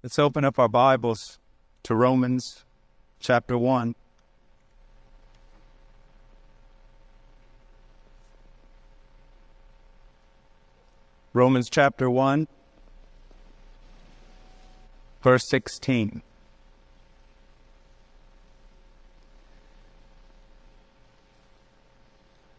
Let's 0.00 0.16
open 0.16 0.44
up 0.44 0.60
our 0.60 0.68
Bibles 0.68 1.40
to 1.82 1.96
Romans 1.96 2.64
chapter 3.18 3.58
1. 3.58 3.96
Romans 11.32 11.68
chapter 11.68 12.08
1, 12.08 12.46
verse 15.20 15.48
16. 15.48 16.22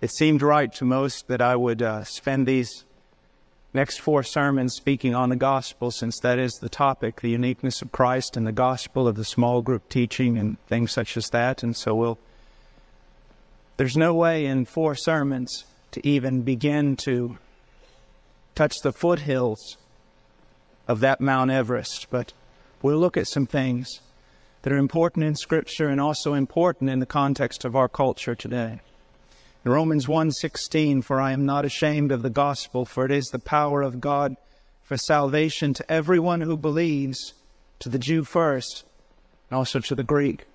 It 0.01 0.11
seemed 0.11 0.41
right 0.41 0.73
to 0.73 0.83
most 0.83 1.29
that 1.29 1.41
I 1.41 1.55
would 1.55 1.81
uh, 1.81 2.03
spend 2.03 2.45
these 2.45 2.83
next 3.73 3.99
four 3.99 4.23
sermons 4.23 4.73
speaking 4.73 5.13
on 5.13 5.29
the 5.29 5.35
gospel, 5.35 5.91
since 5.91 6.19
that 6.19 6.39
is 6.39 6.53
the 6.53 6.69
topic, 6.69 7.21
the 7.21 7.29
uniqueness 7.29 7.81
of 7.81 7.91
Christ 7.91 8.35
and 8.35 8.45
the 8.47 8.51
gospel 8.51 9.07
of 9.07 9.15
the 9.15 9.25
small 9.25 9.61
group 9.61 9.89
teaching 9.89 10.37
and 10.37 10.59
things 10.67 10.91
such 10.91 11.15
as 11.17 11.29
that. 11.29 11.63
And 11.63 11.75
so 11.75 11.93
we'll, 11.93 12.19
there's 13.77 13.97
no 13.97 14.13
way 14.13 14.45
in 14.45 14.65
four 14.65 14.95
sermons 14.95 15.65
to 15.91 16.05
even 16.07 16.41
begin 16.41 16.95
to 16.97 17.37
touch 18.55 18.75
the 18.81 18.91
foothills 18.91 19.77
of 20.87 20.99
that 21.01 21.21
Mount 21.21 21.51
Everest, 21.51 22.07
but 22.09 22.33
we'll 22.81 22.97
look 22.97 23.17
at 23.17 23.27
some 23.27 23.45
things 23.45 24.01
that 24.63 24.73
are 24.73 24.77
important 24.77 25.23
in 25.23 25.35
Scripture 25.35 25.87
and 25.87 26.01
also 26.01 26.33
important 26.33 26.89
in 26.89 26.99
the 26.99 27.05
context 27.05 27.63
of 27.63 27.75
our 27.75 27.87
culture 27.87 28.35
today. 28.35 28.81
Romans 29.69 30.07
1:16, 30.07 31.01
for 31.01 31.21
I 31.21 31.31
am 31.31 31.45
not 31.45 31.63
ashamed 31.65 32.11
of 32.11 32.21
the 32.21 32.29
gospel, 32.29 32.85
for 32.85 33.05
it 33.05 33.11
is 33.11 33.27
the 33.27 33.39
power 33.39 33.81
of 33.81 34.01
God 34.01 34.35
for 34.83 34.97
salvation 34.97 35.73
to 35.75 35.91
everyone 35.91 36.41
who 36.41 36.57
believes, 36.57 37.33
to 37.79 37.89
the 37.89 37.99
Jew 37.99 38.23
first, 38.23 38.83
and 39.49 39.57
also 39.57 39.79
to 39.79 39.95
the 39.95 40.03
Greek. 40.03 40.47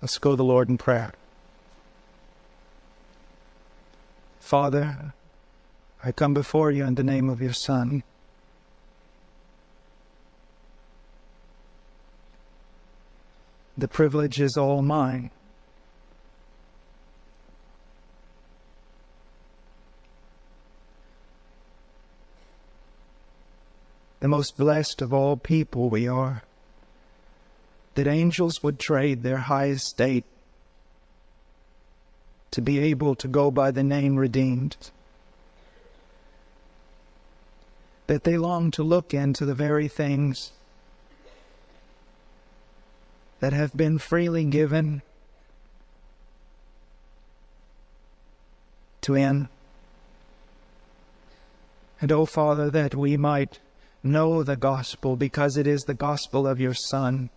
Let's 0.00 0.18
go 0.18 0.30
to 0.30 0.36
the 0.36 0.44
Lord 0.44 0.68
in 0.68 0.78
prayer. 0.78 1.12
Father, 4.38 5.12
I 6.04 6.12
come 6.12 6.32
before 6.32 6.70
you 6.70 6.84
in 6.84 6.94
the 6.94 7.02
name 7.02 7.28
of 7.28 7.40
your 7.40 7.52
Son. 7.52 8.04
The 13.76 13.88
privilege 13.88 14.40
is 14.40 14.56
all 14.56 14.82
mine. 14.82 15.30
The 24.26 24.30
most 24.30 24.56
blessed 24.56 25.02
of 25.02 25.14
all 25.14 25.36
people 25.36 25.88
we 25.88 26.08
are, 26.08 26.42
that 27.94 28.08
angels 28.08 28.60
would 28.60 28.76
trade 28.76 29.22
their 29.22 29.36
high 29.36 29.68
estate 29.68 30.24
to 32.50 32.60
be 32.60 32.80
able 32.80 33.14
to 33.14 33.28
go 33.28 33.52
by 33.52 33.70
the 33.70 33.84
name 33.84 34.16
redeemed, 34.16 34.90
that 38.08 38.24
they 38.24 38.36
long 38.36 38.72
to 38.72 38.82
look 38.82 39.14
into 39.14 39.46
the 39.46 39.54
very 39.54 39.86
things 39.86 40.50
that 43.38 43.52
have 43.52 43.76
been 43.76 43.96
freely 43.96 44.44
given 44.44 45.02
to 49.02 49.12
Him. 49.12 49.48
And, 52.00 52.10
O 52.10 52.22
oh 52.22 52.26
Father, 52.26 52.68
that 52.70 52.96
we 52.96 53.16
might 53.16 53.60
know 54.02 54.42
the 54.42 54.56
gospel 54.56 55.16
because 55.16 55.56
it 55.56 55.66
is 55.66 55.84
the 55.84 55.94
gospel 55.94 56.46
of 56.46 56.60
your 56.60 56.74
Son, 56.74 57.30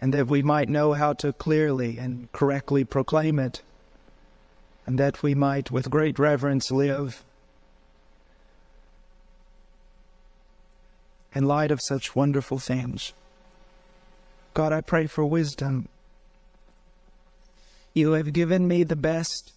and 0.00 0.12
that 0.14 0.26
we 0.26 0.42
might 0.42 0.68
know 0.68 0.92
how 0.92 1.12
to 1.14 1.32
clearly 1.32 1.98
and 1.98 2.30
correctly 2.32 2.84
proclaim 2.84 3.38
it, 3.38 3.62
and 4.86 4.98
that 4.98 5.22
we 5.22 5.34
might 5.34 5.70
with 5.70 5.90
great 5.90 6.18
reverence 6.18 6.70
live 6.70 7.24
in 11.34 11.46
light 11.46 11.70
of 11.70 11.82
such 11.82 12.16
wonderful 12.16 12.58
things. 12.58 13.12
God, 14.54 14.72
I 14.72 14.80
pray 14.80 15.06
for 15.06 15.26
wisdom. 15.26 15.86
You 17.92 18.12
have 18.12 18.32
given 18.32 18.66
me 18.66 18.84
the 18.84 18.96
best 18.96 19.52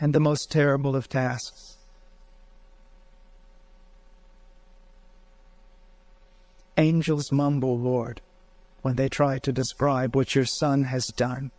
and 0.00 0.12
the 0.12 0.18
most 0.18 0.50
terrible 0.50 0.96
of 0.96 1.08
tasks. 1.08 1.71
Angels 6.76 7.30
mumble, 7.30 7.78
Lord, 7.78 8.20
when 8.80 8.96
they 8.96 9.08
try 9.08 9.38
to 9.38 9.52
describe 9.52 10.16
what 10.16 10.34
your 10.34 10.46
Son 10.46 10.84
has 10.84 11.08
done. 11.08 11.50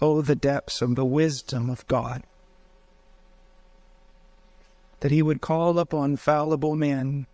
Oh, 0.00 0.22
the 0.22 0.36
depths 0.36 0.82
of 0.82 0.94
the 0.94 1.04
wisdom 1.04 1.68
of 1.70 1.86
God. 1.86 2.22
That 5.00 5.10
He 5.10 5.22
would 5.22 5.40
call 5.40 5.78
upon 5.78 6.16
fallible 6.16 6.76
men 6.76 7.26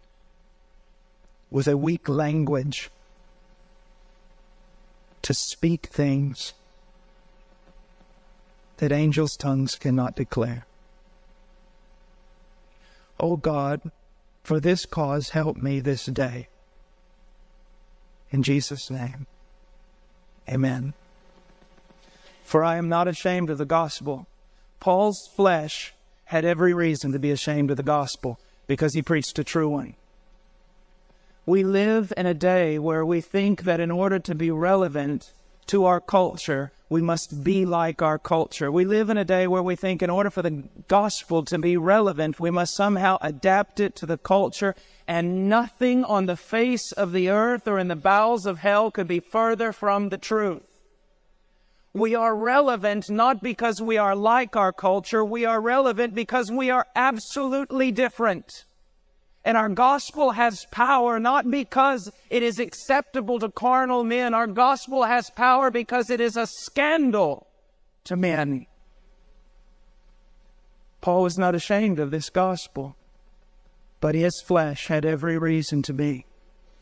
with 1.51 1.69
a 1.69 1.77
weak 1.77 2.09
language 2.09 2.91
to 5.23 5.35
speak 5.35 5.87
things 5.87 6.55
that 8.79 8.93
angels' 8.93 9.37
tongues 9.37 9.75
cannot 9.75 10.17
declare. 10.17 10.65
O 13.21 13.33
oh 13.33 13.37
God, 13.37 13.91
for 14.49 14.61
this 14.61 14.87
cause, 14.87 15.29
help 15.29 15.59
me 15.59 15.79
this 15.79 16.07
day. 16.07 16.49
In 18.31 18.43
Jesus' 18.43 18.91
name, 18.91 19.27
amen. 20.49 20.95
For 22.45 22.65
I 22.65 22.79
am 22.79 22.89
not 22.89 23.09
ashamed 23.09 23.51
of 23.51 23.59
the 23.59 23.67
gospel. 23.67 24.27
Paul's 24.81 25.29
flesh 25.37 25.93
had 26.25 26.47
every 26.47 26.73
reason 26.73 27.13
to 27.13 27.19
be 27.19 27.31
ashamed 27.31 27.71
of 27.71 27.77
the 27.77 27.83
gospel 27.83 28.41
because 28.67 28.95
he 28.95 29.03
preached 29.03 29.39
a 29.39 29.45
true 29.45 29.69
one. 29.69 29.97
We 31.45 31.63
live 31.63 32.11
in 32.17 32.25
a 32.25 32.33
day 32.33 32.79
where 32.79 33.05
we 33.05 33.21
think 33.21 33.65
that 33.65 33.81
in 33.81 33.91
order 33.91 34.19
to 34.19 34.35
be 34.35 34.51
relevant 34.51 35.31
to 35.67 35.85
our 35.85 36.01
culture, 36.01 36.73
we 36.89 37.03
must 37.03 37.45
be 37.45 37.67
like 37.67 38.01
our 38.01 38.19
culture. 38.19 38.73
We 38.73 38.85
live 38.85 39.11
in 39.11 39.19
a 39.19 39.25
day 39.25 39.47
where 39.47 39.63
we 39.63 39.77
think 39.77 40.03
in 40.03 40.09
order 40.09 40.31
for 40.31 40.43
the 40.43 40.65
gospel 40.89 41.45
to 41.45 41.59
be 41.59 41.77
relevant, 41.77 42.41
we 42.41 42.51
must 42.51 42.75
somehow 42.75 43.19
adapt 43.21 43.79
it 43.79 43.95
to 43.97 44.07
the 44.07 44.17
culture, 44.17 44.75
and 45.07 45.49
nothing 45.49 46.05
on 46.05 46.27
the 46.27 46.37
face 46.37 46.93
of 46.93 47.13
the 47.13 47.29
earth 47.29 47.69
or 47.69 47.79
in 47.79 47.89
the 47.89 47.97
bowels 47.97 48.47
of 48.47 48.59
hell 48.59 48.91
could 48.91 49.09
be 49.09 49.21
further 49.21 49.73
from 49.73 50.09
the 50.09 50.19
truth. 50.19 50.63
We 51.93 52.15
are 52.15 52.35
relevant 52.35 53.11
not 53.11 53.43
because 53.43 53.83
we 53.83 53.99
are 53.99 54.15
like 54.15 54.57
our 54.57 54.73
culture, 54.73 55.25
we 55.25 55.45
are 55.45 55.61
relevant 55.61 56.15
because 56.15 56.51
we 56.51 56.71
are 56.71 56.87
absolutely 56.95 57.93
different. 57.93 58.65
And 59.49 59.57
our 59.57 59.71
gospel 59.71 60.33
has 60.33 60.67
power 60.71 61.19
not 61.19 61.51
because 61.51 62.13
it 62.29 62.43
is 62.43 62.59
acceptable 62.59 63.39
to 63.39 63.49
carnal 63.49 64.05
men. 64.05 64.35
Our 64.35 64.47
gospel 64.47 65.05
has 65.05 65.31
power 65.31 65.71
because 65.71 66.11
it 66.11 66.21
is 66.21 66.37
a 66.37 66.47
scandal 66.47 67.47
to 68.05 68.15
men. 68.15 68.67
Paul 71.01 71.23
was 71.23 71.39
not 71.39 71.55
ashamed 71.55 71.99
of 71.99 72.11
this 72.11 72.29
gospel, 72.29 72.95
but 74.03 74.15
his 74.15 74.39
flesh 74.43 74.89
had 74.89 75.07
every 75.07 75.39
reason 75.39 75.81
to 75.85 75.95
be. 75.95 76.27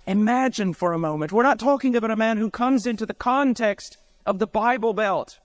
Imagine 0.09 0.75
for 0.75 0.93
a 0.93 0.99
moment, 0.99 1.31
we're 1.31 1.45
not 1.45 1.61
talking 1.61 1.95
about 1.95 2.11
a 2.11 2.17
man 2.17 2.37
who 2.37 2.51
comes 2.51 2.85
into 2.85 3.07
the 3.07 3.15
context 3.15 3.97
of 4.27 4.41
the 4.41 4.47
Bible 4.49 4.93
Belt. 4.93 5.39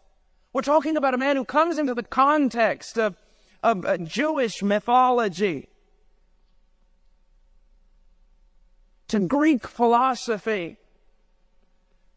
We're 0.54 0.64
talking 0.64 0.98
about 0.98 1.14
a 1.14 1.20
man 1.20 1.36
who 1.36 1.46
comes 1.46 1.78
into 1.78 1.94
the 1.94 2.02
context 2.02 2.98
of, 2.98 3.16
of 3.62 3.86
uh, 3.86 3.98
Jewish 3.98 4.64
mythology 4.64 5.68
to 9.12 9.20
Greek 9.20 9.68
philosophy. 9.68 10.78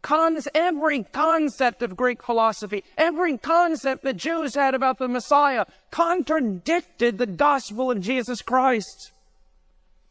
Cons- 0.02 0.46
every 0.54 1.02
concept 1.02 1.82
of 1.82 1.96
Greek 1.96 2.22
philosophy, 2.22 2.84
every 2.96 3.36
concept 3.36 4.04
the 4.04 4.12
Jews 4.12 4.54
had 4.54 4.76
about 4.76 4.98
the 4.98 5.08
Messiah 5.08 5.64
contradicted 5.90 7.18
the 7.18 7.26
gospel 7.26 7.90
of 7.90 8.00
Jesus 8.00 8.42
Christ. 8.42 9.10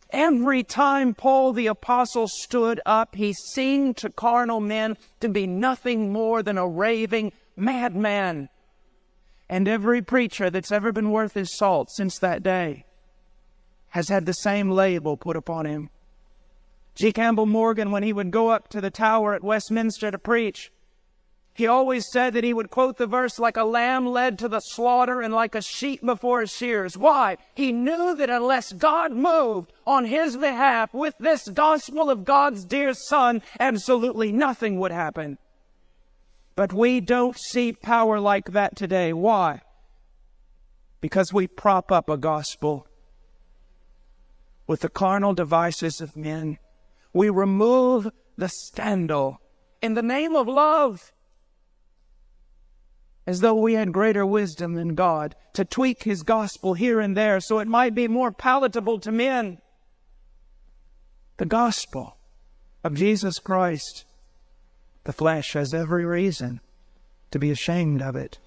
Every 0.09 0.61
time 0.61 1.13
Paul 1.13 1.53
the 1.53 1.67
Apostle 1.67 2.27
stood 2.27 2.81
up, 2.85 3.15
he 3.15 3.31
seemed 3.31 3.95
to 3.97 4.09
carnal 4.09 4.59
men 4.59 4.97
to 5.21 5.29
be 5.29 5.47
nothing 5.47 6.11
more 6.11 6.43
than 6.43 6.57
a 6.57 6.67
raving 6.67 7.31
madman. 7.55 8.49
And 9.47 9.69
every 9.69 10.01
preacher 10.01 10.49
that's 10.49 10.71
ever 10.71 10.91
been 10.91 11.11
worth 11.11 11.33
his 11.33 11.55
salt 11.55 11.89
since 11.91 12.19
that 12.19 12.43
day 12.43 12.85
has 13.91 14.09
had 14.09 14.25
the 14.25 14.33
same 14.33 14.69
label 14.69 15.15
put 15.15 15.37
upon 15.37 15.65
him. 15.65 15.89
G. 16.95 17.11
Campbell 17.11 17.45
Morgan, 17.47 17.91
when 17.91 18.03
he 18.03 18.13
would 18.13 18.29
go 18.29 18.49
up 18.49 18.67
to 18.69 18.79
the 18.79 18.91
tower 18.91 19.33
at 19.33 19.43
Westminster 19.43 20.11
to 20.11 20.19
preach, 20.19 20.71
He 21.55 21.67
always 21.67 22.09
said 22.11 22.33
that 22.33 22.43
he 22.43 22.53
would 22.53 22.71
quote 22.71 22.97
the 22.97 23.05
verse 23.05 23.37
like 23.37 23.57
a 23.57 23.63
lamb 23.63 24.07
led 24.07 24.39
to 24.39 24.47
the 24.49 24.59
slaughter 24.59 25.21
and 25.21 25.33
like 25.33 25.53
a 25.53 25.61
sheep 25.61 26.03
before 26.03 26.41
his 26.41 26.51
shears. 26.51 26.97
Why? 26.97 27.37
He 27.53 27.71
knew 27.71 28.15
that 28.15 28.29
unless 28.29 28.73
God 28.73 29.11
moved 29.11 29.71
on 29.85 30.05
his 30.05 30.35
behalf 30.35 30.93
with 30.93 31.13
this 31.19 31.47
gospel 31.47 32.09
of 32.09 32.25
God's 32.25 32.65
dear 32.65 32.95
son, 32.95 33.43
absolutely 33.59 34.31
nothing 34.31 34.79
would 34.79 34.91
happen. 34.91 35.37
But 36.55 36.73
we 36.73 36.99
don't 36.99 37.37
see 37.37 37.71
power 37.71 38.19
like 38.19 38.51
that 38.51 38.75
today. 38.75 39.13
Why? 39.13 39.61
Because 41.01 41.31
we 41.31 41.47
prop 41.47 41.91
up 41.91 42.09
a 42.09 42.17
gospel 42.17 42.87
with 44.65 44.79
the 44.81 44.89
carnal 44.89 45.33
devices 45.33 46.01
of 46.01 46.15
men. 46.15 46.57
We 47.13 47.29
remove 47.29 48.11
the 48.37 48.49
scandal 48.49 49.39
in 49.81 49.93
the 49.93 50.01
name 50.01 50.35
of 50.35 50.47
love 50.47 51.13
as 53.25 53.39
though 53.39 53.55
we 53.55 53.73
had 53.73 53.93
greater 53.93 54.25
wisdom 54.25 54.73
than 54.73 54.95
God, 54.95 55.35
to 55.53 55.63
tweak 55.63 56.03
His 56.03 56.23
gospel 56.23 56.73
here 56.73 56.99
and 56.99 57.15
there 57.15 57.39
so 57.39 57.59
it 57.59 57.67
might 57.67 57.95
be 57.95 58.07
more 58.07 58.31
palatable 58.31 58.99
to 58.99 59.11
men. 59.11 59.59
The 61.37 61.45
gospel 61.45 62.17
of 62.83 62.95
Jesus 62.95 63.39
Christ, 63.39 64.05
the 65.05 65.13
flesh 65.13 65.53
has 65.53 65.73
every 65.73 66.05
reason 66.05 66.59
to 67.31 67.39
be 67.39 67.49
ashamed 67.49 68.01
of 68.01 68.15
it, 68.15 68.39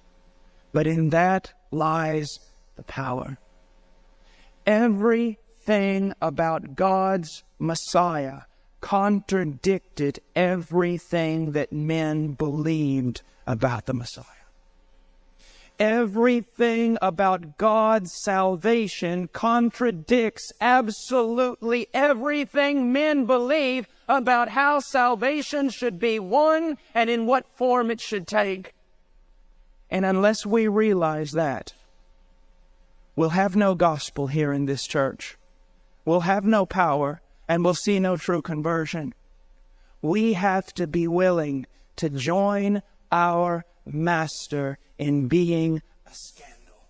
but 0.73 0.85
in 0.85 1.09
that 1.09 1.53
lies 1.71 2.39
the 2.75 2.83
power. 2.83 3.37
Everything 4.65 6.13
about 6.21 6.75
God's 6.75 7.43
Messiah 7.57 8.41
contradicted 8.81 10.19
everything 10.35 11.51
that 11.51 11.71
men 11.71 12.33
believed 12.33 13.21
about 13.45 13.85
the 13.85 13.93
Messiah. 13.93 14.25
Everything 15.79 16.97
about 17.01 17.57
God's 17.57 18.11
salvation 18.11 19.27
contradicts 19.27 20.51
absolutely 20.59 21.87
everything 21.93 22.91
men 22.91 23.25
believe 23.25 23.87
about 24.07 24.49
how 24.49 24.79
salvation 24.79 25.69
should 25.69 25.99
be 25.99 26.17
won 26.17 26.77
and 26.95 27.09
in 27.09 27.27
what 27.27 27.45
form 27.55 27.91
it 27.91 28.01
should 28.01 28.27
take. 28.27 28.73
And 29.89 30.03
unless 30.03 30.45
we 30.45 30.67
realize 30.67 31.33
that, 31.33 31.73
we'll 33.15 33.29
have 33.29 33.55
no 33.55 33.75
gospel 33.75 34.27
here 34.27 34.51
in 34.51 34.65
this 34.65 34.87
church. 34.87 35.37
We'll 36.05 36.21
have 36.21 36.43
no 36.43 36.65
power 36.65 37.21
and 37.47 37.63
we'll 37.63 37.73
see 37.73 37.99
no 37.99 38.17
true 38.17 38.41
conversion. 38.41 39.13
We 40.01 40.33
have 40.33 40.73
to 40.75 40.87
be 40.87 41.07
willing 41.07 41.65
to 41.97 42.09
join 42.09 42.81
our 43.11 43.65
master 43.85 44.77
in 44.97 45.27
being 45.27 45.81
a 46.05 46.13
scandal. 46.13 46.89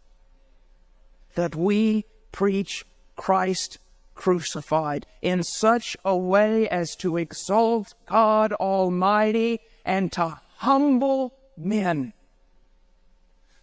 That 1.36 1.56
we 1.56 2.06
preach 2.32 2.86
Christ 3.16 3.80
crucified 4.16 5.06
in 5.22 5.44
such 5.44 5.96
a 6.04 6.18
way 6.18 6.68
as 6.70 6.96
to 6.98 7.18
exalt 7.18 7.94
God 8.08 8.52
Almighty 8.54 9.60
and 9.86 10.12
to 10.14 10.42
humble 10.58 11.34
men. 11.56 12.14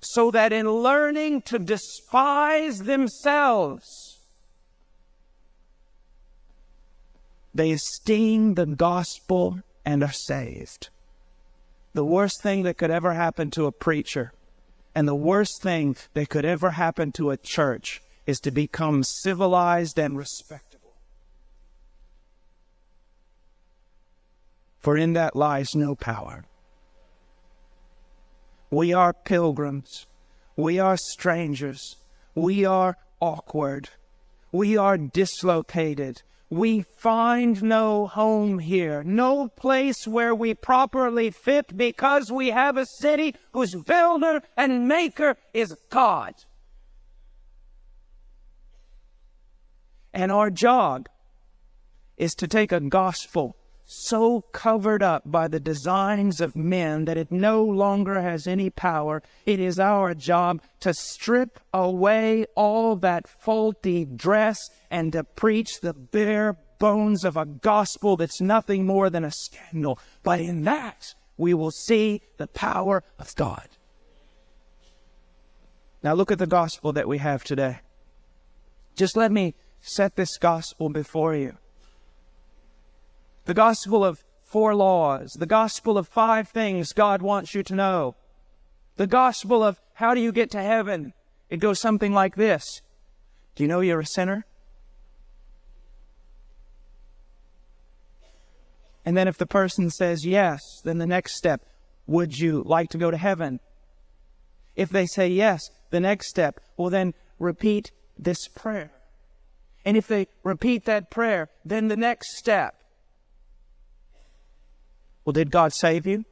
So 0.00 0.31
that 0.31 0.52
in 0.52 0.70
learning 0.70 1.43
to 1.43 1.58
despise 1.58 2.81
themselves, 2.81 4.13
they 7.54 7.70
esteem 7.70 8.54
the 8.54 8.66
gospel 8.66 9.60
and 9.84 10.02
are 10.02 10.12
saved 10.12 10.88
the 11.92 12.04
worst 12.04 12.42
thing 12.42 12.64
that 12.64 12.76
could 12.76 12.90
ever 12.90 13.14
happen 13.14 13.50
to 13.50 13.66
a 13.66 13.72
preacher 13.72 14.32
and 14.94 15.08
the 15.08 15.14
worst 15.14 15.60
thing 15.60 15.96
that 16.14 16.28
could 16.28 16.44
ever 16.44 16.70
happen 16.70 17.10
to 17.12 17.30
a 17.30 17.36
church 17.36 18.00
is 18.26 18.38
to 18.40 18.50
become 18.50 19.02
civilized 19.02 19.98
and 19.98 20.16
respectable. 20.16 20.94
For 24.78 24.96
in 24.96 25.14
that 25.14 25.34
lies 25.34 25.74
no 25.74 25.94
power. 25.94 26.44
We 28.70 28.92
are 28.92 29.12
pilgrims. 29.12 30.06
We 30.56 30.78
are 30.78 30.96
strangers. 30.96 31.96
We 32.34 32.64
are 32.64 32.96
awkward. 33.20 33.88
We 34.52 34.76
are 34.76 34.96
dislocated. 34.96 36.22
We 36.54 36.82
find 36.82 37.60
no 37.64 38.06
home 38.06 38.60
here, 38.60 39.02
no 39.02 39.48
place 39.48 40.06
where 40.06 40.32
we 40.32 40.54
properly 40.54 41.32
fit 41.32 41.76
because 41.76 42.30
we 42.30 42.50
have 42.50 42.76
a 42.76 42.86
city 42.86 43.34
whose 43.50 43.74
builder 43.74 44.40
and 44.56 44.86
maker 44.86 45.36
is 45.52 45.74
God. 45.90 46.34
And 50.12 50.30
our 50.30 50.48
job 50.48 51.08
is 52.16 52.36
to 52.36 52.46
take 52.46 52.70
a 52.70 52.78
gospel 52.78 53.56
so 53.86 54.40
covered 54.52 55.02
up 55.02 55.22
by 55.26 55.48
the 55.48 55.60
designs 55.60 56.40
of 56.40 56.56
men 56.56 57.04
that 57.04 57.16
it 57.16 57.31
no 57.31 57.62
longer 57.62 58.20
has 58.20 58.46
any 58.46 58.70
power. 58.70 59.22
It 59.44 59.60
is 59.60 59.78
our 59.78 60.14
job 60.14 60.62
to 60.81 60.94
strip 60.94 61.60
away 61.72 62.46
all 62.54 62.96
that 62.96 63.28
faulty 63.28 64.04
dress 64.04 64.58
and 64.90 65.12
to 65.12 65.25
preach 65.25 65.81
the 65.81 65.92
bare 65.92 66.56
bones 66.78 67.25
of 67.25 67.36
a 67.36 67.44
gospel 67.44 68.16
that's 68.16 68.40
nothing 68.40 68.86
more 68.86 69.10
than 69.10 69.25
a 69.25 69.31
scandal. 69.31 69.98
But 70.22 70.40
in 70.40 70.64
that, 70.64 71.14
we 71.36 71.52
will 71.54 71.70
see 71.70 72.22
the 72.38 72.46
power 72.46 73.02
of 73.19 73.34
God. 73.36 73.69
Now 76.02 76.14
look 76.14 76.31
at 76.31 76.38
the 76.38 76.46
gospel 76.46 76.92
that 76.92 77.08
we 77.08 77.19
have 77.19 77.44
today. 77.44 77.81
Just 78.94 79.16
let 79.16 79.32
me 79.32 79.54
set 79.81 80.16
this 80.16 80.38
gospel 80.38 80.88
before 80.88 81.34
you 81.34 81.56
the 83.44 83.55
gospel 83.55 84.05
of 84.05 84.25
four 84.43 84.75
laws, 84.75 85.32
the 85.32 85.46
gospel 85.46 85.99
of 85.99 86.08
five 86.08 86.49
things 86.49 86.93
God 86.93 87.23
wants 87.23 87.55
you 87.55 87.62
to 87.64 87.75
know, 87.75 88.17
the 88.96 89.06
gospel 89.06 89.62
of 89.62 89.81
how 89.94 90.14
do 90.14 90.20
you 90.20 90.32
get 90.32 90.50
to 90.52 90.62
heaven. 90.62 91.12
It 91.50 91.58
goes 91.58 91.81
something 91.81 92.12
like 92.12 92.37
this 92.37 92.82
Do 93.55 93.64
you 93.64 93.69
know 93.69 93.81
you're 93.81 94.00
a 94.00 94.06
sinner? 94.06 94.46
And 99.05 99.17
then 99.17 99.29
if 99.29 99.37
the 99.37 99.46
person 99.46 99.91
says 99.91 100.25
yes, 100.25 100.81
then 100.82 100.99
the 100.99 101.06
next 101.06 101.37
step, 101.37 101.62
would 102.06 102.38
you 102.38 102.62
like 102.64 102.88
to 102.91 102.99
go 102.99 103.11
to 103.11 103.17
heaven? 103.17 103.61
If 104.76 104.88
they 104.88 105.06
say 105.06 105.29
yes, 105.29 105.70
the 105.91 106.00
next 106.00 106.29
step, 106.29 106.58
well 106.76 106.91
then 106.91 107.14
repeat 107.38 107.93
this 108.19 108.49
prayer. 108.49 108.93
And 109.85 109.96
if 109.96 110.08
they 110.08 110.29
repeat 110.43 110.87
that 110.87 111.11
prayer, 111.11 111.50
then 111.64 111.88
the 111.88 111.96
next 111.96 112.37
step, 112.38 112.75
well, 115.24 115.32
did 115.32 115.50
God 115.50 115.72
save 115.72 116.06
you? 116.06 116.24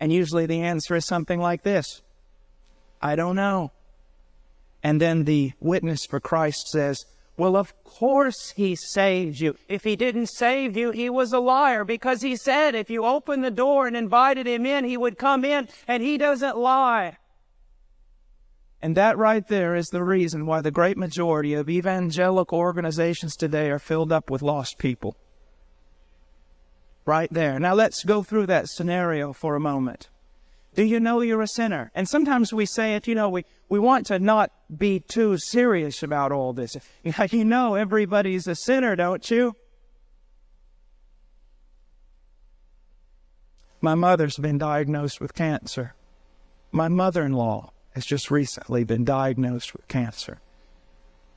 And 0.00 0.12
usually 0.12 0.46
the 0.46 0.62
answer 0.62 0.96
is 0.96 1.06
something 1.06 1.40
like 1.40 1.62
this 1.62 2.02
I 3.00 3.16
don't 3.16 3.36
know. 3.36 3.72
And 4.82 5.00
then 5.00 5.24
the 5.24 5.52
witness 5.60 6.04
for 6.04 6.18
Christ 6.18 6.68
says, 6.68 7.06
Well, 7.36 7.56
of 7.56 7.72
course 7.84 8.50
he 8.50 8.74
saved 8.74 9.40
you. 9.40 9.56
If 9.68 9.84
he 9.84 9.94
didn't 9.94 10.26
save 10.26 10.76
you, 10.76 10.90
he 10.90 11.08
was 11.08 11.32
a 11.32 11.38
liar 11.38 11.84
because 11.84 12.22
he 12.22 12.34
said 12.34 12.74
if 12.74 12.90
you 12.90 13.04
opened 13.04 13.44
the 13.44 13.50
door 13.50 13.86
and 13.86 13.96
invited 13.96 14.46
him 14.46 14.66
in, 14.66 14.84
he 14.84 14.96
would 14.96 15.18
come 15.18 15.44
in, 15.44 15.68
and 15.86 16.02
he 16.02 16.18
doesn't 16.18 16.56
lie. 16.56 17.18
And 18.84 18.96
that 18.96 19.16
right 19.16 19.46
there 19.46 19.76
is 19.76 19.86
the 19.86 20.02
reason 20.02 20.44
why 20.44 20.60
the 20.60 20.72
great 20.72 20.96
majority 20.96 21.54
of 21.54 21.70
evangelical 21.70 22.58
organizations 22.58 23.36
today 23.36 23.70
are 23.70 23.78
filled 23.78 24.10
up 24.10 24.28
with 24.28 24.42
lost 24.42 24.78
people 24.78 25.16
right 27.04 27.32
there. 27.32 27.58
Now 27.58 27.74
let's 27.74 28.04
go 28.04 28.22
through 28.22 28.46
that 28.46 28.68
scenario 28.68 29.32
for 29.32 29.54
a 29.54 29.60
moment. 29.60 30.08
Do 30.74 30.84
you 30.84 31.00
know 31.00 31.20
you're 31.20 31.42
a 31.42 31.48
sinner? 31.48 31.90
And 31.94 32.08
sometimes 32.08 32.52
we 32.52 32.64
say 32.64 32.94
it, 32.94 33.06
you 33.06 33.14
know, 33.14 33.28
we, 33.28 33.44
we 33.68 33.78
want 33.78 34.06
to 34.06 34.18
not 34.18 34.50
be 34.74 35.00
too 35.00 35.36
serious 35.36 36.02
about 36.02 36.32
all 36.32 36.52
this. 36.52 36.76
You 37.30 37.44
know 37.44 37.74
everybody's 37.74 38.46
a 38.46 38.54
sinner, 38.54 38.96
don't 38.96 39.30
you? 39.30 39.54
My 43.82 43.94
mother's 43.94 44.38
been 44.38 44.58
diagnosed 44.58 45.20
with 45.20 45.34
cancer. 45.34 45.94
My 46.70 46.88
mother-in-law 46.88 47.72
has 47.94 48.06
just 48.06 48.30
recently 48.30 48.84
been 48.84 49.04
diagnosed 49.04 49.74
with 49.74 49.86
cancer. 49.88 50.40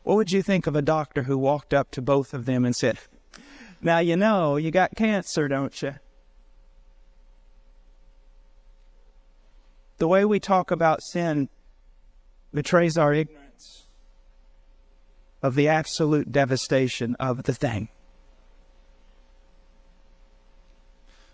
What 0.03 0.15
would 0.15 0.31
you 0.31 0.43
think 0.43 0.67
of 0.67 0.75
a 0.75 0.81
doctor 0.81 1.23
who 1.23 1.37
walked 1.37 1.73
up 1.73 1.91
to 1.91 2.01
both 2.01 2.33
of 2.33 2.45
them 2.45 2.63
and 2.63 2.75
said, 2.75 2.99
now 3.85 3.99
you 3.99 4.17
know 4.17 4.57
you 4.57 4.71
got 4.71 4.95
cancer, 4.95 5.47
don't 5.47 5.81
you? 5.81 5.93
The 9.97 10.07
way 10.07 10.25
we 10.25 10.39
talk 10.39 10.71
about 10.71 11.03
sin 11.03 11.49
betrays 12.53 12.97
our 12.97 13.13
ignorance 13.13 13.85
of 15.41 15.55
the 15.55 15.67
absolute 15.67 16.31
devastation 16.31 17.15
of 17.19 17.43
the 17.43 17.53
thing. 17.53 17.89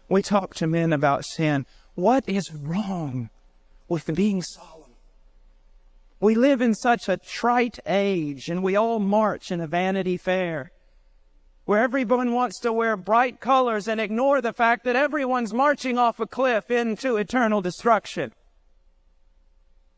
We 0.10 0.22
talk 0.22 0.54
to 0.56 0.68
men 0.68 0.92
about 0.92 1.24
sin. 1.24 1.66
What 1.96 2.28
is 2.28 2.54
wrong 2.54 3.30
with 3.88 4.14
being 4.14 4.42
solemn? 4.42 4.92
We 6.20 6.36
live 6.36 6.62
in 6.62 6.76
such 6.76 7.08
a 7.08 7.16
trite 7.16 7.80
age, 7.86 8.50
and 8.50 8.62
we 8.62 8.76
all 8.76 9.00
march 9.00 9.52
in 9.52 9.62
a 9.62 9.68
Vanity 9.68 10.18
Fair 10.18 10.72
where 11.66 11.82
everyone 11.82 12.34
wants 12.34 12.60
to 12.60 12.74
wear 12.74 12.98
bright 12.98 13.40
colors 13.40 13.88
and 13.88 14.02
ignore 14.02 14.42
the 14.42 14.54
fact 14.54 14.84
that 14.84 14.96
everyone's 14.96 15.54
marching 15.54 15.98
off 15.98 16.20
a 16.20 16.28
cliff 16.28 16.72
into 16.72 17.18
eternal 17.18 17.62
destruction. 17.62 18.34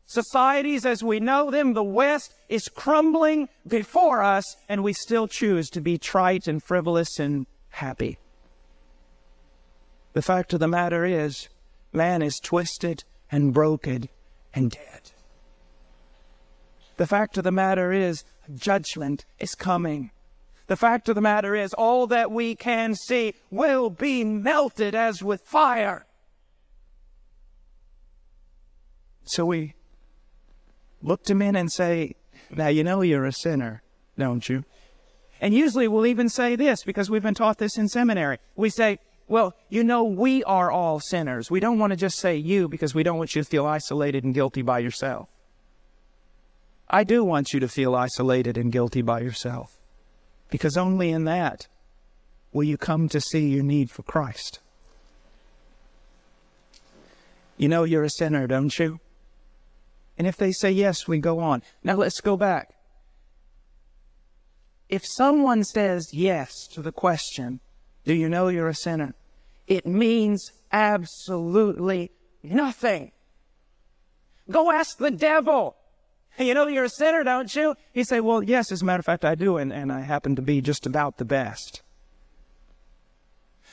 Societies 0.06 0.84
as 0.84 1.02
we 1.02 1.18
know 1.18 1.50
them, 1.50 1.72
the 1.72 1.82
West, 1.82 2.34
is 2.48 2.68
crumbling 2.68 3.48
before 3.66 4.22
us, 4.22 4.44
and 4.68 4.84
we 4.84 4.92
still 4.92 5.26
choose 5.26 5.70
to 5.70 5.80
be 5.80 5.96
trite 5.96 6.46
and 6.46 6.62
frivolous 6.62 7.18
and 7.18 7.46
happy. 7.70 8.18
The 10.12 10.22
fact 10.22 10.52
of 10.52 10.60
the 10.60 10.68
matter 10.68 11.04
is, 11.04 11.48
man 11.92 12.20
is 12.22 12.38
twisted 12.38 13.02
and 13.32 13.54
broken 13.54 14.08
and 14.54 14.70
dead. 14.70 15.10
The 16.96 17.06
fact 17.06 17.38
of 17.38 17.44
the 17.44 17.50
matter 17.50 17.90
is, 17.90 18.24
judgment 18.54 19.24
is 19.40 19.54
coming. 19.54 20.10
The 20.66 20.76
fact 20.76 21.08
of 21.08 21.14
the 21.14 21.20
matter 21.20 21.54
is, 21.54 21.74
all 21.74 22.06
that 22.06 22.30
we 22.30 22.54
can 22.54 22.94
see 22.94 23.34
will 23.50 23.90
be 23.90 24.24
melted 24.24 24.94
as 24.94 25.22
with 25.22 25.42
fire. 25.42 26.06
So 29.24 29.44
we 29.44 29.74
look 31.02 31.24
to 31.24 31.34
men 31.34 31.56
and 31.56 31.70
say, 31.70 32.14
Now 32.50 32.68
you 32.68 32.82
know 32.82 33.02
you're 33.02 33.26
a 33.26 33.32
sinner, 33.32 33.82
don't 34.16 34.48
you? 34.48 34.64
And 35.40 35.52
usually 35.52 35.88
we'll 35.88 36.06
even 36.06 36.30
say 36.30 36.56
this 36.56 36.84
because 36.84 37.10
we've 37.10 37.22
been 37.22 37.34
taught 37.34 37.58
this 37.58 37.76
in 37.76 37.88
seminary. 37.88 38.38
We 38.56 38.70
say, 38.70 38.98
well, 39.26 39.54
you 39.68 39.84
know, 39.84 40.04
we 40.04 40.44
are 40.44 40.70
all 40.70 41.00
sinners. 41.00 41.50
We 41.50 41.60
don't 41.60 41.78
want 41.78 41.92
to 41.92 41.96
just 41.96 42.18
say 42.18 42.36
you 42.36 42.68
because 42.68 42.94
we 42.94 43.02
don't 43.02 43.18
want 43.18 43.34
you 43.34 43.42
to 43.42 43.48
feel 43.48 43.66
isolated 43.66 44.24
and 44.24 44.34
guilty 44.34 44.62
by 44.62 44.78
yourself. 44.78 45.28
I 46.88 47.04
do 47.04 47.24
want 47.24 47.52
you 47.52 47.60
to 47.60 47.68
feel 47.68 47.94
isolated 47.94 48.56
and 48.56 48.70
guilty 48.70 49.02
by 49.02 49.20
yourself 49.20 49.78
because 50.54 50.76
only 50.76 51.10
in 51.10 51.24
that 51.24 51.66
will 52.52 52.62
you 52.62 52.76
come 52.76 53.08
to 53.08 53.20
see 53.20 53.48
your 53.48 53.64
need 53.64 53.90
for 53.90 54.04
Christ. 54.04 54.60
You 57.56 57.68
know 57.68 57.82
you're 57.82 58.04
a 58.04 58.08
sinner, 58.08 58.46
don't 58.46 58.78
you? 58.78 59.00
And 60.16 60.28
if 60.28 60.36
they 60.36 60.52
say 60.52 60.70
yes, 60.70 61.08
we 61.08 61.18
go 61.18 61.40
on. 61.40 61.64
Now 61.82 61.96
let's 61.96 62.20
go 62.20 62.36
back. 62.36 62.72
If 64.88 65.04
someone 65.04 65.64
says 65.64 66.14
yes 66.14 66.68
to 66.68 66.82
the 66.82 66.92
question, 66.92 67.58
do 68.04 68.14
you 68.14 68.28
know 68.28 68.46
you're 68.46 68.68
a 68.68 68.76
sinner? 68.76 69.16
It 69.66 69.88
means 69.88 70.52
absolutely 70.70 72.12
nothing. 72.44 73.10
Go 74.48 74.70
ask 74.70 74.98
the 74.98 75.10
devil. 75.10 75.74
You 76.38 76.54
know 76.54 76.66
you're 76.66 76.84
a 76.84 76.88
sinner, 76.88 77.22
don't 77.22 77.54
you? 77.54 77.76
He 77.92 78.02
say, 78.02 78.20
well, 78.20 78.42
yes, 78.42 78.72
as 78.72 78.82
a 78.82 78.84
matter 78.84 79.00
of 79.00 79.04
fact, 79.04 79.24
I 79.24 79.34
do, 79.34 79.56
and, 79.56 79.72
and 79.72 79.92
I 79.92 80.00
happen 80.00 80.34
to 80.36 80.42
be 80.42 80.60
just 80.60 80.86
about 80.86 81.18
the 81.18 81.24
best. 81.24 81.82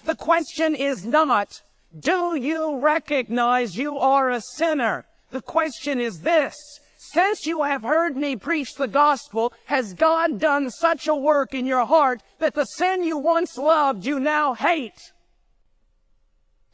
The 0.06 0.16
question 0.16 0.76
is 0.76 1.06
not, 1.06 1.62
do 1.98 2.36
you 2.36 2.80
recognize 2.80 3.78
you 3.78 3.98
are 3.98 4.30
a 4.30 4.42
sinner? 4.42 5.06
The 5.32 5.42
question 5.42 6.00
is 6.00 6.22
this, 6.22 6.56
since 6.98 7.46
you 7.46 7.64
have 7.64 7.82
heard 7.82 8.16
me 8.16 8.36
preach 8.36 8.76
the 8.76 8.88
gospel, 8.88 9.54
has 9.66 9.94
God 9.94 10.40
done 10.40 10.70
such 10.70 11.08
a 11.08 11.16
work 11.16 11.54
in 11.54 11.66
your 11.66 11.86
heart 11.86 12.22
that 12.40 12.54
the 12.54 12.66
sin 12.66 13.04
you 13.04 13.18
once 13.18 13.58
loved 13.58 14.06
you 14.06 14.20
now 14.20 14.54
hate? 14.54 15.12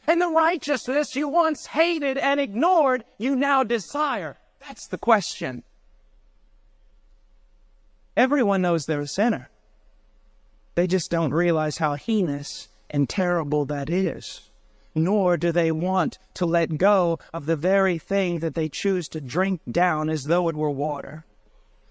And 0.06 0.22
the 0.22 0.29
righteousness 0.29 1.15
you 1.15 1.27
once 1.27 1.67
hated 1.67 2.17
and 2.17 2.39
ignored 2.39 3.03
you 3.17 3.36
now 3.36 3.63
desire? 3.63 4.38
That's 4.60 4.88
the 4.88 4.98
question. 4.98 5.63
Everyone 8.18 8.62
knows 8.62 8.86
they're 8.86 9.00
a 9.00 9.08
sinner. 9.08 9.50
They 10.76 10.88
just 10.88 11.10
don't 11.10 11.34
realize 11.34 11.78
how 11.78 11.94
heinous 11.96 12.68
and 12.90 13.08
terrible 13.08 13.64
that 13.66 13.90
is 13.90 14.48
nor 14.98 15.38
do 15.38 15.52
they 15.52 15.72
want 15.72 16.18
to 16.34 16.46
let 16.46 16.78
go 16.78 17.20
of 17.34 17.46
the 17.46 17.56
very 17.56 17.98
thing 17.98 18.40
that 18.40 18.56
they 18.56 18.68
choose 18.68 19.08
to 19.10 19.22
drink 19.22 19.62
down 19.72 20.10
as 20.10 20.24
though 20.24 20.50
it 20.50 20.56
were 20.56 20.72
water. 20.72 21.26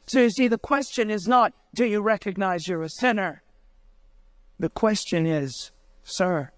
So 0.06 0.20
you 0.20 0.30
see, 0.30 0.48
the 0.48 0.58
question 0.58 1.10
is 1.10 1.26
not, 1.26 1.52
do 1.74 1.84
you 1.84 2.00
recognize 2.00 2.68
you're 2.68 2.82
a 2.82 2.88
sinner? 2.88 3.42
The 4.58 4.68
question 4.68 5.26
is, 5.26 5.70
sir, 6.04 6.50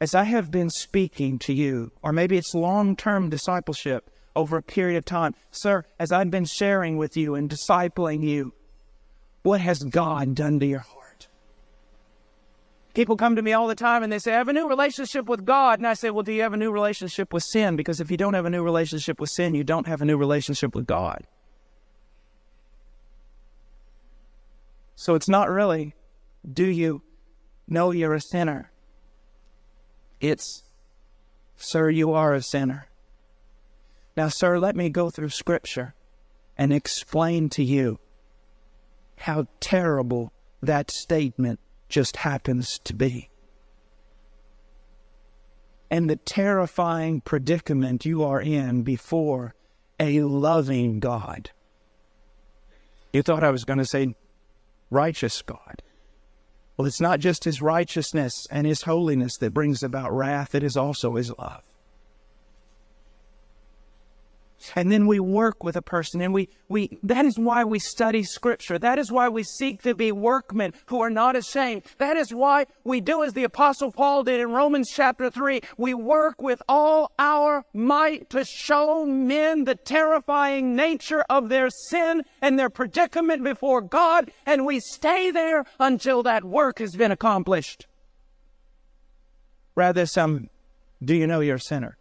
as 0.00 0.14
I 0.14 0.24
have 0.24 0.50
been 0.50 0.70
speaking 0.70 1.38
to 1.40 1.52
you, 1.52 1.92
or 2.02 2.12
maybe 2.12 2.36
it's 2.36 2.54
long 2.54 2.96
term 2.96 3.30
discipleship 3.30 4.10
over 4.34 4.56
a 4.56 4.62
period 4.62 4.96
of 4.98 5.04
time, 5.04 5.34
sir, 5.50 5.84
as 5.98 6.12
I've 6.12 6.30
been 6.30 6.44
sharing 6.44 6.96
with 6.96 7.16
you 7.16 7.34
and 7.34 7.48
discipling 7.48 8.22
you, 8.22 8.52
what 9.42 9.60
has 9.60 9.82
God 9.82 10.34
done 10.34 10.60
to 10.60 10.66
your 10.66 10.80
heart? 10.80 11.28
People 12.94 13.16
come 13.16 13.36
to 13.36 13.42
me 13.42 13.52
all 13.52 13.68
the 13.68 13.74
time 13.74 14.02
and 14.02 14.12
they 14.12 14.18
say, 14.18 14.34
I 14.34 14.38
have 14.38 14.48
a 14.48 14.52
new 14.52 14.68
relationship 14.68 15.26
with 15.26 15.44
God. 15.44 15.78
And 15.78 15.86
I 15.86 15.94
say, 15.94 16.10
Well, 16.10 16.22
do 16.22 16.32
you 16.32 16.42
have 16.42 16.52
a 16.52 16.58
new 16.58 16.70
relationship 16.70 17.32
with 17.32 17.42
sin? 17.42 17.74
Because 17.74 18.00
if 18.00 18.10
you 18.10 18.16
don't 18.16 18.34
have 18.34 18.44
a 18.44 18.50
new 18.50 18.62
relationship 18.62 19.18
with 19.18 19.30
sin, 19.30 19.54
you 19.54 19.64
don't 19.64 19.86
have 19.86 20.02
a 20.02 20.04
new 20.04 20.16
relationship 20.16 20.74
with 20.74 20.86
God. 20.86 21.26
So 24.94 25.14
it's 25.14 25.28
not 25.28 25.48
really, 25.48 25.94
do 26.50 26.66
you 26.66 27.02
know 27.66 27.90
you're 27.90 28.14
a 28.14 28.20
sinner? 28.20 28.70
It's, 30.20 30.62
sir, 31.56 31.90
you 31.90 32.12
are 32.12 32.34
a 32.34 32.42
sinner. 32.42 32.88
Now, 34.16 34.28
sir, 34.28 34.58
let 34.58 34.76
me 34.76 34.90
go 34.90 35.10
through 35.10 35.30
Scripture 35.30 35.94
and 36.58 36.72
explain 36.72 37.48
to 37.50 37.64
you 37.64 37.98
how 39.22 39.46
terrible 39.60 40.32
that 40.60 40.90
statement 40.90 41.60
just 41.88 42.16
happens 42.18 42.80
to 42.80 42.92
be. 42.94 43.28
And 45.90 46.10
the 46.10 46.16
terrifying 46.16 47.20
predicament 47.20 48.04
you 48.04 48.24
are 48.24 48.40
in 48.40 48.82
before 48.82 49.54
a 50.00 50.22
loving 50.22 50.98
God. 51.00 51.50
You 53.12 53.22
thought 53.22 53.44
I 53.44 53.50
was 53.50 53.64
going 53.64 53.78
to 53.78 53.84
say 53.84 54.16
righteous 54.90 55.40
God. 55.42 55.82
Well, 56.76 56.86
it's 56.86 57.00
not 57.00 57.20
just 57.20 57.44
his 57.44 57.62
righteousness 57.62 58.46
and 58.50 58.66
his 58.66 58.82
holiness 58.82 59.36
that 59.36 59.54
brings 59.54 59.82
about 59.82 60.12
wrath, 60.12 60.54
it 60.54 60.64
is 60.64 60.76
also 60.76 61.14
his 61.14 61.30
love. 61.38 61.62
And 64.76 64.90
then 64.90 65.06
we 65.06 65.20
work 65.20 65.64
with 65.64 65.76
a 65.76 65.82
person 65.82 66.20
and 66.20 66.32
we, 66.32 66.48
we 66.68 66.98
that 67.02 67.24
is 67.24 67.38
why 67.38 67.64
we 67.64 67.78
study 67.78 68.22
scripture. 68.22 68.78
That 68.78 68.98
is 68.98 69.10
why 69.10 69.28
we 69.28 69.42
seek 69.42 69.82
to 69.82 69.94
be 69.94 70.12
workmen 70.12 70.74
who 70.86 71.00
are 71.00 71.10
not 71.10 71.36
ashamed. 71.36 71.82
That 71.98 72.16
is 72.16 72.32
why 72.32 72.66
we 72.84 73.00
do 73.00 73.22
as 73.22 73.32
the 73.32 73.44
apostle 73.44 73.92
paul 73.92 74.22
did 74.24 74.40
in 74.40 74.50
romans 74.50 74.90
chapter 74.90 75.30
3 75.30 75.60
we 75.76 75.94
work 75.94 76.40
with 76.40 76.62
all 76.68 77.12
our 77.18 77.64
might 77.72 78.28
to 78.30 78.44
show 78.44 79.04
men 79.04 79.64
the 79.64 79.74
terrifying 79.74 80.74
nature 80.74 81.24
of 81.28 81.48
their 81.48 81.70
sin 81.70 82.22
and 82.40 82.58
their 82.58 82.70
predicament 82.70 83.42
before 83.42 83.80
god 83.80 84.30
and 84.46 84.66
we 84.66 84.80
stay 84.80 85.30
there 85.30 85.64
until 85.78 86.22
that 86.22 86.44
work 86.44 86.78
has 86.78 86.96
been 86.96 87.12
accomplished. 87.12 87.86
Rather 89.74 90.06
some 90.06 90.48
do 91.02 91.14
you 91.14 91.26
know 91.26 91.40
you're 91.40 91.56
a 91.56 91.60
sinner 91.60 91.96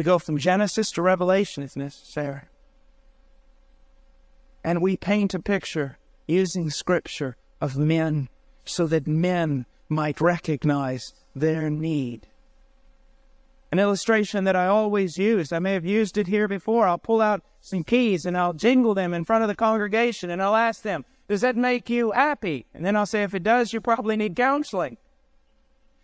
We 0.00 0.04
go 0.04 0.18
from 0.18 0.38
Genesis 0.38 0.90
to 0.92 1.02
Revelation 1.02 1.62
if 1.62 1.76
necessary. 1.76 2.40
And 4.64 4.80
we 4.80 4.96
paint 4.96 5.34
a 5.34 5.38
picture 5.38 5.98
using 6.26 6.70
Scripture 6.70 7.36
of 7.60 7.76
men 7.76 8.30
so 8.64 8.86
that 8.86 9.06
men 9.06 9.66
might 9.90 10.22
recognize 10.22 11.12
their 11.36 11.68
need. 11.68 12.28
An 13.70 13.78
illustration 13.78 14.44
that 14.44 14.56
I 14.56 14.68
always 14.68 15.18
use, 15.18 15.52
I 15.52 15.58
may 15.58 15.74
have 15.74 15.84
used 15.84 16.16
it 16.16 16.28
here 16.28 16.48
before. 16.48 16.88
I'll 16.88 16.96
pull 16.96 17.20
out 17.20 17.44
some 17.60 17.84
keys 17.84 18.24
and 18.24 18.38
I'll 18.38 18.54
jingle 18.54 18.94
them 18.94 19.12
in 19.12 19.26
front 19.26 19.42
of 19.42 19.48
the 19.48 19.54
congregation 19.54 20.30
and 20.30 20.42
I'll 20.42 20.56
ask 20.56 20.80
them, 20.80 21.04
Does 21.28 21.42
that 21.42 21.56
make 21.56 21.90
you 21.90 22.12
happy? 22.12 22.64
And 22.72 22.86
then 22.86 22.96
I'll 22.96 23.04
say, 23.04 23.22
If 23.22 23.34
it 23.34 23.42
does, 23.42 23.74
you 23.74 23.82
probably 23.82 24.16
need 24.16 24.34
counseling. 24.34 24.96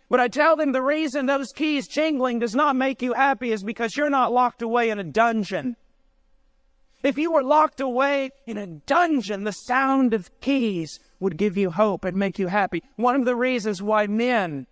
But 0.09 0.19
I 0.19 0.27
tell 0.29 0.55
them 0.55 0.71
the 0.71 0.81
reason 0.81 1.25
those 1.25 1.51
keys 1.51 1.87
jingling 1.87 2.39
does 2.39 2.55
not 2.55 2.75
make 2.75 3.01
you 3.01 3.13
happy 3.13 3.51
is 3.51 3.63
because 3.63 3.97
you're 3.97 4.09
not 4.09 4.31
locked 4.31 4.61
away 4.61 4.89
in 4.89 4.99
a 4.99 5.03
dungeon. 5.03 5.75
If 7.03 7.17
you 7.17 7.31
were 7.31 7.43
locked 7.43 7.79
away 7.79 8.31
in 8.45 8.57
a 8.57 8.67
dungeon, 8.67 9.43
the 9.43 9.51
sound 9.51 10.13
of 10.13 10.31
keys 10.39 10.99
would 11.19 11.37
give 11.37 11.57
you 11.57 11.71
hope 11.71 12.05
and 12.05 12.15
make 12.15 12.39
you 12.39 12.47
happy. 12.47 12.83
One 12.95 13.15
of 13.15 13.25
the 13.25 13.35
reasons 13.35 13.81
why 13.81 14.07
men 14.07 14.67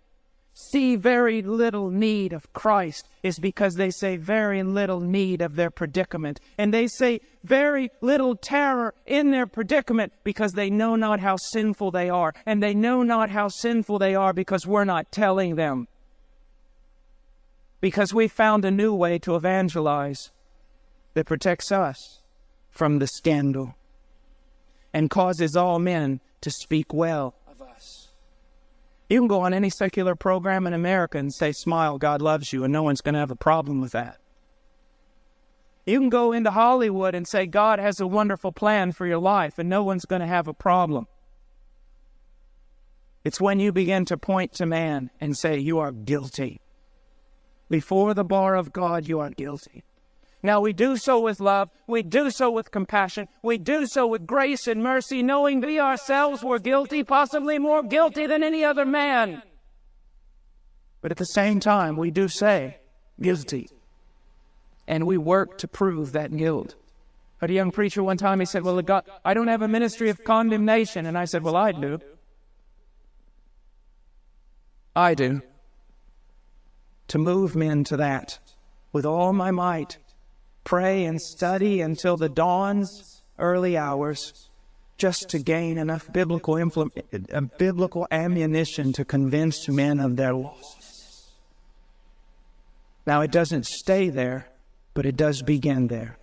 see 0.58 0.96
very 0.96 1.42
little 1.42 1.90
need 1.90 2.32
of 2.32 2.50
Christ 2.54 3.06
is 3.22 3.38
because 3.38 3.74
they 3.74 3.90
say 3.90 4.16
very 4.16 4.62
little 4.62 5.00
need 5.00 5.42
of 5.42 5.54
their 5.54 5.70
predicament. 5.70 6.40
And 6.56 6.72
they 6.72 6.86
say 6.86 7.20
very 7.44 7.90
little 8.00 8.34
terror 8.34 8.94
in 9.04 9.32
their 9.32 9.46
predicament 9.46 10.14
because 10.24 10.54
they 10.54 10.70
know 10.70 10.96
not 10.96 11.20
how 11.20 11.36
sinful 11.36 11.90
they 11.90 12.08
are. 12.08 12.32
And 12.46 12.62
they 12.62 12.72
know 12.72 13.02
not 13.02 13.28
how 13.28 13.48
sinful 13.48 13.98
they 13.98 14.14
are 14.14 14.32
because 14.32 14.66
we're 14.66 14.84
not 14.84 15.12
telling 15.12 15.56
them. 15.56 15.88
Because 17.82 18.14
we 18.14 18.26
found 18.26 18.64
a 18.64 18.70
new 18.70 18.94
way 18.94 19.18
to 19.20 19.36
evangelize 19.36 20.30
that 21.12 21.26
protects 21.26 21.70
us 21.70 22.22
from 22.70 22.98
the 22.98 23.06
scandal 23.06 23.74
and 24.94 25.10
causes 25.10 25.54
all 25.54 25.78
men 25.78 26.20
to 26.40 26.50
speak 26.50 26.94
well 26.94 27.34
you 29.08 29.20
can 29.20 29.28
go 29.28 29.40
on 29.40 29.54
any 29.54 29.70
secular 29.70 30.16
program 30.16 30.66
in 30.66 30.72
America 30.72 31.18
and 31.18 31.32
say, 31.32 31.52
Smile, 31.52 31.98
God 31.98 32.20
loves 32.20 32.52
you, 32.52 32.64
and 32.64 32.72
no 32.72 32.82
one's 32.82 33.00
going 33.00 33.14
to 33.14 33.20
have 33.20 33.30
a 33.30 33.36
problem 33.36 33.80
with 33.80 33.92
that. 33.92 34.18
You 35.84 36.00
can 36.00 36.08
go 36.08 36.32
into 36.32 36.50
Hollywood 36.50 37.14
and 37.14 37.28
say, 37.28 37.46
God 37.46 37.78
has 37.78 38.00
a 38.00 38.06
wonderful 38.06 38.50
plan 38.50 38.90
for 38.90 39.06
your 39.06 39.18
life, 39.18 39.58
and 39.58 39.68
no 39.68 39.84
one's 39.84 40.04
going 40.04 40.20
to 40.20 40.26
have 40.26 40.48
a 40.48 40.54
problem. 40.54 41.06
It's 43.22 43.40
when 43.40 43.60
you 43.60 43.72
begin 43.72 44.04
to 44.06 44.16
point 44.16 44.52
to 44.54 44.66
man 44.66 45.10
and 45.20 45.36
say, 45.36 45.58
You 45.58 45.78
are 45.78 45.92
guilty. 45.92 46.60
Before 47.68 48.14
the 48.14 48.24
bar 48.24 48.54
of 48.54 48.72
God, 48.72 49.08
you 49.08 49.20
are 49.20 49.30
guilty. 49.30 49.84
Now 50.46 50.60
we 50.60 50.72
do 50.72 50.96
so 50.96 51.18
with 51.18 51.40
love, 51.40 51.70
we 51.88 52.04
do 52.04 52.30
so 52.30 52.52
with 52.52 52.70
compassion, 52.70 53.26
we 53.42 53.58
do 53.58 53.84
so 53.84 54.06
with 54.06 54.28
grace 54.28 54.68
and 54.68 54.80
mercy, 54.80 55.20
knowing 55.20 55.60
we 55.60 55.80
ourselves 55.80 56.44
were 56.44 56.60
guilty, 56.60 57.02
possibly 57.02 57.58
more 57.58 57.82
guilty 57.82 58.28
than 58.28 58.44
any 58.44 58.62
other 58.62 58.84
man. 58.84 59.42
But 61.00 61.10
at 61.10 61.16
the 61.16 61.26
same 61.26 61.58
time, 61.58 61.96
we 61.96 62.12
do 62.12 62.28
say 62.28 62.78
guilty. 63.20 63.68
And 64.86 65.04
we 65.04 65.18
work 65.18 65.58
to 65.58 65.66
prove 65.66 66.12
that 66.12 66.36
guilt. 66.36 66.76
But 67.40 67.50
a 67.50 67.54
young 67.54 67.72
preacher 67.72 68.04
one 68.04 68.16
time, 68.16 68.38
he 68.38 68.46
said, 68.46 68.62
Well, 68.62 68.80
God, 68.82 69.04
I 69.24 69.34
don't 69.34 69.48
have 69.48 69.62
a 69.62 69.68
ministry 69.68 70.10
of 70.10 70.22
condemnation. 70.22 71.06
And 71.06 71.18
I 71.18 71.24
said, 71.24 71.42
Well, 71.42 71.56
I 71.56 71.72
do. 71.72 71.98
I 74.94 75.14
do. 75.14 75.42
To 77.08 77.18
move 77.18 77.56
men 77.56 77.82
to 77.82 77.96
that 77.96 78.38
with 78.92 79.04
all 79.04 79.32
my 79.32 79.50
might 79.50 79.98
pray 80.66 81.04
and 81.04 81.22
study 81.22 81.80
until 81.80 82.18
the 82.18 82.28
dawn's 82.28 83.22
early 83.38 83.78
hours 83.78 84.50
just 84.98 85.28
to 85.30 85.38
gain 85.38 85.78
enough 85.78 86.12
biblical, 86.12 86.54
influ- 86.54 86.90
uh, 87.32 87.40
biblical 87.56 88.06
ammunition 88.10 88.92
to 88.92 89.04
convince 89.04 89.68
men 89.68 90.00
of 90.00 90.16
their 90.16 90.34
loss. 90.34 91.30
Now, 93.06 93.20
it 93.20 93.30
doesn't 93.30 93.66
stay 93.66 94.08
there, 94.08 94.48
but 94.92 95.06
it 95.06 95.16
does 95.16 95.40
begin 95.42 95.86
there. 95.86 96.18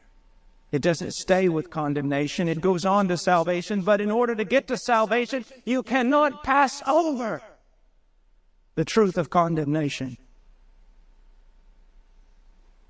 It 0.71 0.81
doesn't 0.81 1.13
stay 1.13 1.47
with 1.47 1.69
condemnation, 1.69 2.47
it 2.49 2.59
goes 2.59 2.83
on 2.83 3.07
to 3.07 3.17
salvation. 3.17 3.83
But 3.83 4.01
in 4.01 4.11
order 4.11 4.35
to 4.35 4.43
get 4.43 4.67
to 4.67 4.77
salvation, 4.77 5.45
you 5.65 5.83
cannot 5.83 6.43
pass 6.43 6.81
over 6.87 7.41
the 8.75 8.83
truth 8.83 9.17
of 9.17 9.29
condemnation. 9.29 10.17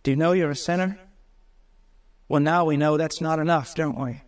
Do 0.01 0.11
you 0.11 0.17
know 0.17 0.31
you're 0.31 0.51
a 0.51 0.55
sinner? 0.55 0.97
Well, 2.33 2.41
now 2.41 2.65
we 2.65 2.77
know 2.77 2.97
that's 2.97 3.21
not 3.21 3.37
enough, 3.37 3.75
don't 3.75 3.95
we? 3.95 4.23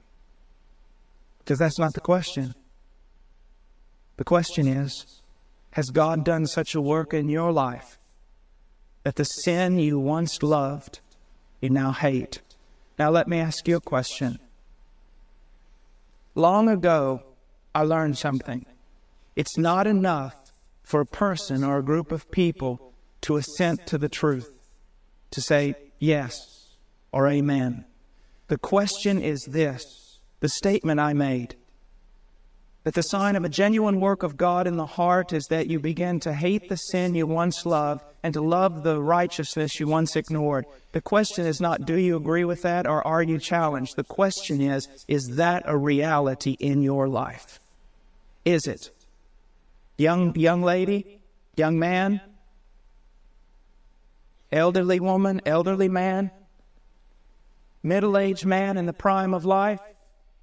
Because 1.39 1.57
that's 1.57 1.79
not 1.79 1.95
the 1.95 2.01
question. 2.01 2.53
The 4.17 4.23
question 4.23 4.67
is 4.67 5.23
Has 5.71 5.89
God 5.89 6.23
done 6.23 6.45
such 6.45 6.75
a 6.75 6.81
work 6.81 7.15
in 7.15 7.29
your 7.29 7.51
life 7.51 7.97
that 9.01 9.15
the 9.15 9.25
sin 9.25 9.79
you 9.79 9.97
once 9.97 10.43
loved, 10.43 10.99
you 11.61 11.71
now 11.71 11.93
hate? 11.93 12.43
Now, 12.99 13.09
let 13.09 13.27
me 13.27 13.39
ask 13.39 13.67
you 13.67 13.77
a 13.77 13.81
question. 13.81 14.37
Long 16.35 16.69
ago, 16.69 17.23
I 17.73 17.81
learned 17.81 18.19
something. 18.19 18.67
It's 19.35 19.57
not 19.57 19.87
enough 19.87 20.53
for 20.83 21.01
a 21.01 21.07
person 21.07 21.63
or 21.63 21.79
a 21.79 21.83
group 21.83 22.11
of 22.11 22.29
people 22.29 22.93
to 23.21 23.37
assent 23.37 23.87
to 23.87 23.97
the 23.97 24.09
truth, 24.09 24.51
to 25.31 25.41
say 25.41 25.73
yes 25.97 26.67
or 27.11 27.27
amen. 27.27 27.83
The 28.47 28.57
question 28.57 29.21
is 29.21 29.43
this 29.45 30.19
the 30.39 30.49
statement 30.49 30.99
I 30.99 31.13
made 31.13 31.55
that 32.85 32.93
the 32.93 33.01
sign 33.01 33.35
of 33.35 33.43
a 33.43 33.49
genuine 33.49 33.99
work 33.99 34.21
of 34.21 34.37
God 34.37 34.67
in 34.67 34.77
the 34.77 34.85
heart 34.85 35.33
is 35.33 35.47
that 35.47 35.65
you 35.65 35.79
begin 35.79 36.19
to 36.19 36.33
hate 36.33 36.69
the 36.69 36.77
sin 36.77 37.15
you 37.15 37.25
once 37.25 37.65
loved 37.65 38.03
and 38.21 38.31
to 38.35 38.41
love 38.41 38.83
the 38.83 39.01
righteousness 39.01 39.79
you 39.79 39.87
once 39.87 40.15
ignored. 40.15 40.67
The 40.91 41.01
question 41.01 41.47
is 41.47 41.59
not, 41.59 41.87
do 41.87 41.95
you 41.95 42.15
agree 42.15 42.45
with 42.45 42.61
that 42.61 42.85
or 42.85 43.05
are 43.05 43.23
you 43.23 43.39
challenged? 43.39 43.95
The 43.95 44.03
question 44.03 44.61
is, 44.61 44.87
is 45.07 45.37
that 45.37 45.63
a 45.65 45.75
reality 45.75 46.57
in 46.59 46.83
your 46.83 47.07
life? 47.07 47.59
Is 48.45 48.67
it? 48.67 48.91
Young, 49.97 50.35
young 50.35 50.61
lady, 50.61 51.19
young 51.55 51.79
man, 51.79 52.21
elderly 54.51 54.99
woman, 54.99 55.41
elderly 55.47 55.89
man, 55.89 56.29
middle 57.85 58.17
aged 58.17 58.45
man 58.45 58.77
in 58.77 58.85
the 58.85 58.93
prime 58.93 59.33
of 59.33 59.45
life? 59.45 59.79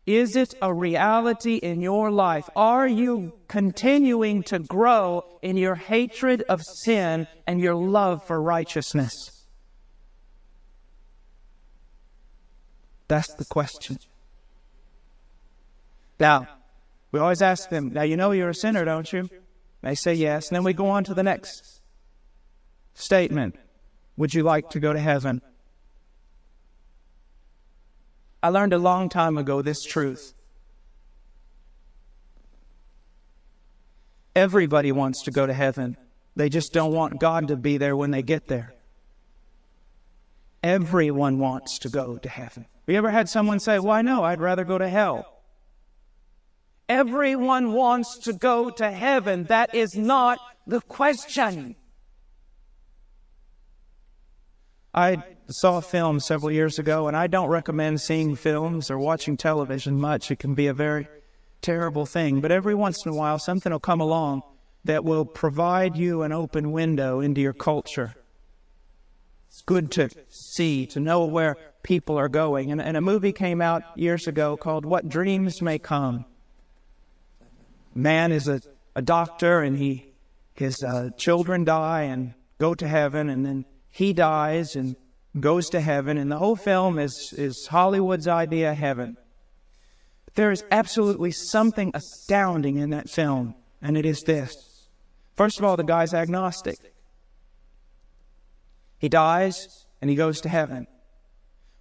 Is 0.07 0.35
it 0.35 0.55
a 0.61 0.73
reality 0.73 1.57
in 1.57 1.81
your 1.81 2.11
life? 2.11 2.49
Are 2.57 2.89
you 2.89 3.35
continuing 3.47 4.43
to 4.45 4.59
grow 4.59 5.25
in 5.43 5.57
your 5.57 5.75
hatred 5.75 6.43
of 6.49 6.63
sin 6.63 7.29
and 7.47 7.61
your 7.61 7.75
love 7.75 8.25
for 8.25 8.41
righteousness? 8.41 9.13
That's 13.07 13.33
the 13.35 13.45
question. 13.45 13.99
Now, 16.19 16.49
we 17.13 17.21
always 17.21 17.43
ask 17.43 17.69
them, 17.69 17.93
now 17.93 18.03
you 18.03 18.17
know 18.17 18.33
you're 18.33 18.51
a 18.51 18.55
sinner, 18.55 18.85
don't 18.85 19.13
you? 19.13 19.29
They 19.83 19.95
say 19.95 20.15
yes. 20.15 20.49
And 20.49 20.57
then 20.57 20.65
we 20.65 20.73
go 20.73 20.89
on 20.89 21.05
to 21.05 21.15
the 21.15 21.23
next 21.23 21.81
statement 22.95 23.57
Would 24.17 24.35
you 24.35 24.43
like 24.43 24.71
to 24.71 24.81
go 24.81 24.93
to 24.93 24.99
heaven? 24.99 25.43
I 28.43 28.49
learned 28.49 28.73
a 28.73 28.79
long 28.79 29.09
time 29.09 29.39
ago 29.39 29.63
this 29.63 29.85
truth. 29.85 30.35
Everybody 34.35 34.91
wants 34.93 35.23
to 35.23 35.31
go 35.31 35.47
to 35.47 35.53
heaven. 35.53 35.97
They 36.35 36.49
just 36.49 36.73
don't 36.73 36.93
want 36.93 37.21
God 37.21 37.49
to 37.49 37.57
be 37.57 37.77
there 37.77 37.97
when 37.97 38.11
they 38.11 38.23
get 38.23 38.49
there. 38.49 38.75
Everyone 40.63 41.39
wants 41.39 41.79
to 41.81 41.89
go 41.89 42.17
to 42.17 42.29
heaven. 42.29 42.67
Have 42.87 42.93
you 42.93 42.97
ever 42.97 43.11
had 43.11 43.29
someone 43.29 43.61
say, 43.61 43.79
Why 43.79 44.03
no, 44.03 44.25
I'd 44.25 44.41
rather 44.41 44.65
go 44.65 44.79
to 44.79 44.89
hell? 44.89 45.43
Everyone 46.89 47.73
wants 47.73 48.19
to 48.19 48.33
go 48.33 48.71
to 48.71 48.91
heaven. 48.91 49.45
That 49.45 49.75
is 49.75 49.97
not 49.97 50.39
the 50.67 50.81
question. 50.81 51.77
I 54.95 55.23
saw 55.49 55.79
a 55.79 55.83
film 55.83 56.21
several 56.21 56.51
years 56.51 56.79
ago, 56.79 57.09
and 57.09 57.17
I 57.17 57.27
don't 57.27 57.49
recommend 57.49 58.01
seeing 58.01 58.37
films 58.37 58.91
or 58.91 58.99
watching 58.99 59.37
television 59.37 59.99
much. 59.99 60.31
It 60.31 60.39
can 60.39 60.55
be 60.55 60.67
a 60.67 60.75
very 60.75 61.09
terrible 61.63 62.05
thing. 62.05 62.41
But 62.41 62.53
every 62.53 62.75
once 62.75 63.05
in 63.05 63.13
a 63.13 63.15
while, 63.15 63.39
something 63.39 63.73
will 63.73 63.81
come 63.81 64.01
along 64.01 64.43
that 64.85 65.05
will 65.05 65.25
provide 65.25 65.97
you 65.97 66.23
an 66.23 66.33
open 66.33 66.73
window 66.73 67.21
into 67.21 67.41
your 67.41 67.53
culture. 67.53 68.15
It's 69.49 69.63
good 69.63 69.91
to 69.93 70.11
see, 70.29 70.87
to 70.87 71.01
know 71.01 71.25
where 71.25 71.57
people 71.83 72.19
are 72.19 72.29
going. 72.29 72.73
And, 72.73 72.81
and 72.81 72.97
a 72.97 73.01
movie 73.01 73.33
came 73.33 73.61
out 73.61 73.83
years 73.97 74.27
ago 74.27 74.57
called 74.57 74.85
What 74.85 75.09
Dreams 75.09 75.63
May 75.63 75.79
Come. 75.79 76.25
Man 77.95 78.33
is 78.33 78.49
a, 78.49 78.61
a 78.97 79.03
doctor, 79.03 79.61
and 79.61 79.77
he 79.77 80.13
his 80.55 80.83
uh, 80.83 81.11
children 81.17 81.65
die 81.65 82.03
and 82.03 82.35
go 82.59 82.75
to 82.75 82.89
heaven, 82.89 83.29
and 83.29 83.45
then 83.45 83.65
he 83.93 84.15
dies 84.15 84.75
and 84.75 84.97
goes 85.39 85.69
to 85.71 85.81
heaven, 85.81 86.19
and 86.19 86.33
the 86.33 86.39
whole 86.39 86.57
film 86.57 86.99
is, 86.99 87.35
is 87.37 87.67
Hollywood's 87.67 88.27
idea 88.27 88.73
of 88.73 88.79
heaven. 88.79 89.17
But 90.25 90.35
There 90.35 90.51
is 90.51 90.65
absolutely 90.71 91.31
something 91.31 91.91
astounding 91.95 92.77
in 92.77 92.91
that 92.91 93.09
film, 93.09 93.55
and 93.81 93.97
it 93.97 94.07
is 94.07 94.23
this. 94.23 94.89
First 95.37 95.59
of 95.59 95.65
all, 95.65 95.77
the 95.77 95.85
guy's 95.85 96.15
agnostic. 96.15 96.79
He 98.99 99.09
dies 99.09 99.87
and 100.01 100.09
he 100.09 100.17
goes 100.17 100.41
to 100.43 100.49
heaven. 100.49 100.87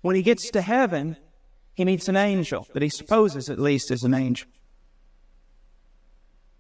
When 0.02 0.15
he 0.15 0.24
gets 0.24 0.50
to 0.52 0.62
heaven, 0.62 1.17
he 1.76 1.86
meets 1.86 2.08
an 2.08 2.17
angel 2.17 2.67
that 2.74 2.82
he 2.82 2.89
supposes 2.89 3.50
at 3.50 3.60
least 3.60 3.91
is 3.91 4.04
an 4.04 4.13
angel. 4.13 4.50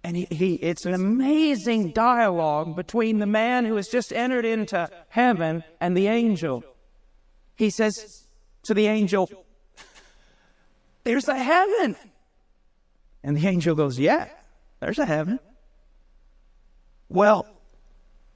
And 0.03 0.17
he, 0.17 0.27
he, 0.31 0.55
it's 0.55 0.85
an 0.85 0.93
amazing 0.93 1.91
dialogue 1.91 2.75
between 2.75 3.19
the 3.19 3.27
man 3.27 3.65
who 3.65 3.75
has 3.75 3.87
just 3.87 4.11
entered 4.11 4.45
into 4.45 4.89
heaven 5.09 5.63
and 5.79 5.95
the 5.95 6.07
angel. 6.07 6.63
He 7.55 7.69
says 7.69 8.23
to 8.63 8.73
the 8.73 8.87
angel, 8.87 9.29
There's 11.03 11.27
a 11.27 11.37
heaven. 11.37 11.95
And 13.23 13.37
the 13.37 13.47
angel 13.47 13.75
goes, 13.75 13.99
Yeah, 13.99 14.27
there's 14.79 14.97
a 14.97 15.05
heaven. 15.05 15.39
Well, 17.09 17.45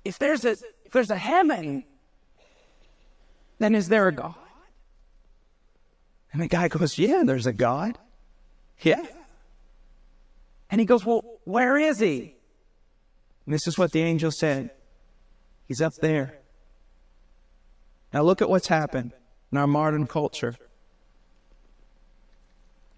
if 0.03 0.19
there's 0.19 0.45
a 0.45 0.51
if 0.51 0.91
there's 0.91 1.09
a 1.09 1.17
heaven, 1.17 1.83
then 3.57 3.73
is 3.73 3.89
there 3.89 4.07
a 4.07 4.11
God? 4.11 4.35
And 6.31 6.41
the 6.41 6.47
guy 6.47 6.67
goes, 6.67 6.97
Yeah, 6.97 7.23
there's 7.25 7.47
a 7.47 7.53
God. 7.53 7.97
Yeah. 8.81 9.03
And 10.75 10.81
he 10.81 10.85
goes, 10.85 11.05
Well, 11.05 11.23
where 11.45 11.77
is 11.77 11.99
he? 11.99 12.35
And 13.45 13.53
this 13.53 13.65
is 13.65 13.77
what 13.77 13.93
the 13.93 14.01
angel 14.01 14.29
said 14.29 14.71
He's 15.69 15.79
up 15.79 15.93
there. 15.93 16.37
Now 18.13 18.23
look 18.23 18.41
at 18.41 18.49
what's 18.49 18.67
happened 18.67 19.13
in 19.53 19.57
our 19.57 19.67
modern 19.67 20.05
culture. 20.05 20.53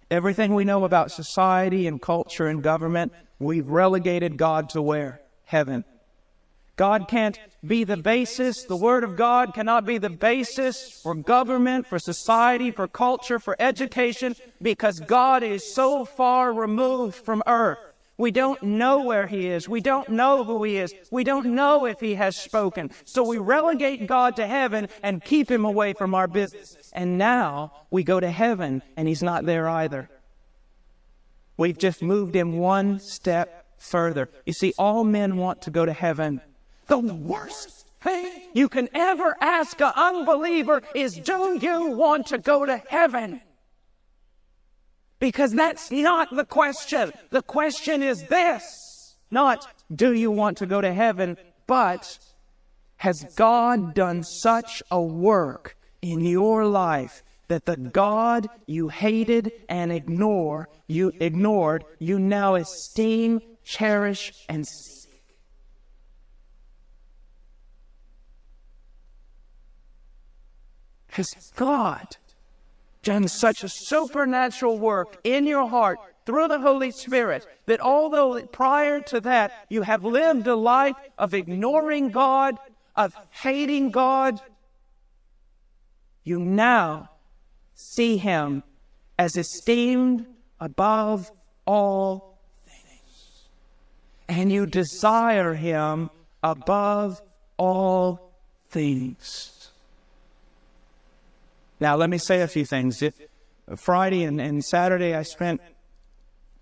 Everything 0.09 0.55
we 0.55 0.65
know 0.65 0.85
about 0.85 1.11
society 1.11 1.85
and 1.85 2.01
culture 2.01 2.47
and 2.47 2.63
government, 2.63 3.13
we've 3.37 3.67
relegated 3.67 4.37
God 4.37 4.69
to 4.69 4.81
where? 4.81 5.21
Heaven. 5.43 5.85
God 6.77 7.07
can't 7.07 7.39
be 7.65 7.83
the 7.83 7.97
basis. 7.97 8.63
The 8.63 8.75
Word 8.75 9.03
of 9.03 9.17
God 9.17 9.53
cannot 9.53 9.85
be 9.85 9.97
the 9.97 10.11
basis 10.11 11.01
for 11.01 11.15
government, 11.15 11.87
for 11.87 11.99
society, 11.99 12.71
for 12.71 12.87
culture, 12.87 13.39
for 13.39 13.55
education, 13.59 14.35
because 14.61 14.99
God 14.99 15.43
is 15.43 15.73
so 15.73 16.05
far 16.05 16.53
removed 16.53 17.15
from 17.15 17.41
earth. 17.47 17.79
We 18.19 18.31
don't 18.31 18.61
know 18.63 19.03
where 19.03 19.27
He 19.27 19.47
is. 19.47 19.67
We 19.67 19.81
don't 19.81 20.09
know 20.09 20.43
who 20.43 20.63
He 20.63 20.77
is. 20.77 20.93
We 21.11 21.23
don't 21.23 21.47
know 21.47 21.85
if 21.85 21.99
He 21.99 22.15
has 22.15 22.37
spoken. 22.37 22.91
So 23.05 23.23
we 23.23 23.37
relegate 23.37 24.07
God 24.07 24.35
to 24.37 24.47
heaven 24.47 24.87
and 25.03 25.23
keep 25.23 25.49
Him 25.49 25.65
away 25.65 25.93
from 25.93 26.15
our 26.15 26.27
business. 26.27 26.91
And 26.93 27.17
now 27.17 27.73
we 27.91 28.03
go 28.03 28.19
to 28.19 28.29
heaven 28.29 28.81
and 28.95 29.07
He's 29.07 29.23
not 29.23 29.45
there 29.45 29.67
either. 29.67 30.09
We've 31.57 31.77
just 31.77 32.03
moved 32.03 32.35
Him 32.35 32.57
one 32.57 32.99
step 32.99 33.65
further. 33.77 34.29
You 34.45 34.53
see, 34.53 34.73
all 34.77 35.03
men 35.03 35.37
want 35.37 35.63
to 35.63 35.71
go 35.71 35.85
to 35.85 35.93
heaven. 35.93 36.41
The 36.87 36.97
worst 36.99 37.85
thing 38.01 38.31
you 38.53 38.69
can 38.69 38.89
ever 38.93 39.35
ask 39.41 39.79
an 39.81 39.91
unbeliever 39.95 40.81
is, 40.95 41.15
Do 41.15 41.57
you 41.61 41.91
want 41.91 42.27
to 42.27 42.37
go 42.37 42.65
to 42.65 42.77
heaven? 42.87 43.41
Because 45.19 45.51
that's 45.51 45.91
not 45.91 46.35
the 46.35 46.45
question. 46.45 47.11
The 47.31 47.41
question 47.41 48.03
is 48.03 48.23
this 48.23 49.15
not, 49.31 49.67
Do 49.93 50.13
you 50.13 50.31
want 50.31 50.57
to 50.59 50.65
go 50.65 50.79
to 50.81 50.93
heaven? 50.93 51.37
But, 51.65 52.19
Has 52.97 53.25
God 53.35 53.93
done 53.93 54.23
such 54.23 54.81
a 54.89 55.01
work 55.01 55.77
in 56.01 56.21
your 56.21 56.65
life 56.65 57.23
that 57.47 57.65
the 57.65 57.77
God 57.77 58.47
you 58.65 58.89
hated 58.89 59.51
and 59.69 59.91
ignore, 59.91 60.69
you 60.87 61.11
ignored, 61.19 61.83
you 61.99 62.19
now 62.19 62.55
esteem, 62.55 63.41
cherish, 63.63 64.45
and 64.49 64.67
Has 71.17 71.51
God 71.55 72.15
done 73.01 73.27
such 73.27 73.63
a 73.63 73.69
supernatural 73.69 74.77
work 74.77 75.19
in 75.23 75.47
your 75.47 75.67
heart 75.67 75.97
through 76.27 76.47
the 76.47 76.59
Holy 76.59 76.91
Spirit 76.91 77.43
that 77.65 77.79
although 77.79 78.39
prior 78.45 79.01
to 79.01 79.19
that 79.21 79.65
you 79.67 79.81
have 79.81 80.05
lived 80.05 80.45
a 80.45 80.55
life 80.55 80.95
of 81.17 81.33
ignoring 81.33 82.11
God, 82.11 82.59
of 82.95 83.15
hating 83.31 83.89
God, 83.89 84.39
you 86.23 86.39
now 86.39 87.09
see 87.73 88.17
Him 88.17 88.61
as 89.17 89.37
esteemed 89.37 90.27
above 90.59 91.31
all 91.65 92.37
things. 92.67 93.47
And 94.29 94.51
you 94.51 94.67
desire 94.67 95.55
Him 95.55 96.11
above 96.43 97.23
all 97.57 98.33
things. 98.69 99.56
Now, 101.79 101.95
let 101.95 102.09
me 102.09 102.17
say 102.17 102.41
a 102.41 102.47
few 102.47 102.65
things. 102.65 103.03
Friday 103.75 104.23
and, 104.23 104.41
and 104.41 104.63
Saturday, 104.63 105.13
I 105.13 105.23
spent 105.23 105.61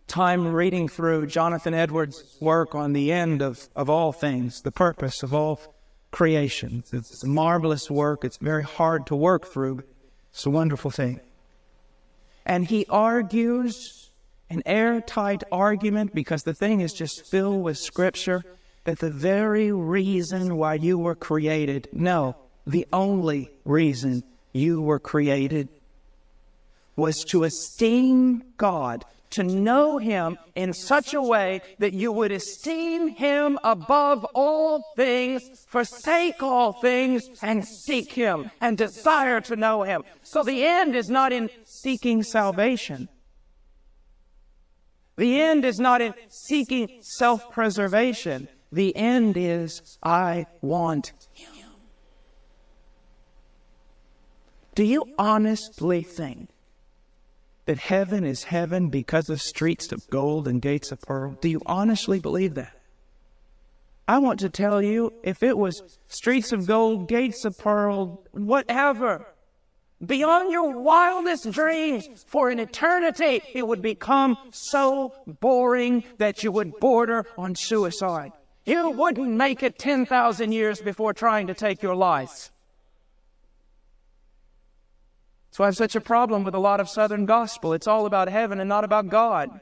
time 0.07 0.47
reading 0.47 0.87
through 0.87 1.27
Jonathan 1.27 1.73
Edwards' 1.73 2.37
work 2.39 2.75
on 2.75 2.93
the 2.93 3.11
end 3.11 3.41
of, 3.41 3.69
of 3.75 3.89
all 3.89 4.11
things, 4.11 4.61
the 4.61 4.71
purpose 4.71 5.23
of 5.23 5.33
all 5.33 5.59
creation. 6.11 6.83
It's 6.91 7.23
a 7.23 7.27
marvelous 7.27 7.89
work. 7.89 8.23
It's 8.23 8.37
very 8.37 8.63
hard 8.63 9.07
to 9.07 9.15
work 9.15 9.45
through, 9.45 9.83
it's 10.31 10.45
a 10.45 10.49
wonderful 10.49 10.91
thing. 10.91 11.19
And 12.45 12.65
he 12.65 12.85
argues 12.89 14.11
an 14.49 14.61
airtight 14.65 15.43
argument 15.51 16.13
because 16.13 16.43
the 16.43 16.53
thing 16.53 16.81
is 16.81 16.93
just 16.93 17.25
filled 17.25 17.63
with 17.63 17.77
scripture 17.77 18.43
that 18.83 18.99
the 18.99 19.09
very 19.09 19.71
reason 19.71 20.57
why 20.57 20.75
you 20.75 20.97
were 20.99 21.15
created, 21.15 21.89
no, 21.91 22.35
the 22.67 22.85
only 22.93 23.49
reason 23.63 24.23
you 24.55 24.81
were 24.81 24.99
created 24.99 25.67
was 26.95 27.25
to 27.25 27.43
esteem 27.43 28.41
God, 28.55 29.03
to 29.31 29.43
know 29.43 29.97
Him 29.97 30.37
in 30.55 30.71
such 30.71 31.13
a 31.13 31.21
way 31.21 31.61
that 31.79 31.93
you 31.93 32.11
would 32.13 32.31
esteem 32.31 33.09
Him 33.09 33.59
above 33.65 34.23
all 34.33 34.81
things, 34.95 35.65
forsake 35.67 36.41
all 36.41 36.71
things, 36.71 37.29
and 37.41 37.65
seek 37.65 38.13
Him 38.13 38.49
and 38.61 38.77
desire 38.77 39.41
to 39.41 39.57
know 39.57 39.83
Him. 39.83 40.03
So 40.23 40.41
the 40.41 40.63
end 40.63 40.95
is 40.95 41.09
not 41.09 41.33
in 41.33 41.49
seeking 41.65 42.23
salvation. 42.23 43.09
The 45.17 45.41
end 45.41 45.65
is 45.65 45.79
not 45.79 46.01
in 46.01 46.13
seeking 46.29 46.99
self 47.01 47.51
preservation. 47.51 48.47
The 48.71 48.95
end 48.95 49.35
is, 49.35 49.97
I 50.01 50.45
want 50.61 51.11
Him. 51.33 51.55
Do 54.75 54.83
you 54.83 55.05
honestly 55.17 56.03
think 56.03 56.49
that 57.65 57.77
heaven 57.77 58.25
is 58.25 58.43
heaven 58.43 58.89
because 58.89 59.29
of 59.29 59.41
streets 59.41 59.93
of 59.93 60.05
gold 60.09 60.49
and 60.49 60.61
gates 60.61 60.91
of 60.91 60.99
pearl? 60.99 61.37
Do 61.39 61.47
you 61.47 61.61
honestly 61.65 62.19
believe 62.19 62.55
that? 62.55 62.73
I 64.05 64.19
want 64.19 64.41
to 64.41 64.49
tell 64.49 64.81
you 64.81 65.13
if 65.23 65.41
it 65.43 65.57
was 65.57 65.97
streets 66.09 66.51
of 66.51 66.67
gold, 66.67 67.07
gates 67.07 67.45
of 67.45 67.57
pearl, 67.57 68.21
whatever, 68.31 69.25
beyond 70.05 70.51
your 70.51 70.77
wildest 70.77 71.49
dreams 71.51 72.07
for 72.27 72.49
an 72.49 72.59
eternity, 72.59 73.41
it 73.53 73.65
would 73.65 73.81
become 73.81 74.37
so 74.51 75.13
boring 75.39 76.03
that 76.17 76.43
you 76.43 76.51
would 76.51 76.77
border 76.81 77.25
on 77.37 77.55
suicide. 77.55 78.33
You 78.65 78.89
wouldn't 78.89 79.29
make 79.29 79.63
it 79.63 79.79
10,000 79.79 80.51
years 80.51 80.81
before 80.81 81.13
trying 81.13 81.47
to 81.47 81.53
take 81.53 81.81
your 81.81 81.95
life. 81.95 82.51
So 85.55 85.63
I 85.63 85.67
have 85.67 85.77
such 85.77 85.95
a 85.95 86.01
problem 86.01 86.43
with 86.43 86.53
a 86.53 86.59
lot 86.59 86.81
of 86.81 86.89
Southern 86.89 87.25
gospel. 87.25 87.71
It's 87.71 87.87
all 87.87 88.05
about 88.05 88.27
heaven 88.27 88.59
and 88.59 88.67
not 88.67 88.83
about 88.83 89.07
God. 89.07 89.61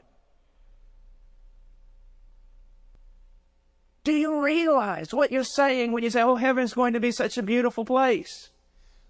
Do 4.02 4.10
you 4.10 4.42
realize 4.42 5.14
what 5.14 5.30
you're 5.30 5.44
saying 5.44 5.92
when 5.92 6.02
you 6.02 6.10
say, 6.10 6.20
oh, 6.20 6.34
heaven's 6.34 6.74
going 6.74 6.94
to 6.94 7.00
be 7.00 7.12
such 7.12 7.38
a 7.38 7.44
beautiful 7.44 7.84
place? 7.84 8.50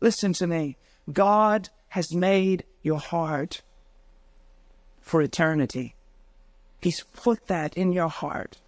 Listen 0.02 0.34
to 0.34 0.46
me. 0.46 0.76
God 1.10 1.70
has 1.88 2.12
made 2.12 2.64
your 2.82 2.98
heart 3.00 3.62
for 5.00 5.22
eternity. 5.22 5.94
He's 6.82 7.02
put 7.14 7.46
that 7.46 7.78
in 7.78 7.94
your 7.94 8.08
heart. 8.08 8.58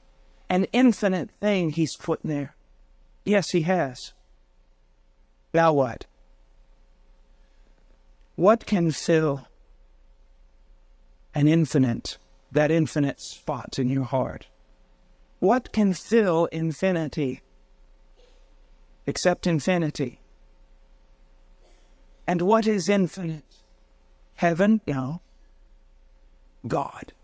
An 0.49 0.65
infinite 0.73 1.33
thing 1.39 1.69
He's 1.69 1.95
put 1.97 2.21
there. 2.25 2.57
Yes, 3.27 3.51
He 3.51 3.61
has. 3.61 4.15
Now 5.53 5.75
what? 5.75 6.07
What 8.37 8.67
can 8.67 8.91
fill 8.91 9.49
an 11.35 11.49
infinite, 11.49 12.19
that 12.53 12.71
infinite 12.71 13.19
spot 13.19 13.79
in 13.79 13.89
your 13.89 14.05
heart? 14.05 14.47
What 15.39 15.73
can 15.73 15.95
fill 15.95 16.45
infinity 16.47 17.41
except 19.07 19.47
infinity? 19.47 20.21
And 22.27 22.43
what 22.43 22.67
is 22.67 22.91
infinite? 22.91 23.45
Heaven? 24.35 24.83
No. 24.87 25.23
God. 26.69 27.15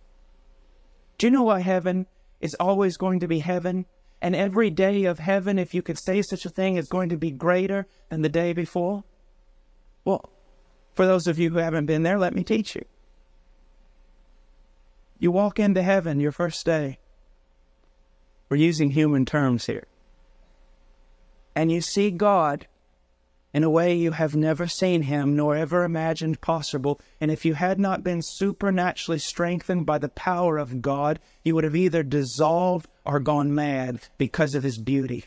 Do 1.18 1.26
you 1.26 1.30
know 1.30 1.42
why 1.42 1.60
heaven 1.60 2.06
is 2.40 2.54
always 2.58 2.96
going 2.96 3.20
to 3.20 3.28
be 3.28 3.40
heaven? 3.40 3.84
And 4.22 4.34
every 4.34 4.70
day 4.70 5.04
of 5.04 5.18
heaven, 5.18 5.58
if 5.58 5.74
you 5.74 5.82
could 5.82 5.98
say 5.98 6.22
such 6.22 6.46
a 6.46 6.48
thing, 6.48 6.76
is 6.76 6.88
going 6.88 7.10
to 7.10 7.18
be 7.18 7.30
greater 7.30 7.86
than 8.08 8.22
the 8.22 8.30
day 8.30 8.54
before? 8.54 9.04
Well, 10.04 10.30
for 10.94 11.06
those 11.06 11.26
of 11.26 11.38
you 11.38 11.50
who 11.50 11.58
haven't 11.58 11.86
been 11.86 12.02
there, 12.02 12.18
let 12.18 12.34
me 12.34 12.44
teach 12.44 12.74
you. 12.74 12.84
You 15.18 15.30
walk 15.30 15.58
into 15.58 15.82
heaven 15.82 16.20
your 16.20 16.32
first 16.32 16.66
day. 16.66 16.98
We're 18.48 18.56
using 18.56 18.90
human 18.90 19.24
terms 19.24 19.66
here. 19.66 19.86
And 21.54 21.70
you 21.70 21.80
see 21.80 22.10
God 22.10 22.66
in 23.54 23.62
a 23.62 23.70
way 23.70 23.94
you 23.94 24.12
have 24.12 24.34
never 24.34 24.66
seen 24.66 25.02
him 25.02 25.36
nor 25.36 25.54
ever 25.54 25.84
imagined 25.84 26.40
possible. 26.40 27.00
And 27.20 27.30
if 27.30 27.44
you 27.44 27.54
had 27.54 27.78
not 27.78 28.02
been 28.02 28.22
supernaturally 28.22 29.18
strengthened 29.18 29.86
by 29.86 29.98
the 29.98 30.08
power 30.08 30.58
of 30.58 30.82
God, 30.82 31.20
you 31.44 31.54
would 31.54 31.64
have 31.64 31.76
either 31.76 32.02
dissolved 32.02 32.88
or 33.04 33.20
gone 33.20 33.54
mad 33.54 34.00
because 34.18 34.54
of 34.54 34.62
his 34.62 34.78
beauty. 34.78 35.26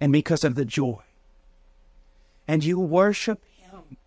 and 0.00 0.12
because 0.12 0.44
of 0.44 0.54
the 0.54 0.64
joy. 0.64 1.02
And 2.48 2.64
you 2.64 2.80
worship 2.80 3.44
Him 3.56 3.98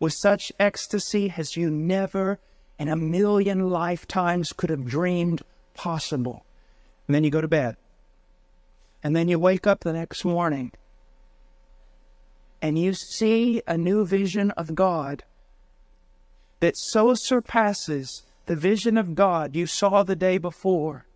with 0.00 0.14
such 0.14 0.50
ecstasy 0.58 1.32
as 1.36 1.56
you 1.56 1.70
never 1.70 2.40
in 2.78 2.88
a 2.88 2.96
million 2.96 3.70
lifetimes 3.70 4.52
could 4.52 4.70
have 4.70 4.86
dreamed 4.86 5.42
possible. 5.74 6.44
And 7.06 7.14
then 7.14 7.22
you 7.22 7.30
go 7.30 7.40
to 7.40 7.48
bed. 7.48 7.76
And 9.02 9.14
then 9.14 9.28
you 9.28 9.38
wake 9.38 9.66
up 9.66 9.80
the 9.80 9.92
next 9.92 10.24
morning 10.24 10.72
and 12.60 12.78
you 12.78 12.92
see 12.92 13.62
a 13.66 13.78
new 13.78 14.04
vision 14.04 14.50
of 14.52 14.74
God 14.74 15.24
that 16.60 16.76
so 16.76 17.14
surpasses 17.14 18.22
the 18.46 18.56
vision 18.56 18.98
of 18.98 19.14
God 19.14 19.54
you 19.54 19.66
saw 19.66 20.02
the 20.02 20.16
day 20.16 20.38
before. 20.38 21.06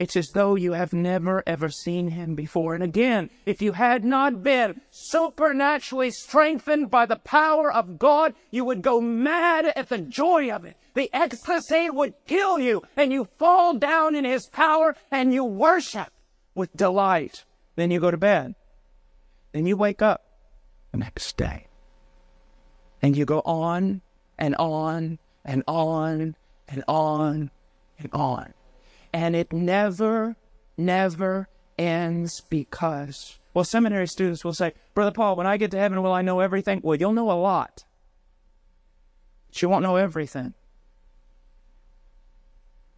It's 0.00 0.16
as 0.16 0.30
though 0.30 0.54
you 0.54 0.72
have 0.72 0.94
never 0.94 1.42
ever 1.46 1.68
seen 1.68 2.08
him 2.08 2.34
before. 2.34 2.74
And 2.74 2.82
again, 2.82 3.28
if 3.44 3.60
you 3.60 3.72
had 3.72 4.02
not 4.02 4.42
been 4.42 4.80
supernaturally 4.90 6.10
strengthened 6.10 6.90
by 6.90 7.04
the 7.04 7.18
power 7.18 7.70
of 7.70 7.98
God, 7.98 8.34
you 8.50 8.64
would 8.64 8.80
go 8.80 9.02
mad 9.02 9.66
at 9.66 9.90
the 9.90 9.98
joy 9.98 10.50
of 10.50 10.64
it. 10.64 10.78
The 10.94 11.10
ecstasy 11.12 11.90
would 11.90 12.14
kill 12.26 12.58
you, 12.58 12.82
and 12.96 13.12
you 13.12 13.28
fall 13.38 13.74
down 13.74 14.16
in 14.16 14.24
his 14.24 14.46
power 14.46 14.96
and 15.10 15.34
you 15.34 15.44
worship 15.44 16.08
with 16.54 16.74
delight. 16.74 17.44
Then 17.76 17.90
you 17.90 18.00
go 18.00 18.10
to 18.10 18.16
bed. 18.16 18.54
Then 19.52 19.66
you 19.66 19.76
wake 19.76 20.00
up 20.00 20.24
the 20.92 20.98
next 20.98 21.36
day. 21.36 21.66
And 23.02 23.14
you 23.14 23.26
go 23.26 23.40
on 23.44 24.00
and 24.38 24.56
on 24.56 25.18
and 25.44 25.62
on 25.68 26.36
and 26.68 26.84
on 26.88 27.50
and 27.98 28.08
on. 28.14 28.54
And 29.12 29.34
it 29.34 29.52
never, 29.52 30.36
never 30.76 31.48
ends 31.78 32.42
because, 32.42 33.38
well, 33.54 33.64
seminary 33.64 34.06
students 34.06 34.44
will 34.44 34.54
say, 34.54 34.72
Brother 34.94 35.12
Paul, 35.12 35.36
when 35.36 35.46
I 35.46 35.56
get 35.56 35.70
to 35.72 35.78
heaven, 35.78 36.02
will 36.02 36.12
I 36.12 36.22
know 36.22 36.40
everything? 36.40 36.80
Well, 36.82 36.96
you'll 36.96 37.12
know 37.12 37.30
a 37.30 37.32
lot, 37.32 37.84
but 39.48 39.60
you 39.60 39.68
won't 39.68 39.82
know 39.82 39.96
everything. 39.96 40.54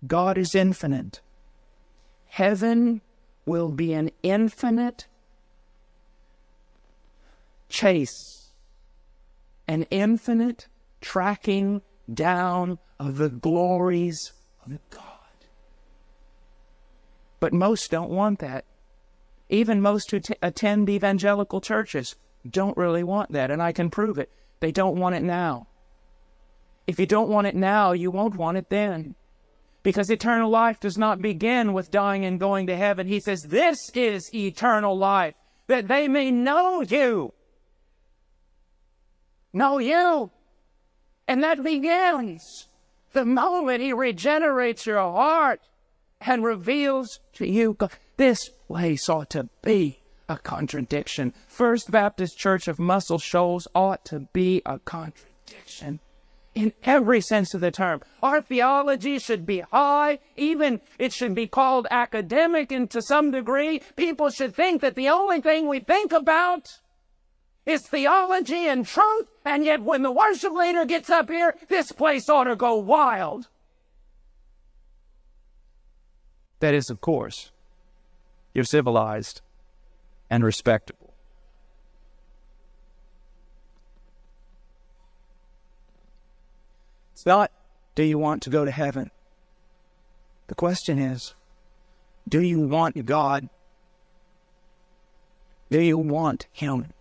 God 0.06 0.36
is 0.36 0.54
infinite. 0.54 1.20
Heaven 2.26 3.00
will 3.46 3.68
be 3.68 3.92
an 3.92 4.10
infinite 4.22 5.06
chase, 7.68 8.50
an 9.68 9.84
infinite 9.90 10.66
tracking 11.00 11.82
down 12.12 12.78
of 12.98 13.16
the 13.16 13.28
glories 13.28 14.32
of 14.64 14.78
God. 14.90 15.11
But 17.42 17.52
most 17.52 17.90
don't 17.90 18.10
want 18.10 18.38
that. 18.38 18.64
Even 19.48 19.82
most 19.82 20.12
who 20.12 20.20
attend 20.42 20.88
evangelical 20.88 21.60
churches 21.60 22.14
don't 22.48 22.76
really 22.76 23.02
want 23.02 23.32
that, 23.32 23.50
and 23.50 23.60
I 23.60 23.72
can 23.72 23.90
prove 23.90 24.16
it. 24.16 24.30
They 24.60 24.70
don't 24.70 24.94
want 24.94 25.16
it 25.16 25.24
now. 25.24 25.66
If 26.86 27.00
you 27.00 27.06
don't 27.06 27.28
want 27.28 27.48
it 27.48 27.56
now, 27.56 27.90
you 27.90 28.12
won't 28.12 28.36
want 28.36 28.58
it 28.58 28.70
then. 28.70 29.16
Because 29.82 30.08
eternal 30.08 30.50
life 30.50 30.78
does 30.78 30.96
not 30.96 31.20
begin 31.20 31.72
with 31.72 31.90
dying 31.90 32.24
and 32.24 32.38
going 32.38 32.68
to 32.68 32.76
heaven. 32.76 33.08
He 33.08 33.18
says, 33.18 33.42
This 33.42 33.90
is 33.92 34.32
eternal 34.32 34.96
life, 34.96 35.34
that 35.66 35.88
they 35.88 36.06
may 36.06 36.30
know 36.30 36.82
you. 36.82 37.32
Know 39.52 39.78
you. 39.78 40.30
And 41.26 41.42
that 41.42 41.64
begins 41.64 42.68
the 43.12 43.24
moment 43.24 43.82
He 43.82 43.92
regenerates 43.92 44.86
your 44.86 45.00
heart 45.00 45.60
and 46.26 46.44
reveals 46.44 47.20
to 47.34 47.46
you. 47.46 47.76
This 48.16 48.48
place 48.48 49.08
ought 49.08 49.30
to 49.30 49.48
be 49.62 50.00
a 50.28 50.38
contradiction. 50.38 51.34
First 51.46 51.90
Baptist 51.90 52.38
Church 52.38 52.68
of 52.68 52.78
Muscle 52.78 53.18
Shoals 53.18 53.68
ought 53.74 54.04
to 54.06 54.20
be 54.32 54.62
a 54.64 54.78
contradiction 54.78 56.00
in 56.54 56.72
every 56.84 57.20
sense 57.20 57.54
of 57.54 57.60
the 57.60 57.70
term. 57.70 58.02
Our 58.22 58.42
theology 58.42 59.18
should 59.18 59.46
be 59.46 59.60
high, 59.60 60.18
even 60.36 60.80
it 60.98 61.12
should 61.12 61.34
be 61.34 61.46
called 61.46 61.86
academic, 61.90 62.70
and 62.70 62.90
to 62.90 63.00
some 63.00 63.30
degree, 63.30 63.80
people 63.96 64.30
should 64.30 64.54
think 64.54 64.82
that 64.82 64.94
the 64.94 65.08
only 65.08 65.40
thing 65.40 65.66
we 65.66 65.80
think 65.80 66.12
about 66.12 66.78
is 67.64 67.86
theology 67.86 68.66
and 68.66 68.86
truth, 68.86 69.28
and 69.44 69.64
yet 69.64 69.82
when 69.82 70.02
the 70.02 70.12
worship 70.12 70.52
leader 70.52 70.84
gets 70.84 71.08
up 71.08 71.30
here, 71.30 71.56
this 71.68 71.92
place 71.92 72.28
ought 72.28 72.44
to 72.44 72.56
go 72.56 72.76
wild. 72.76 73.48
That 76.62 76.74
is, 76.74 76.90
of 76.90 77.00
course, 77.00 77.50
you're 78.54 78.62
civilized 78.62 79.40
and 80.30 80.44
respectable. 80.44 81.12
It's 87.14 87.26
not, 87.26 87.50
do 87.96 88.04
you 88.04 88.16
want 88.16 88.42
to 88.44 88.50
go 88.50 88.64
to 88.64 88.70
heaven? 88.70 89.10
The 90.46 90.54
question 90.54 91.00
is, 91.00 91.34
do 92.28 92.40
you 92.40 92.60
want 92.60 93.04
God? 93.06 93.48
Do 95.68 95.80
you 95.80 95.98
want 95.98 96.46
Him? 96.52 96.92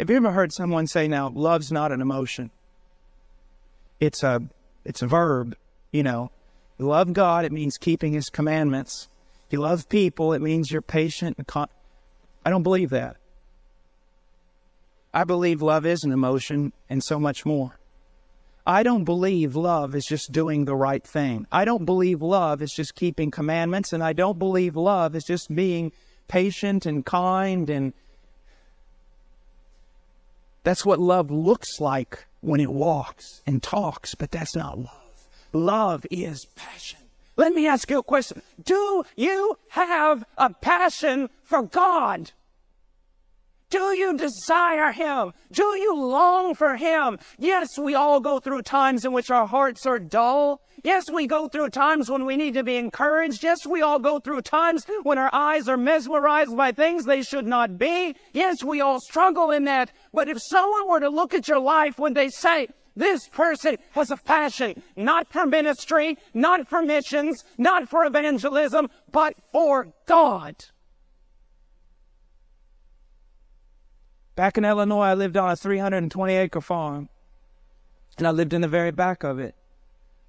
Have 0.00 0.08
you 0.08 0.16
ever 0.16 0.32
heard 0.32 0.54
someone 0.54 0.86
say, 0.86 1.06
now, 1.06 1.28
love's 1.28 1.70
not 1.70 1.92
an 1.92 2.00
emotion? 2.00 2.50
It's 4.00 4.22
a, 4.22 4.40
it's 4.86 5.02
a 5.02 5.06
verb. 5.06 5.54
You 5.94 6.02
know, 6.02 6.32
you 6.76 6.86
love 6.86 7.12
God, 7.12 7.44
it 7.44 7.52
means 7.52 7.78
keeping 7.78 8.14
His 8.14 8.28
commandments. 8.28 9.08
You 9.48 9.60
love 9.60 9.88
people, 9.88 10.32
it 10.32 10.42
means 10.42 10.68
you're 10.72 10.82
patient 10.82 11.38
I 11.54 12.50
don't 12.50 12.64
believe 12.64 12.90
that. 12.90 13.16
I 15.14 15.22
believe 15.22 15.62
love 15.62 15.86
is 15.86 16.02
an 16.02 16.10
emotion 16.10 16.72
and 16.90 17.00
so 17.00 17.20
much 17.20 17.46
more. 17.46 17.78
I 18.66 18.82
don't 18.82 19.04
believe 19.04 19.54
love 19.54 19.94
is 19.94 20.04
just 20.04 20.32
doing 20.32 20.64
the 20.64 20.74
right 20.74 21.06
thing. 21.06 21.46
I 21.52 21.64
don't 21.64 21.84
believe 21.84 22.20
love 22.20 22.60
is 22.60 22.72
just 22.72 22.96
keeping 22.96 23.30
commandments, 23.30 23.92
and 23.92 24.02
I 24.02 24.14
don't 24.14 24.36
believe 24.36 24.74
love 24.74 25.14
is 25.14 25.22
just 25.22 25.54
being 25.54 25.92
patient 26.26 26.86
and 26.86 27.06
kind 27.06 27.70
and 27.70 27.92
that's 30.64 30.84
what 30.84 30.98
love 30.98 31.30
looks 31.30 31.78
like 31.78 32.26
when 32.40 32.58
it 32.58 32.72
walks 32.72 33.42
and 33.46 33.62
talks, 33.62 34.16
but 34.16 34.32
that's 34.32 34.56
not 34.56 34.76
love. 34.76 35.03
Love 35.54 36.04
is 36.10 36.46
passion. 36.56 36.98
Let 37.36 37.54
me 37.54 37.66
ask 37.68 37.88
you 37.88 38.00
a 38.00 38.02
question. 38.02 38.42
Do 38.62 39.04
you 39.16 39.56
have 39.68 40.24
a 40.36 40.50
passion 40.50 41.30
for 41.44 41.62
God? 41.62 42.32
Do 43.70 43.96
you 43.96 44.16
desire 44.16 44.92
Him? 44.92 45.32
Do 45.52 45.62
you 45.76 45.96
long 45.96 46.54
for 46.56 46.76
Him? 46.76 47.18
Yes, 47.38 47.78
we 47.78 47.94
all 47.94 48.20
go 48.20 48.40
through 48.40 48.62
times 48.62 49.04
in 49.04 49.12
which 49.12 49.30
our 49.30 49.46
hearts 49.46 49.86
are 49.86 49.98
dull. 49.98 50.60
Yes, 50.82 51.10
we 51.10 51.26
go 51.26 51.48
through 51.48 51.70
times 51.70 52.10
when 52.10 52.24
we 52.24 52.36
need 52.36 52.54
to 52.54 52.64
be 52.64 52.76
encouraged. 52.76 53.42
Yes, 53.42 53.64
we 53.64 53.80
all 53.80 53.98
go 53.98 54.18
through 54.18 54.42
times 54.42 54.84
when 55.04 55.18
our 55.18 55.30
eyes 55.32 55.68
are 55.68 55.76
mesmerized 55.76 56.56
by 56.56 56.72
things 56.72 57.04
they 57.04 57.22
should 57.22 57.46
not 57.46 57.78
be. 57.78 58.14
Yes, 58.32 58.62
we 58.62 58.80
all 58.80 59.00
struggle 59.00 59.50
in 59.52 59.64
that. 59.64 59.92
But 60.12 60.28
if 60.28 60.38
someone 60.40 60.88
were 60.88 61.00
to 61.00 61.08
look 61.08 61.32
at 61.32 61.48
your 61.48 61.60
life, 61.60 61.98
when 61.98 62.14
they 62.14 62.28
say, 62.28 62.68
this 62.96 63.28
person 63.28 63.76
has 63.92 64.10
a 64.10 64.16
passion, 64.16 64.82
not 64.96 65.32
for 65.32 65.46
ministry, 65.46 66.16
not 66.32 66.68
for 66.68 66.82
missions, 66.82 67.44
not 67.58 67.88
for 67.88 68.04
evangelism, 68.04 68.88
but 69.10 69.34
for 69.52 69.88
God. 70.06 70.56
Back 74.36 74.58
in 74.58 74.64
Illinois, 74.64 75.02
I 75.02 75.14
lived 75.14 75.36
on 75.36 75.50
a 75.50 75.56
320 75.56 76.34
acre 76.34 76.60
farm, 76.60 77.08
and 78.18 78.26
I 78.26 78.30
lived 78.30 78.52
in 78.52 78.62
the 78.62 78.68
very 78.68 78.90
back 78.90 79.22
of 79.22 79.38
it. 79.38 79.54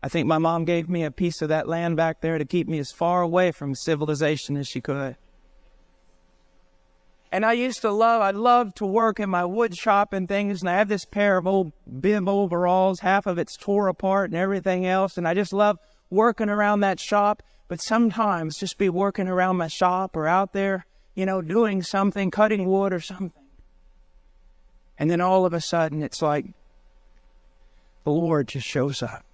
I 0.03 0.07
think 0.07 0.27
my 0.27 0.37
mom 0.37 0.65
gave 0.65 0.87
me 0.87 1.03
a 1.03 1.09
piece 1.09 1.41
of 1.41 1.49
that 1.49 1.67
land 1.67 1.97
back 1.97 2.21
there 2.21 2.37
to 2.37 2.45
keep 2.45 2.67
me 2.67 2.77
as 2.77 2.91
far 2.91 3.21
away 3.21 3.51
from 3.51 3.73
civilization 3.73 4.57
as 4.57 4.67
she 4.67 4.81
could. 4.81 5.17
And 7.35 7.45
I 7.45 7.51
used 7.51 7.81
to 7.81 7.91
love, 7.91 8.21
I 8.21 8.31
loved 8.31 8.77
to 8.77 8.85
work 8.85 9.19
in 9.19 9.29
my 9.29 9.43
wood 9.43 9.75
shop 9.75 10.13
and 10.13 10.25
things. 10.25 10.61
And 10.61 10.69
I 10.69 10.77
have 10.77 10.87
this 10.87 11.03
pair 11.03 11.35
of 11.35 11.45
old 11.45 11.73
bib 11.99 12.29
overalls, 12.29 13.01
half 13.01 13.25
of 13.25 13.37
it's 13.37 13.57
tore 13.57 13.89
apart 13.89 14.29
and 14.29 14.39
everything 14.39 14.85
else. 14.85 15.17
And 15.17 15.27
I 15.27 15.33
just 15.33 15.51
love 15.51 15.77
working 16.09 16.47
around 16.47 16.79
that 16.79 16.97
shop. 16.97 17.43
But 17.67 17.81
sometimes 17.81 18.57
just 18.57 18.77
be 18.77 18.87
working 18.87 19.27
around 19.27 19.57
my 19.57 19.67
shop 19.67 20.15
or 20.15 20.27
out 20.27 20.53
there, 20.53 20.85
you 21.13 21.25
know, 21.25 21.41
doing 21.41 21.83
something, 21.83 22.31
cutting 22.31 22.69
wood 22.69 22.93
or 22.93 23.01
something. 23.01 23.33
And 24.97 25.11
then 25.11 25.19
all 25.19 25.45
of 25.45 25.53
a 25.53 25.59
sudden 25.59 26.03
it's 26.03 26.21
like 26.21 26.45
the 28.05 28.11
Lord 28.11 28.47
just 28.47 28.65
shows 28.65 29.03
up. 29.03 29.25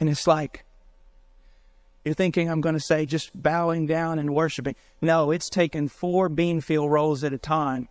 And 0.00 0.08
it's 0.08 0.26
like, 0.26 0.64
you're 2.06 2.14
thinking 2.14 2.48
I'm 2.48 2.60
going 2.60 2.76
to 2.76 2.80
say 2.80 3.04
just 3.04 3.32
bowing 3.34 3.86
down 3.86 4.20
and 4.20 4.32
worshiping. 4.32 4.76
No, 5.02 5.32
it's 5.32 5.50
taking 5.50 5.88
four 5.88 6.30
beanfield 6.30 6.88
rolls 6.88 7.24
at 7.24 7.32
a 7.32 7.38
time, 7.38 7.88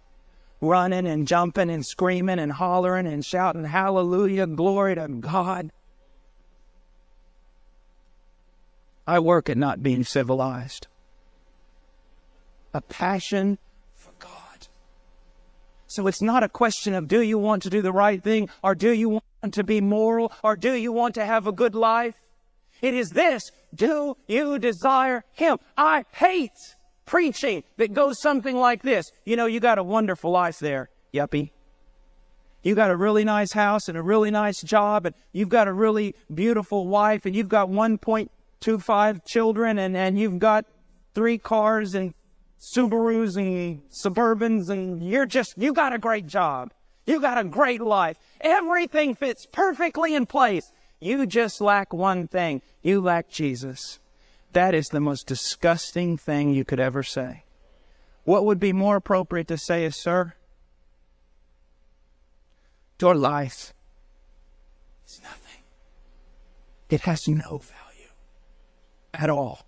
running 0.61 1.05
and 1.05 1.27
jumping 1.27 1.69
and 1.69 1.85
screaming 1.85 2.39
and 2.39 2.53
hollering 2.53 3.07
and 3.07 3.25
shouting, 3.25 3.65
Hallelujah, 3.65 4.47
glory 4.47 4.95
to 4.95 5.09
God. 5.09 5.73
I 9.05 9.19
work 9.19 9.49
at 9.49 9.57
not 9.57 9.83
being 9.83 10.05
civilized. 10.05 10.87
A 12.73 12.79
passion 12.79 13.57
for 13.95 14.13
God. 14.17 14.69
So 15.87 16.07
it's 16.07 16.21
not 16.21 16.41
a 16.41 16.47
question 16.47 16.93
of 16.93 17.09
do 17.09 17.21
you 17.21 17.37
want 17.37 17.63
to 17.63 17.69
do 17.69 17.81
the 17.81 17.91
right 17.91 18.23
thing 18.23 18.47
or 18.63 18.75
do 18.75 18.91
you 18.91 19.09
want 19.09 19.53
to 19.55 19.65
be 19.65 19.81
moral 19.81 20.31
or 20.41 20.55
do 20.55 20.73
you 20.73 20.93
want 20.93 21.15
to 21.15 21.25
have 21.25 21.47
a 21.47 21.51
good 21.51 21.75
life? 21.75 22.15
It 22.81 22.93
is 22.93 23.11
this 23.11 23.51
do 23.73 24.15
you 24.27 24.57
desire 24.59 25.23
Him? 25.33 25.57
I 25.77 26.05
hate 26.11 26.75
preaching 27.05 27.63
that 27.77 27.93
goes 27.93 28.21
something 28.21 28.55
like 28.55 28.81
this. 28.81 29.11
You 29.25 29.35
know, 29.35 29.45
you 29.45 29.59
got 29.59 29.77
a 29.77 29.83
wonderful 29.83 30.31
life 30.31 30.59
there, 30.59 30.89
yuppie. 31.13 31.51
You 32.63 32.73
got 32.73 32.89
a 32.89 32.95
really 32.95 33.23
nice 33.23 33.51
house 33.51 33.89
and 33.89 33.97
a 33.97 34.01
really 34.01 34.31
nice 34.31 34.61
job, 34.61 35.05
and 35.05 35.15
you've 35.33 35.49
got 35.49 35.67
a 35.67 35.73
really 35.73 36.15
beautiful 36.33 36.87
wife, 36.87 37.25
and 37.25 37.35
you've 37.35 37.49
got 37.49 37.69
1.25 37.69 39.25
children, 39.25 39.77
and, 39.77 39.95
and 39.95 40.17
you've 40.17 40.39
got 40.39 40.65
three 41.13 41.37
cars 41.37 41.93
and 41.93 42.15
Subarus 42.59 43.37
and 43.37 43.87
Suburbans, 43.91 44.69
and 44.69 45.07
you're 45.07 45.27
just, 45.27 45.55
you 45.57 45.73
got 45.73 45.93
a 45.93 45.99
great 45.99 46.25
job. 46.25 46.73
You 47.05 47.21
got 47.21 47.37
a 47.37 47.43
great 47.43 47.81
life. 47.81 48.17
Everything 48.41 49.13
fits 49.13 49.45
perfectly 49.51 50.15
in 50.15 50.25
place. 50.25 50.71
You 51.05 51.27
just 51.27 51.61
lack 51.61 51.93
one 51.93 52.27
thing. 52.27 52.63
You 52.81 52.99
lack 52.99 53.29
Jesus. 53.29 53.99
That 54.53 54.73
is 54.73 54.87
the 54.87 54.99
most 54.99 55.27
disgusting 55.27 56.17
thing 56.17 56.51
you 56.51 56.65
could 56.65 56.79
ever 56.79 57.03
say. 57.03 57.43
What 58.23 58.43
would 58.43 58.59
be 58.59 58.73
more 58.73 58.95
appropriate 58.95 59.47
to 59.49 59.57
say 59.59 59.85
is, 59.85 59.95
sir, 59.95 60.33
your 62.99 63.13
life 63.13 63.71
is 65.05 65.21
nothing. 65.23 65.61
It 66.89 67.01
has 67.01 67.27
no 67.27 67.59
value 67.59 68.09
at 69.13 69.29
all 69.29 69.59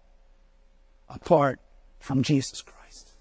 apart 1.08 1.60
from 2.00 2.23
Jesus 2.23 2.63
Christ. 2.63 3.12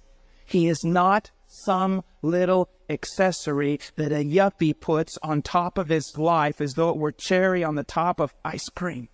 He 0.47 0.69
is 0.69 0.83
not 0.83 1.33
some 1.47 2.03
little 2.23 2.71
accessory 2.89 3.81
that 3.97 4.13
a 4.13 4.25
yuppie 4.25 4.79
puts 4.79 5.19
on 5.23 5.43
top 5.43 5.79
of 5.79 5.89
his 5.89 6.17
life 6.17 6.61
as 6.61 6.75
though 6.75 6.91
it 6.91 6.97
were 6.97 7.13
cherry 7.13 7.63
on 7.65 7.75
the 7.75 7.85
top 7.85 8.21
of 8.21 8.35
ice 8.45 8.69
cream. 8.69 9.09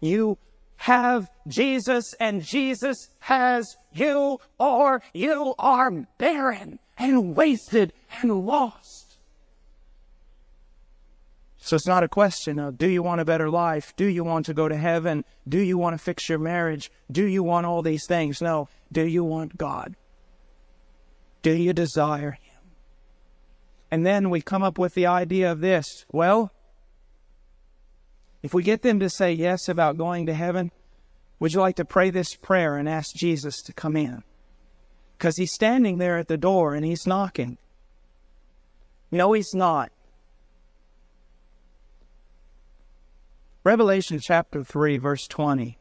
You 0.00 0.38
have 0.76 1.30
Jesus 1.46 2.12
and 2.14 2.42
Jesus 2.42 3.08
has 3.20 3.76
you, 3.92 4.40
or 4.58 5.02
you 5.14 5.54
are 5.58 5.90
barren 6.18 6.78
and 6.98 7.36
wasted 7.36 7.92
and 8.20 8.44
lost. 8.44 9.18
So 11.64 11.76
it's 11.76 11.86
not 11.86 12.02
a 12.02 12.08
question 12.08 12.58
of 12.58 12.76
do 12.76 12.88
you 12.88 13.04
want 13.04 13.20
a 13.20 13.24
better 13.24 13.48
life? 13.48 13.94
Do 13.96 14.06
you 14.06 14.24
want 14.24 14.46
to 14.46 14.54
go 14.54 14.68
to 14.68 14.76
heaven? 14.76 15.24
Do 15.48 15.58
you 15.58 15.78
want 15.78 15.94
to 15.94 16.02
fix 16.02 16.28
your 16.28 16.40
marriage? 16.40 16.90
Do 17.12 17.24
you 17.24 17.44
want 17.44 17.66
all 17.66 17.82
these 17.82 18.04
things? 18.08 18.42
No. 18.42 18.68
Do 18.90 19.06
you 19.06 19.22
want 19.22 19.56
God? 19.56 19.94
Do 21.42 21.52
you 21.52 21.72
desire? 21.72 22.38
And 23.92 24.06
then 24.06 24.30
we 24.30 24.40
come 24.40 24.62
up 24.62 24.78
with 24.78 24.94
the 24.94 25.04
idea 25.04 25.52
of 25.52 25.60
this. 25.60 26.06
Well, 26.10 26.50
if 28.42 28.54
we 28.54 28.62
get 28.62 28.80
them 28.80 29.00
to 29.00 29.10
say 29.10 29.34
yes 29.34 29.68
about 29.68 29.98
going 29.98 30.24
to 30.26 30.34
heaven, 30.34 30.72
would 31.38 31.52
you 31.52 31.60
like 31.60 31.76
to 31.76 31.84
pray 31.84 32.08
this 32.08 32.34
prayer 32.34 32.78
and 32.78 32.88
ask 32.88 33.14
Jesus 33.14 33.60
to 33.60 33.74
come 33.74 33.94
in? 33.94 34.22
Because 35.18 35.36
he's 35.36 35.52
standing 35.52 35.98
there 35.98 36.16
at 36.16 36.28
the 36.28 36.38
door 36.38 36.74
and 36.74 36.86
he's 36.86 37.06
knocking. 37.06 37.58
No, 39.10 39.34
he's 39.34 39.54
not. 39.54 39.92
Revelation 43.62 44.20
chapter 44.20 44.64
3, 44.64 44.96
verse 44.96 45.26
20. 45.26 45.76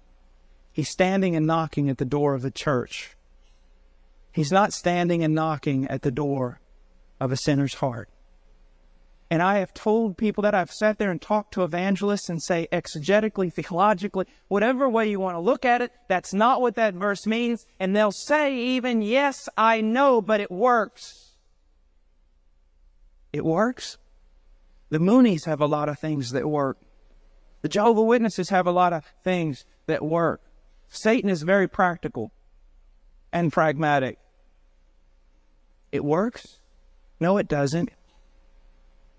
He's 0.73 0.89
standing 0.89 1.37
and 1.37 1.47
knocking 1.47 1.89
at 1.89 1.97
the 1.97 2.03
door 2.03 2.33
of 2.33 2.41
the 2.41 2.51
church. 2.51 3.15
He's 4.33 4.51
not 4.51 4.73
standing 4.73 5.23
and 5.23 5.33
knocking 5.33 5.87
at 5.87 6.01
the 6.01 6.11
door 6.11 6.60
of 7.21 7.31
a 7.31 7.37
sinner's 7.37 7.75
heart. 7.75 8.09
And 9.29 9.41
I 9.41 9.59
have 9.59 9.73
told 9.73 10.17
people 10.17 10.41
that 10.41 10.55
I've 10.55 10.71
sat 10.71 10.97
there 10.97 11.11
and 11.11 11.21
talked 11.21 11.53
to 11.53 11.63
evangelists 11.63 12.27
and 12.27 12.41
say 12.41 12.67
exegetically, 12.73 13.53
theologically, 13.53 14.25
whatever 14.49 14.89
way 14.89 15.09
you 15.09 15.21
want 15.21 15.35
to 15.35 15.39
look 15.39 15.63
at 15.63 15.81
it, 15.81 15.93
that's 16.09 16.33
not 16.33 16.59
what 16.59 16.75
that 16.75 16.95
verse 16.95 17.25
means. 17.25 17.65
And 17.79 17.95
they'll 17.95 18.11
say 18.11 18.57
even, 18.57 19.01
yes, 19.01 19.47
I 19.55 19.79
know, 19.79 20.21
but 20.21 20.41
it 20.41 20.51
works. 20.51 21.31
It 23.31 23.45
works. 23.45 23.97
The 24.89 24.97
Moonies 24.97 25.45
have 25.45 25.61
a 25.61 25.67
lot 25.67 25.87
of 25.87 25.97
things 25.99 26.31
that 26.31 26.49
work. 26.49 26.77
The 27.61 27.69
Jehovah 27.69 28.01
Witnesses 28.01 28.49
have 28.49 28.67
a 28.67 28.71
lot 28.71 28.91
of 28.91 29.05
things 29.23 29.63
that 29.85 30.03
work. 30.03 30.41
Satan 30.89 31.29
is 31.29 31.43
very 31.43 31.69
practical 31.69 32.31
and 33.31 33.53
pragmatic. 33.53 34.17
It 35.91 36.03
works? 36.03 36.57
No, 37.21 37.37
it 37.37 37.47
doesn't. 37.47 37.91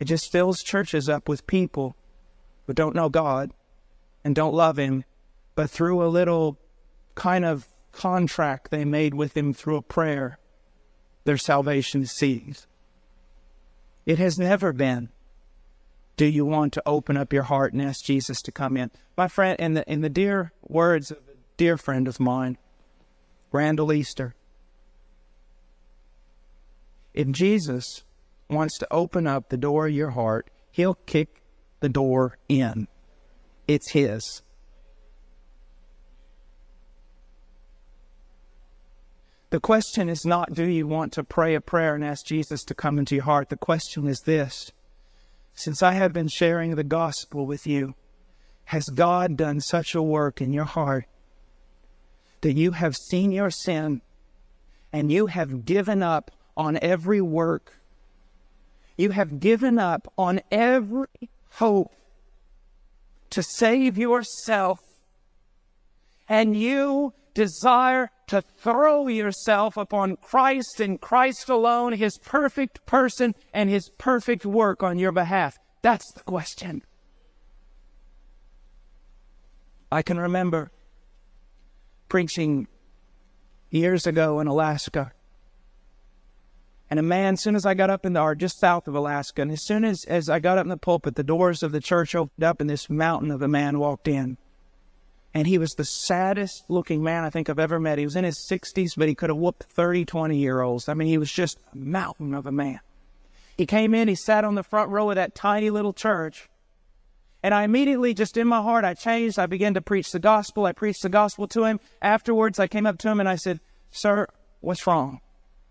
It 0.00 0.06
just 0.06 0.32
fills 0.32 0.64
churches 0.64 1.08
up 1.08 1.28
with 1.28 1.46
people 1.46 1.96
who 2.66 2.74
don't 2.74 2.96
know 2.96 3.08
God 3.08 3.52
and 4.24 4.34
don't 4.34 4.52
love 4.52 4.76
Him, 4.76 5.04
but 5.54 5.70
through 5.70 6.04
a 6.04 6.10
little 6.10 6.58
kind 7.14 7.44
of 7.44 7.68
contract 7.92 8.70
they 8.70 8.84
made 8.84 9.14
with 9.14 9.36
Him 9.36 9.54
through 9.54 9.76
a 9.76 9.82
prayer, 9.82 10.38
their 11.24 11.38
salvation 11.38 12.04
seized. 12.04 12.66
It 14.04 14.18
has 14.18 14.36
never 14.36 14.72
been 14.72 15.10
do 16.16 16.26
you 16.26 16.44
want 16.44 16.72
to 16.74 16.82
open 16.84 17.16
up 17.16 17.32
your 17.32 17.44
heart 17.44 17.72
and 17.72 17.80
ask 17.80 18.04
Jesus 18.04 18.42
to 18.42 18.52
come 18.52 18.76
in? 18.76 18.90
My 19.16 19.28
friend, 19.28 19.58
in 19.58 19.74
the, 19.74 19.90
in 19.90 20.02
the 20.02 20.10
dear 20.10 20.52
words 20.62 21.10
of 21.10 21.18
a 21.18 21.36
dear 21.56 21.76
friend 21.76 22.06
of 22.06 22.20
mine, 22.20 22.58
Randall 23.50 23.92
Easter, 23.92 24.34
if 27.14 27.28
Jesus 27.28 28.04
wants 28.48 28.78
to 28.78 28.86
open 28.90 29.26
up 29.26 29.48
the 29.48 29.56
door 29.56 29.86
of 29.86 29.94
your 29.94 30.10
heart, 30.10 30.50
he'll 30.70 30.94
kick 30.94 31.42
the 31.80 31.88
door 31.88 32.38
in. 32.48 32.88
It's 33.66 33.90
his. 33.90 34.42
The 39.50 39.60
question 39.60 40.08
is 40.08 40.24
not, 40.24 40.54
do 40.54 40.64
you 40.64 40.86
want 40.86 41.12
to 41.12 41.24
pray 41.24 41.54
a 41.54 41.60
prayer 41.60 41.94
and 41.94 42.02
ask 42.02 42.24
Jesus 42.24 42.64
to 42.64 42.74
come 42.74 42.98
into 42.98 43.16
your 43.16 43.24
heart? 43.24 43.50
The 43.50 43.56
question 43.56 44.08
is 44.08 44.20
this 44.20 44.72
since 45.54 45.82
I 45.82 45.92
have 45.92 46.14
been 46.14 46.28
sharing 46.28 46.74
the 46.74 46.84
gospel 46.84 47.44
with 47.44 47.66
you, 47.66 47.94
has 48.64 48.88
God 48.88 49.36
done 49.36 49.60
such 49.60 49.94
a 49.94 50.02
work 50.02 50.40
in 50.40 50.52
your 50.52 50.64
heart 50.64 51.04
that 52.40 52.54
you 52.54 52.70
have 52.72 52.96
seen 52.96 53.30
your 53.30 53.50
sin 53.50 54.00
and 54.92 55.12
you 55.12 55.26
have 55.26 55.66
given 55.66 56.02
up 56.02 56.30
on 56.56 56.78
every 56.82 57.20
work? 57.20 57.74
You 58.96 59.10
have 59.10 59.40
given 59.40 59.78
up 59.78 60.12
on 60.16 60.40
every 60.50 61.08
hope 61.50 61.92
to 63.30 63.42
save 63.42 63.96
yourself, 63.96 64.80
and 66.28 66.56
you 66.56 67.14
desire 67.34 68.10
to 68.26 68.42
throw 68.42 69.08
yourself 69.08 69.76
upon 69.76 70.16
Christ 70.16 70.80
and 70.80 71.00
Christ 71.00 71.48
alone, 71.48 71.92
His 71.94 72.18
perfect 72.18 72.84
person 72.86 73.34
and 73.52 73.70
His 73.70 73.90
perfect 73.98 74.44
work 74.44 74.82
on 74.82 74.98
your 74.98 75.12
behalf? 75.12 75.58
That's 75.82 76.12
the 76.12 76.22
question. 76.22 76.82
I 79.90 80.02
can 80.02 80.18
remember 80.18 80.70
preaching 82.08 82.68
years 83.70 84.06
ago 84.06 84.40
in 84.40 84.46
Alaska. 84.46 85.12
And 86.92 86.98
a 86.98 87.02
man, 87.02 87.32
as 87.32 87.40
soon 87.40 87.56
as 87.56 87.64
I 87.64 87.72
got 87.72 87.88
up 87.88 88.04
in 88.04 88.12
the, 88.12 88.20
or 88.20 88.34
just 88.34 88.60
south 88.60 88.86
of 88.86 88.94
Alaska, 88.94 89.40
and 89.40 89.50
as 89.50 89.62
soon 89.62 89.82
as, 89.82 90.04
as 90.04 90.28
I 90.28 90.40
got 90.40 90.58
up 90.58 90.66
in 90.66 90.68
the 90.68 90.76
pulpit, 90.76 91.14
the 91.14 91.24
doors 91.24 91.62
of 91.62 91.72
the 91.72 91.80
church 91.80 92.14
opened 92.14 92.44
up 92.44 92.60
and 92.60 92.68
this 92.68 92.90
mountain 92.90 93.30
of 93.30 93.40
a 93.40 93.48
man 93.48 93.78
walked 93.78 94.08
in. 94.08 94.36
And 95.32 95.46
he 95.46 95.56
was 95.56 95.72
the 95.72 95.86
saddest 95.86 96.68
looking 96.68 97.02
man 97.02 97.24
I 97.24 97.30
think 97.30 97.48
I've 97.48 97.58
ever 97.58 97.80
met. 97.80 97.96
He 97.96 98.04
was 98.04 98.14
in 98.14 98.24
his 98.24 98.36
60s, 98.36 98.90
but 98.94 99.08
he 99.08 99.14
could 99.14 99.30
have 99.30 99.38
whooped 99.38 99.62
30, 99.72 100.04
20 100.04 100.36
year 100.36 100.60
olds. 100.60 100.86
I 100.86 100.92
mean, 100.92 101.08
he 101.08 101.16
was 101.16 101.32
just 101.32 101.56
a 101.72 101.78
mountain 101.78 102.34
of 102.34 102.46
a 102.46 102.52
man. 102.52 102.80
He 103.56 103.64
came 103.64 103.94
in, 103.94 104.06
he 104.06 104.14
sat 104.14 104.44
on 104.44 104.54
the 104.54 104.62
front 104.62 104.90
row 104.90 105.08
of 105.08 105.16
that 105.16 105.34
tiny 105.34 105.70
little 105.70 105.94
church. 105.94 106.50
And 107.42 107.54
I 107.54 107.62
immediately, 107.62 108.12
just 108.12 108.36
in 108.36 108.46
my 108.46 108.60
heart, 108.60 108.84
I 108.84 108.92
changed. 108.92 109.38
I 109.38 109.46
began 109.46 109.72
to 109.72 109.80
preach 109.80 110.12
the 110.12 110.18
gospel. 110.18 110.66
I 110.66 110.72
preached 110.72 111.00
the 111.00 111.08
gospel 111.08 111.48
to 111.48 111.64
him. 111.64 111.80
Afterwards, 112.02 112.58
I 112.58 112.66
came 112.66 112.84
up 112.84 112.98
to 112.98 113.08
him 113.08 113.18
and 113.18 113.30
I 113.30 113.36
said, 113.36 113.60
Sir, 113.90 114.26
what's 114.60 114.86
wrong? 114.86 115.22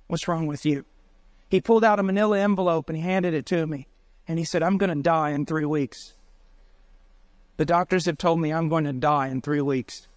What's 0.07 0.27
wrong 0.27 0.47
with 0.47 0.65
you? 0.65 0.83
He 1.51 1.59
pulled 1.59 1.83
out 1.83 1.99
a 1.99 2.03
manila 2.03 2.39
envelope 2.39 2.89
and 2.89 2.95
he 2.95 3.03
handed 3.03 3.33
it 3.33 3.45
to 3.47 3.67
me. 3.67 3.85
And 4.25 4.39
he 4.39 4.45
said, 4.45 4.63
I'm 4.63 4.77
going 4.77 4.95
to 4.95 5.03
die 5.03 5.31
in 5.31 5.45
three 5.45 5.65
weeks. 5.65 6.15
The 7.57 7.65
doctors 7.65 8.05
have 8.05 8.17
told 8.17 8.39
me 8.39 8.53
I'm 8.53 8.69
going 8.69 8.85
to 8.85 8.93
die 8.93 9.27
in 9.27 9.41
three 9.41 9.59
weeks. 9.59 10.07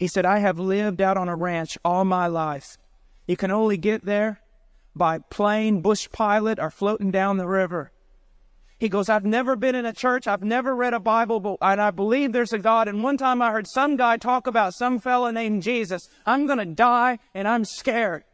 He 0.00 0.08
said, 0.08 0.26
I 0.26 0.40
have 0.40 0.58
lived 0.58 1.00
out 1.00 1.16
on 1.16 1.28
a 1.28 1.36
ranch 1.36 1.78
all 1.84 2.04
my 2.04 2.26
life. 2.26 2.76
You 3.28 3.36
can 3.36 3.52
only 3.52 3.76
get 3.76 4.04
there 4.04 4.40
by 4.96 5.18
plane, 5.18 5.80
bush 5.80 6.08
pilot, 6.10 6.58
or 6.58 6.70
floating 6.70 7.12
down 7.12 7.36
the 7.36 7.46
river. 7.46 7.92
He 8.80 8.88
goes, 8.88 9.08
I've 9.08 9.24
never 9.24 9.54
been 9.54 9.76
in 9.76 9.86
a 9.86 9.92
church. 9.92 10.26
I've 10.26 10.42
never 10.42 10.74
read 10.74 10.92
a 10.92 10.98
Bible, 10.98 11.38
but, 11.38 11.58
and 11.62 11.80
I 11.80 11.92
believe 11.92 12.32
there's 12.32 12.52
a 12.52 12.58
God. 12.58 12.88
And 12.88 13.04
one 13.04 13.16
time 13.16 13.40
I 13.40 13.52
heard 13.52 13.68
some 13.68 13.96
guy 13.96 14.16
talk 14.16 14.48
about 14.48 14.74
some 14.74 14.98
fella 14.98 15.30
named 15.30 15.62
Jesus. 15.62 16.08
I'm 16.26 16.46
going 16.46 16.58
to 16.58 16.64
die 16.64 17.20
and 17.32 17.46
I'm 17.46 17.64
scared. 17.64 18.24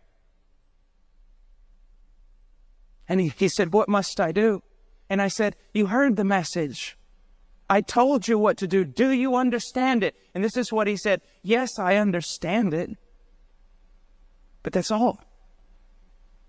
And 3.09 3.20
he, 3.20 3.32
he 3.36 3.48
said, 3.48 3.72
What 3.72 3.88
must 3.88 4.20
I 4.20 4.32
do? 4.32 4.62
And 5.09 5.22
I 5.22 5.28
said, 5.28 5.56
You 5.72 5.86
heard 5.86 6.16
the 6.16 6.24
message. 6.24 6.96
I 7.70 7.80
told 7.80 8.28
you 8.28 8.38
what 8.38 8.56
to 8.59 8.66
do. 8.66 8.84
Do 8.84 9.11
you 9.11 9.36
understand 9.36 10.02
it? 10.02 10.16
And 10.34 10.42
this 10.42 10.56
is 10.56 10.72
what 10.72 10.86
he 10.86 10.96
said 10.96 11.20
Yes, 11.42 11.78
I 11.78 11.96
understand 11.96 12.74
it. 12.74 12.90
But 14.62 14.72
that's 14.72 14.90
all. 14.90 15.20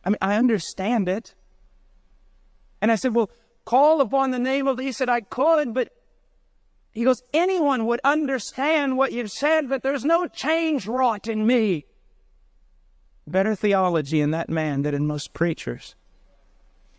I 0.03 0.09
mean, 0.09 0.17
I 0.21 0.35
understand 0.35 1.07
it. 1.07 1.35
And 2.81 2.91
I 2.91 2.95
said, 2.95 3.15
Well, 3.15 3.29
call 3.65 4.01
upon 4.01 4.31
the 4.31 4.39
name 4.39 4.67
of, 4.67 4.79
he 4.79 4.91
said, 4.91 5.09
I 5.09 5.21
could, 5.21 5.73
but 5.73 5.93
he 6.91 7.03
goes, 7.03 7.21
anyone 7.33 7.85
would 7.85 8.01
understand 8.03 8.97
what 8.97 9.11
you've 9.11 9.31
said, 9.31 9.69
but 9.69 9.83
there's 9.83 10.03
no 10.03 10.27
change 10.27 10.87
wrought 10.87 11.27
in 11.27 11.45
me. 11.45 11.85
Better 13.27 13.55
theology 13.55 14.21
in 14.21 14.31
that 14.31 14.49
man 14.49 14.81
than 14.81 14.95
in 14.95 15.05
most 15.05 15.33
preachers. 15.33 15.95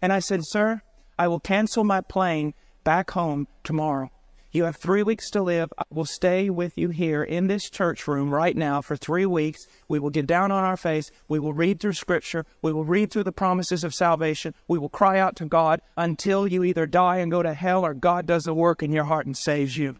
And 0.03 0.13
I 0.13 0.19
said, 0.19 0.45
Sir, 0.45 0.83
I 1.19 1.29
will 1.29 1.41
cancel 1.41 1.85
my 1.85 2.01
plane 2.01 2.55
back 2.85 3.11
home 3.11 3.47
tomorrow. 3.63 4.11
You 4.53 4.65
have 4.65 4.77
three 4.77 5.05
weeks 5.05 5.31
to 5.31 5.43
live. 5.43 5.73
I 5.79 5.85
will 5.91 6.05
stay 6.05 6.51
with 6.51 6.77
you 6.77 6.89
here 6.89 7.23
in 7.23 7.47
this 7.47 7.71
church 7.71 8.09
room 8.09 8.35
right 8.35 8.57
now 8.57 8.83
for 8.83 8.97
three 8.97 9.27
weeks. 9.27 9.65
We 9.87 10.01
will 10.01 10.11
get 10.11 10.27
down 10.27 10.51
on 10.51 10.65
our 10.65 10.77
face. 10.77 11.13
We 11.29 11.39
will 11.39 11.53
read 11.53 11.79
through 11.79 11.93
Scripture. 11.93 12.45
We 12.61 12.73
will 12.73 12.85
read 12.85 13.13
through 13.13 13.25
the 13.25 13.33
promises 13.33 13.85
of 13.85 13.95
salvation. 13.95 14.55
We 14.67 14.79
will 14.79 14.89
cry 14.89 15.21
out 15.21 15.37
to 15.37 15.45
God 15.45 15.81
until 15.97 16.49
you 16.49 16.65
either 16.65 16.87
die 16.87 17.19
and 17.19 17.31
go 17.31 17.45
to 17.45 17.55
hell 17.55 17.87
or 17.87 17.95
God 17.95 18.27
does 18.27 18.43
the 18.45 18.55
work 18.55 18.83
in 18.83 18.91
your 18.91 19.05
heart 19.05 19.27
and 19.27 19.37
saves 19.37 19.77
you. 19.77 19.97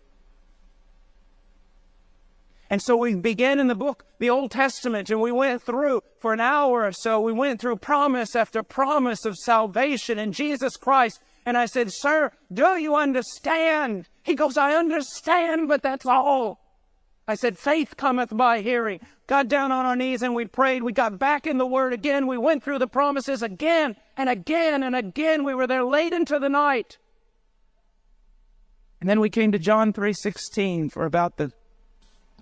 And 2.71 2.81
so 2.81 2.97
we 2.97 3.17
began 3.17 3.59
in 3.59 3.67
the 3.67 3.75
book, 3.75 4.05
the 4.21 4.31
Old 4.31 4.53
Testament, 4.53 5.11
and 5.11 5.21
we 5.21 5.33
went 5.33 5.61
through 5.61 6.03
for 6.21 6.33
an 6.33 6.39
hour 6.39 6.85
or 6.85 6.93
so. 6.93 7.21
We 7.21 7.33
went 7.33 7.61
through 7.61 7.77
promise 7.77 8.37
after 8.37 8.63
promise 8.63 9.25
of 9.25 9.37
salvation 9.37 10.21
in 10.21 10.31
Jesus 10.33 10.77
Christ. 10.77 11.21
And 11.45 11.59
I 11.59 11.67
said, 11.67 11.93
Sir, 11.93 12.31
do 12.53 12.79
you 12.79 12.95
understand? 12.95 14.09
He 14.23 14.37
goes, 14.37 14.57
I 14.57 14.75
understand, 14.75 15.67
but 15.67 15.83
that's 15.83 16.07
all. 16.07 16.61
I 17.27 17.35
said, 17.35 17.59
faith 17.59 17.97
cometh 17.97 18.37
by 18.37 18.61
hearing. 18.61 19.01
Got 19.27 19.49
down 19.49 19.71
on 19.71 19.87
our 19.87 19.95
knees 19.95 20.23
and 20.23 20.35
we 20.35 20.47
prayed. 20.47 20.83
We 20.83 20.93
got 20.93 21.19
back 21.19 21.47
in 21.47 21.59
the 21.59 21.67
Word 21.67 21.93
again. 21.93 22.27
We 22.27 22.39
went 22.39 22.63
through 22.63 22.81
the 22.81 22.89
promises 22.89 23.43
again 23.43 23.97
and 24.17 24.29
again 24.29 24.83
and 24.83 24.97
again. 24.97 25.45
We 25.45 25.55
were 25.55 25.69
there 25.69 25.85
late 25.85 26.13
into 26.13 26.39
the 26.39 26.49
night. 26.49 26.99
And 29.01 29.09
then 29.09 29.21
we 29.21 29.31
came 29.31 29.53
to 29.53 29.59
John 29.59 29.93
3.16 29.93 30.91
for 30.91 31.07
about 31.07 31.37
the, 31.37 31.53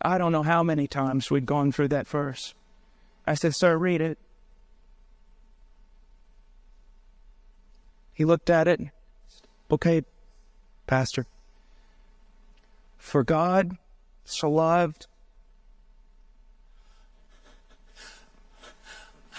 I 0.02 0.18
don't 0.18 0.32
know 0.32 0.42
how 0.42 0.62
many 0.62 0.86
times 0.86 1.30
we'd 1.30 1.46
gone 1.46 1.72
through 1.72 1.88
that 1.88 2.06
verse. 2.06 2.54
I 3.26 3.34
said, 3.34 3.54
sir, 3.54 3.76
read 3.76 4.00
it. 4.00 4.18
He 8.14 8.24
looked 8.24 8.50
at 8.50 8.66
it. 8.66 8.80
Okay, 9.70 10.02
Pastor. 10.86 11.26
For 12.96 13.22
God 13.22 13.76
so 14.24 14.50
loved. 14.50 15.06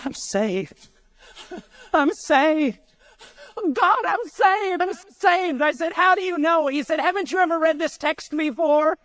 I'm 0.06 0.14
saved. 0.14 0.90
I'm 1.94 2.12
saved. 2.14 2.80
God, 3.74 4.06
I'm 4.06 4.26
saved. 4.26 4.82
I'm 4.82 4.94
saved. 4.94 5.62
I 5.62 5.72
said, 5.72 5.94
How 5.94 6.16
do 6.16 6.22
you 6.22 6.38
know? 6.38 6.68
He 6.68 6.84
said, 6.84 7.00
Haven't 7.00 7.32
you 7.32 7.40
ever 7.40 7.60
read 7.60 7.80
this 7.80 7.98
text 7.98 8.36
before? 8.36 8.98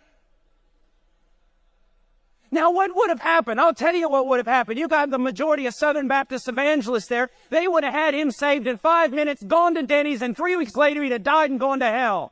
Now, 2.55 2.71
what 2.71 2.95
would 2.95 3.09
have 3.09 3.19
happened? 3.19 3.59
I'll 3.59 3.73
tell 3.73 3.93
you 3.93 4.07
what 4.07 4.27
would 4.27 4.37
have 4.37 4.47
happened. 4.47 4.79
You 4.79 4.87
got 4.87 5.09
the 5.09 5.19
majority 5.19 5.65
of 5.65 5.73
Southern 5.73 6.07
Baptist 6.07 6.47
evangelists 6.47 7.07
there. 7.07 7.29
They 7.49 7.67
would 7.67 7.83
have 7.83 7.93
had 7.93 8.13
him 8.13 8.31
saved 8.31 8.65
in 8.65 8.77
five 8.77 9.11
minutes, 9.11 9.43
gone 9.43 9.75
to 9.75 9.83
Denny's, 9.83 10.21
and 10.21 10.37
three 10.37 10.55
weeks 10.55 10.77
later 10.77 11.03
he'd 11.03 11.11
have 11.11 11.23
died 11.23 11.51
and 11.51 11.59
gone 11.59 11.81
to 11.81 11.85
hell. 11.85 12.31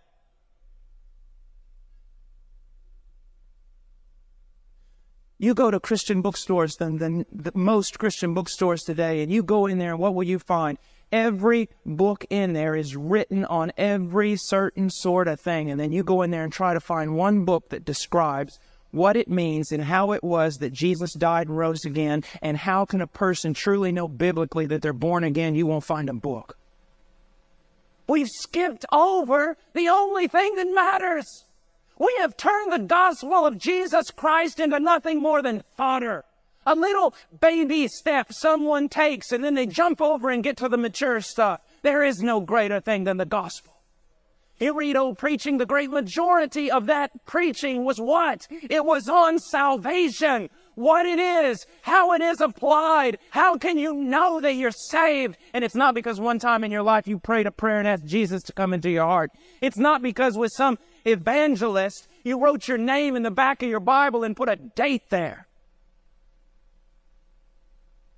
You 5.40 5.54
go 5.54 5.70
to 5.70 5.80
Christian 5.82 6.22
bookstores, 6.22 6.78
than, 6.78 7.00
than 7.00 7.26
the 7.30 7.52
most 7.54 8.00
Christian 8.00 8.34
bookstores 8.34 8.84
today, 8.84 9.22
and 9.24 9.30
you 9.30 9.44
go 9.44 9.66
in 9.66 9.78
there, 9.78 9.92
and 9.92 10.00
what 10.00 10.16
will 10.16 10.24
you 10.24 10.40
find? 10.40 10.78
Every 11.12 11.68
book 11.86 12.26
in 12.30 12.54
there 12.54 12.78
is 12.78 12.96
written 12.96 13.44
on 13.44 13.74
every 13.78 14.38
certain 14.38 14.90
sort 14.90 15.28
of 15.28 15.42
thing. 15.42 15.70
And 15.70 15.80
then 15.80 15.92
you 15.92 16.02
go 16.02 16.22
in 16.22 16.32
there 16.32 16.44
and 16.44 16.52
try 16.52 16.74
to 16.74 16.80
find 16.80 17.16
one 17.16 17.44
book 17.44 17.70
that 17.70 17.86
describes 17.86 18.58
what 18.94 19.18
it 19.18 19.28
means 19.28 19.72
and 19.72 19.84
how 19.84 20.12
it 20.12 20.24
was 20.24 20.58
that 20.58 20.72
Jesus 20.72 21.14
died 21.14 21.48
and 21.48 21.58
rose 21.58 21.84
again, 21.84 22.24
and 22.41 22.56
how 22.56 22.86
can 22.86 23.02
a 23.02 23.08
person 23.08 23.54
truly 23.54 23.91
know 23.91 24.08
biblically 24.08 24.68
that 24.68 24.82
they're 24.82 24.94
born 24.94 25.24
again, 25.24 25.56
you 25.56 25.66
won't 25.66 25.84
find 25.84 26.10
a 26.10 26.14
book. 26.14 26.58
We've 28.08 28.30
skipped 28.30 28.86
over 28.91 29.58
the 29.74 29.89
only 29.89 30.28
thing 30.28 30.56
that 30.56 30.74
matters. 30.74 31.46
We 31.98 32.16
have 32.20 32.38
turned 32.38 32.72
the 32.72 32.80
gospel 32.80 33.46
of 33.46 33.58
Jesus 33.58 34.12
Christ 34.12 34.60
into 34.60 34.80
nothing 34.80 35.22
more 35.22 35.41
than 35.41 35.64
fodder. 35.76 36.24
A 36.66 36.76
little 36.76 37.14
baby 37.41 37.88
step 37.88 38.32
someone 38.32 38.89
takes 38.89 39.32
and 39.32 39.44
then 39.44 39.56
they 39.56 39.66
jump 39.66 40.02
over 40.02 40.30
and 40.30 40.44
get 40.44 40.58
to 40.58 40.70
the 40.70 40.78
mature 40.78 41.20
stuff. 41.22 41.62
There 41.82 42.04
is 42.04 42.22
no 42.22 42.39
greater 42.39 42.80
thing 42.80 43.04
than 43.04 43.18
the 43.18 43.26
gospel. 43.26 43.73
Old 44.70 45.18
preaching, 45.18 45.57
the 45.57 45.66
great 45.66 45.89
majority 45.89 46.70
of 46.72 46.86
that 46.86 47.11
preaching 47.26 47.84
was 47.84 47.99
what? 47.99 48.47
It 48.49 48.86
was 48.86 49.09
on 49.09 49.39
salvation. 49.39 50.49
What 50.76 51.05
it 51.05 51.20
is, 51.20 51.66
how 51.82 52.14
it 52.14 52.22
is 52.22 52.41
applied. 52.41 53.20
How 53.30 53.57
can 53.57 53.78
you 53.78 53.93
know 53.93 54.41
that 54.41 54.55
you're 54.55 54.72
saved? 54.72 55.38
And 55.53 55.64
it's 55.64 55.76
not 55.76 55.93
because 55.93 56.20
one 56.20 56.39
time 56.39 56.64
in 56.64 56.72
your 56.72 56.82
life 56.82 57.07
you 57.07 57.20
prayed 57.20 57.45
a 57.45 57.51
prayer 57.51 57.78
and 57.78 57.88
asked 57.88 58.05
Jesus 58.05 58.41
to 58.43 58.53
come 58.53 58.74
into 58.74 58.89
your 58.89 59.05
heart. 59.05 59.32
It's 59.61 59.78
not 59.78 60.01
because 60.01 60.38
with 60.38 60.51
some 60.55 60.80
evangelist, 61.05 62.07
you 62.24 62.39
wrote 62.39 62.68
your 62.68 62.80
name 62.80 63.16
in 63.16 63.24
the 63.24 63.32
back 63.32 63.61
of 63.61 63.70
your 63.70 63.80
Bible 63.80 64.24
and 64.24 64.36
put 64.36 64.49
a 64.49 64.55
date 64.55 65.09
there. 65.09 65.47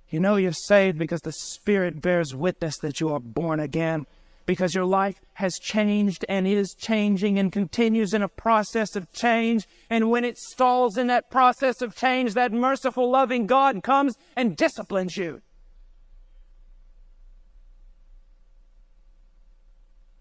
You 0.08 0.20
know 0.20 0.36
you're 0.36 0.52
saved 0.52 0.98
because 0.98 1.20
the 1.22 1.32
Spirit 1.32 2.00
bears 2.00 2.34
witness 2.34 2.78
that 2.78 3.00
you 3.00 3.12
are 3.12 3.20
born 3.20 3.58
again, 3.58 4.06
because 4.46 4.74
your 4.74 4.84
life 4.84 5.20
has 5.34 5.58
changed 5.58 6.24
and 6.28 6.46
is 6.46 6.72
changing 6.74 7.38
and 7.38 7.52
continues 7.52 8.14
in 8.14 8.22
a 8.22 8.28
process 8.28 8.96
of 8.96 9.12
change. 9.12 9.66
And 9.90 10.10
when 10.10 10.24
it 10.24 10.38
stalls 10.38 10.96
in 10.96 11.08
that 11.08 11.30
process 11.30 11.82
of 11.82 11.96
change, 11.96 12.34
that 12.34 12.52
merciful, 12.52 13.10
loving 13.10 13.46
God 13.46 13.82
comes 13.82 14.16
and 14.36 14.56
disciplines 14.56 15.16
you. 15.16 15.42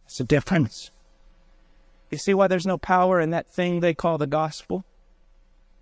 It's 0.05 0.19
a 0.19 0.23
difference. 0.23 0.91
You 2.09 2.17
see 2.17 2.33
why 2.33 2.47
there's 2.47 2.65
no 2.65 2.77
power 2.77 3.19
in 3.19 3.29
that 3.31 3.47
thing 3.47 3.79
they 3.79 3.93
call 3.93 4.17
the 4.17 4.27
gospel? 4.27 4.85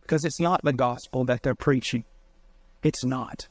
Because 0.01 0.25
it's 0.25 0.39
not 0.39 0.63
the 0.63 0.73
gospel 0.73 1.23
that 1.25 1.43
they're 1.43 1.55
preaching. 1.55 2.03
It's 2.81 3.05
not. 3.05 3.47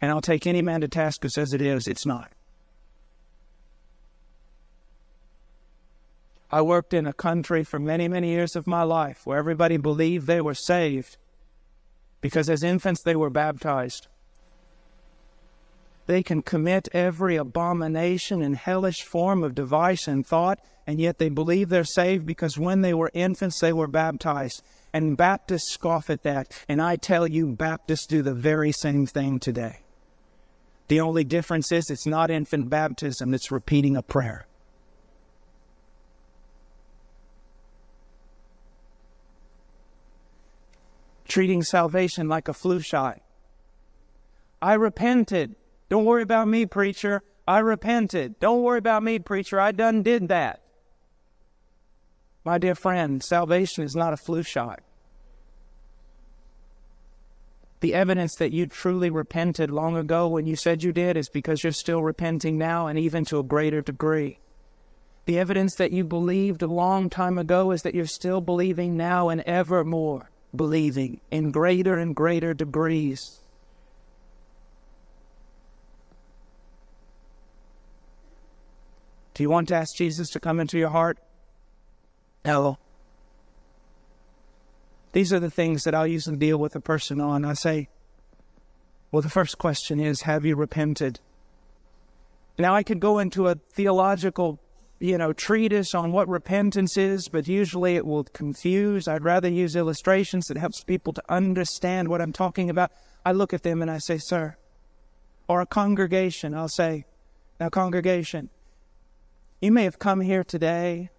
And 0.00 0.10
I'll 0.10 0.20
take 0.20 0.46
any 0.46 0.62
man 0.62 0.80
to 0.82 0.88
task 0.88 1.22
who 1.22 1.28
says 1.28 1.52
it 1.52 1.60
is, 1.60 1.88
it's 1.88 2.06
not. 2.06 2.30
I 6.50 6.62
worked 6.62 6.94
in 6.94 7.06
a 7.06 7.12
country 7.12 7.62
for 7.62 7.78
many, 7.78 8.08
many 8.08 8.30
years 8.30 8.56
of 8.56 8.66
my 8.66 8.82
life 8.82 9.26
where 9.26 9.38
everybody 9.38 9.76
believed 9.76 10.26
they 10.26 10.40
were 10.40 10.54
saved 10.54 11.18
because 12.20 12.48
as 12.48 12.62
infants 12.62 13.02
they 13.02 13.16
were 13.16 13.30
baptized. 13.30 14.08
They 16.06 16.22
can 16.22 16.40
commit 16.40 16.88
every 16.92 17.36
abomination 17.36 18.40
and 18.40 18.56
hellish 18.56 19.02
form 19.02 19.44
of 19.44 19.54
device 19.54 20.08
and 20.08 20.26
thought, 20.26 20.58
and 20.86 20.98
yet 20.98 21.18
they 21.18 21.28
believe 21.28 21.68
they're 21.68 21.84
saved 21.84 22.24
because 22.24 22.56
when 22.56 22.80
they 22.80 22.94
were 22.94 23.10
infants, 23.12 23.60
they 23.60 23.74
were 23.74 23.86
baptized. 23.86 24.62
And 24.94 25.18
Baptists 25.18 25.70
scoff 25.70 26.08
at 26.08 26.22
that. 26.22 26.64
And 26.66 26.80
I 26.80 26.96
tell 26.96 27.26
you, 27.26 27.48
Baptists 27.48 28.06
do 28.06 28.22
the 28.22 28.32
very 28.32 28.72
same 28.72 29.04
thing 29.04 29.38
today. 29.38 29.80
The 30.88 31.00
only 31.00 31.24
difference 31.24 31.70
is 31.70 31.90
it's 31.90 32.06
not 32.06 32.30
infant 32.30 32.70
baptism, 32.70 33.34
it's 33.34 33.52
repeating 33.52 33.94
a 33.94 34.02
prayer. 34.02 34.47
Treating 41.28 41.62
salvation 41.62 42.26
like 42.26 42.48
a 42.48 42.54
flu 42.54 42.80
shot. 42.80 43.20
I 44.62 44.74
repented. 44.74 45.54
Don't 45.90 46.06
worry 46.06 46.22
about 46.22 46.48
me, 46.48 46.64
preacher. 46.64 47.22
I 47.46 47.58
repented. 47.58 48.40
Don't 48.40 48.62
worry 48.62 48.78
about 48.78 49.02
me, 49.02 49.18
preacher. 49.18 49.60
I 49.60 49.72
done 49.72 50.02
did 50.02 50.28
that. 50.28 50.62
My 52.44 52.56
dear 52.56 52.74
friend, 52.74 53.22
salvation 53.22 53.84
is 53.84 53.94
not 53.94 54.14
a 54.14 54.16
flu 54.16 54.42
shot. 54.42 54.80
The 57.80 57.94
evidence 57.94 58.34
that 58.36 58.52
you 58.52 58.66
truly 58.66 59.10
repented 59.10 59.70
long 59.70 59.96
ago 59.96 60.28
when 60.28 60.46
you 60.46 60.56
said 60.56 60.82
you 60.82 60.92
did 60.92 61.16
is 61.16 61.28
because 61.28 61.62
you're 61.62 61.72
still 61.72 62.02
repenting 62.02 62.56
now 62.56 62.86
and 62.86 62.98
even 62.98 63.24
to 63.26 63.38
a 63.38 63.44
greater 63.44 63.82
degree. 63.82 64.40
The 65.26 65.38
evidence 65.38 65.74
that 65.74 65.92
you 65.92 66.04
believed 66.04 66.62
a 66.62 66.66
long 66.66 67.10
time 67.10 67.36
ago 67.36 67.70
is 67.70 67.82
that 67.82 67.94
you're 67.94 68.06
still 68.06 68.40
believing 68.40 68.96
now 68.96 69.28
and 69.28 69.42
ever 69.42 69.84
more 69.84 70.30
believing 70.54 71.20
in 71.30 71.50
greater 71.50 71.98
and 71.98 72.14
greater 72.14 72.54
degrees. 72.54 73.40
Do 79.34 79.42
you 79.42 79.50
want 79.50 79.68
to 79.68 79.76
ask 79.76 79.94
Jesus 79.94 80.30
to 80.30 80.40
come 80.40 80.58
into 80.58 80.78
your 80.78 80.90
heart? 80.90 81.18
No. 82.44 82.78
These 85.12 85.32
are 85.32 85.40
the 85.40 85.50
things 85.50 85.84
that 85.84 85.94
I'll 85.94 86.06
usually 86.06 86.36
deal 86.36 86.58
with 86.58 86.74
a 86.74 86.80
person 86.80 87.20
on. 87.20 87.44
I 87.44 87.52
say, 87.52 87.88
well, 89.10 89.22
the 89.22 89.30
first 89.30 89.58
question 89.58 90.00
is, 90.00 90.22
have 90.22 90.44
you 90.44 90.56
repented? 90.56 91.20
Now, 92.58 92.74
I 92.74 92.82
could 92.82 93.00
go 93.00 93.20
into 93.20 93.46
a 93.46 93.54
theological, 93.54 94.58
you 95.00 95.16
know, 95.16 95.32
treatise 95.32 95.94
on 95.94 96.12
what 96.12 96.28
repentance 96.28 96.96
is, 96.96 97.28
but 97.28 97.46
usually 97.46 97.96
it 97.96 98.06
will 98.06 98.24
confuse. 98.24 99.06
I'd 99.06 99.24
rather 99.24 99.48
use 99.48 99.76
illustrations 99.76 100.46
that 100.46 100.56
helps 100.56 100.82
people 100.82 101.12
to 101.12 101.22
understand 101.28 102.08
what 102.08 102.20
I'm 102.20 102.32
talking 102.32 102.68
about. 102.68 102.90
I 103.24 103.32
look 103.32 103.54
at 103.54 103.62
them 103.62 103.80
and 103.82 103.90
I 103.90 103.98
say, 103.98 104.18
sir, 104.18 104.56
or 105.46 105.60
a 105.60 105.66
congregation, 105.66 106.54
I'll 106.54 106.68
say, 106.68 107.04
now, 107.60 107.68
congregation, 107.68 108.50
you 109.60 109.72
may 109.72 109.84
have 109.84 109.98
come 109.98 110.20
here 110.20 110.44
today 110.44 111.10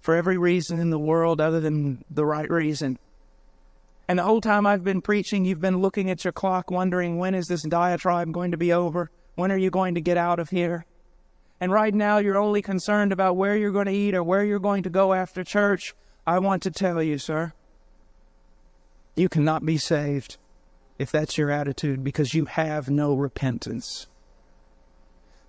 for 0.00 0.14
every 0.14 0.38
reason 0.38 0.78
in 0.78 0.88
the 0.88 0.98
world 0.98 1.40
other 1.40 1.60
than 1.60 2.02
the 2.10 2.24
right 2.24 2.50
reason. 2.50 2.98
And 4.08 4.18
the 4.18 4.22
whole 4.22 4.40
time 4.40 4.66
I've 4.66 4.82
been 4.82 5.02
preaching, 5.02 5.44
you've 5.44 5.60
been 5.60 5.78
looking 5.78 6.10
at 6.10 6.24
your 6.24 6.32
clock, 6.32 6.70
wondering 6.70 7.18
when 7.18 7.34
is 7.34 7.46
this 7.46 7.62
diatribe 7.62 8.32
going 8.32 8.52
to 8.52 8.56
be 8.56 8.72
over? 8.72 9.10
When 9.34 9.52
are 9.52 9.58
you 9.58 9.70
going 9.70 9.94
to 9.94 10.00
get 10.00 10.16
out 10.16 10.38
of 10.38 10.48
here? 10.48 10.86
And 11.60 11.70
right 11.72 11.94
now, 11.94 12.18
you're 12.18 12.38
only 12.38 12.62
concerned 12.62 13.12
about 13.12 13.36
where 13.36 13.56
you're 13.56 13.70
going 13.70 13.86
to 13.86 13.92
eat 13.92 14.14
or 14.14 14.22
where 14.22 14.44
you're 14.44 14.58
going 14.58 14.82
to 14.84 14.90
go 14.90 15.12
after 15.12 15.44
church. 15.44 15.94
I 16.26 16.38
want 16.38 16.62
to 16.62 16.70
tell 16.70 17.02
you, 17.02 17.18
sir, 17.18 17.52
you 19.14 19.28
cannot 19.28 19.66
be 19.66 19.76
saved 19.76 20.38
if 20.98 21.10
that's 21.10 21.36
your 21.36 21.50
attitude 21.50 22.02
because 22.02 22.34
you 22.34 22.46
have 22.46 22.88
no 22.88 23.14
repentance. 23.14 24.06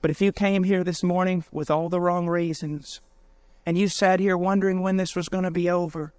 But 0.02 0.12
if 0.12 0.22
you 0.22 0.32
came 0.32 0.64
here 0.64 0.84
this 0.84 1.04
morning 1.04 1.46
with 1.52 1.72
all 1.72 1.88
the 1.88 2.02
wrong 2.02 2.28
reasons, 2.28 3.00
and 3.66 3.78
you 3.78 3.88
sat 3.88 4.20
here 4.20 4.38
wondering 4.38 4.82
when 4.82 4.98
this 4.98 5.16
was 5.16 5.30
going 5.30 5.44
to 5.44 5.52
be 5.52 5.70
over. 5.70 6.14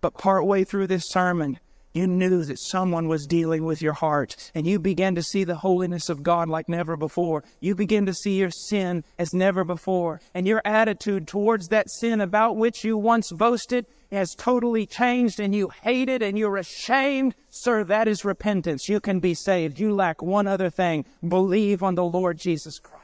But 0.00 0.16
partway 0.16 0.64
through 0.64 0.86
this 0.86 1.08
sermon, 1.08 1.60
you 1.92 2.06
knew 2.06 2.44
that 2.44 2.58
someone 2.58 3.08
was 3.08 3.26
dealing 3.26 3.64
with 3.64 3.82
your 3.82 3.92
heart, 3.92 4.50
and 4.54 4.66
you 4.66 4.78
began 4.78 5.14
to 5.16 5.22
see 5.22 5.44
the 5.44 5.56
holiness 5.56 6.08
of 6.08 6.22
God 6.22 6.48
like 6.48 6.68
never 6.68 6.96
before. 6.96 7.42
You 7.60 7.74
begin 7.74 8.06
to 8.06 8.14
see 8.14 8.38
your 8.38 8.50
sin 8.50 9.04
as 9.18 9.34
never 9.34 9.64
before, 9.64 10.20
and 10.34 10.46
your 10.46 10.62
attitude 10.64 11.26
towards 11.26 11.68
that 11.68 11.90
sin 11.90 12.20
about 12.20 12.56
which 12.56 12.84
you 12.84 12.96
once 12.96 13.32
boasted 13.32 13.86
has 14.12 14.34
totally 14.34 14.86
changed, 14.86 15.40
and 15.40 15.54
you 15.54 15.70
hate 15.82 16.08
it, 16.08 16.22
and 16.22 16.38
you're 16.38 16.56
ashamed. 16.56 17.34
Sir, 17.48 17.84
that 17.84 18.08
is 18.08 18.24
repentance. 18.24 18.88
You 18.88 19.00
can 19.00 19.20
be 19.20 19.34
saved. 19.34 19.78
You 19.80 19.94
lack 19.94 20.22
one 20.22 20.46
other 20.46 20.70
thing 20.70 21.04
believe 21.26 21.82
on 21.82 21.94
the 21.94 22.04
Lord 22.04 22.38
Jesus 22.38 22.78
Christ. 22.78 23.00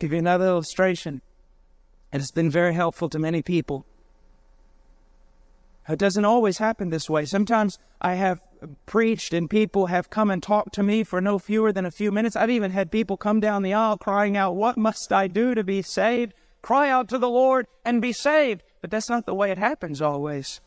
give 0.00 0.12
you 0.12 0.18
another 0.18 0.46
illustration. 0.46 1.20
And 2.10 2.20
it's 2.20 2.32
been 2.32 2.50
very 2.50 2.74
helpful 2.74 3.08
to 3.10 3.18
many 3.18 3.42
people. 3.42 3.86
It 5.90 5.98
doesn't 5.98 6.24
always 6.24 6.58
happen 6.58 6.90
this 6.90 7.10
way. 7.10 7.24
Sometimes 7.24 7.78
I 8.00 8.14
have 8.14 8.40
preached 8.86 9.32
and 9.32 9.50
people 9.50 9.86
have 9.86 10.10
come 10.10 10.30
and 10.30 10.42
talked 10.42 10.74
to 10.74 10.82
me 10.82 11.02
for 11.02 11.20
no 11.20 11.38
fewer 11.38 11.72
than 11.72 11.86
a 11.86 11.90
few 11.90 12.12
minutes. 12.12 12.36
I've 12.36 12.50
even 12.50 12.70
had 12.70 12.90
people 12.90 13.16
come 13.16 13.40
down 13.40 13.62
the 13.62 13.74
aisle 13.74 13.96
crying 13.96 14.36
out, 14.36 14.54
What 14.54 14.76
must 14.76 15.12
I 15.12 15.26
do 15.26 15.54
to 15.54 15.64
be 15.64 15.82
saved? 15.82 16.34
Cry 16.62 16.90
out 16.90 17.08
to 17.08 17.18
the 17.18 17.28
Lord 17.28 17.66
and 17.84 18.02
be 18.02 18.12
saved. 18.12 18.62
But 18.80 18.90
that's 18.90 19.10
not 19.10 19.26
the 19.26 19.34
way 19.34 19.50
it 19.50 19.58
happens 19.58 20.00
always. 20.00 20.60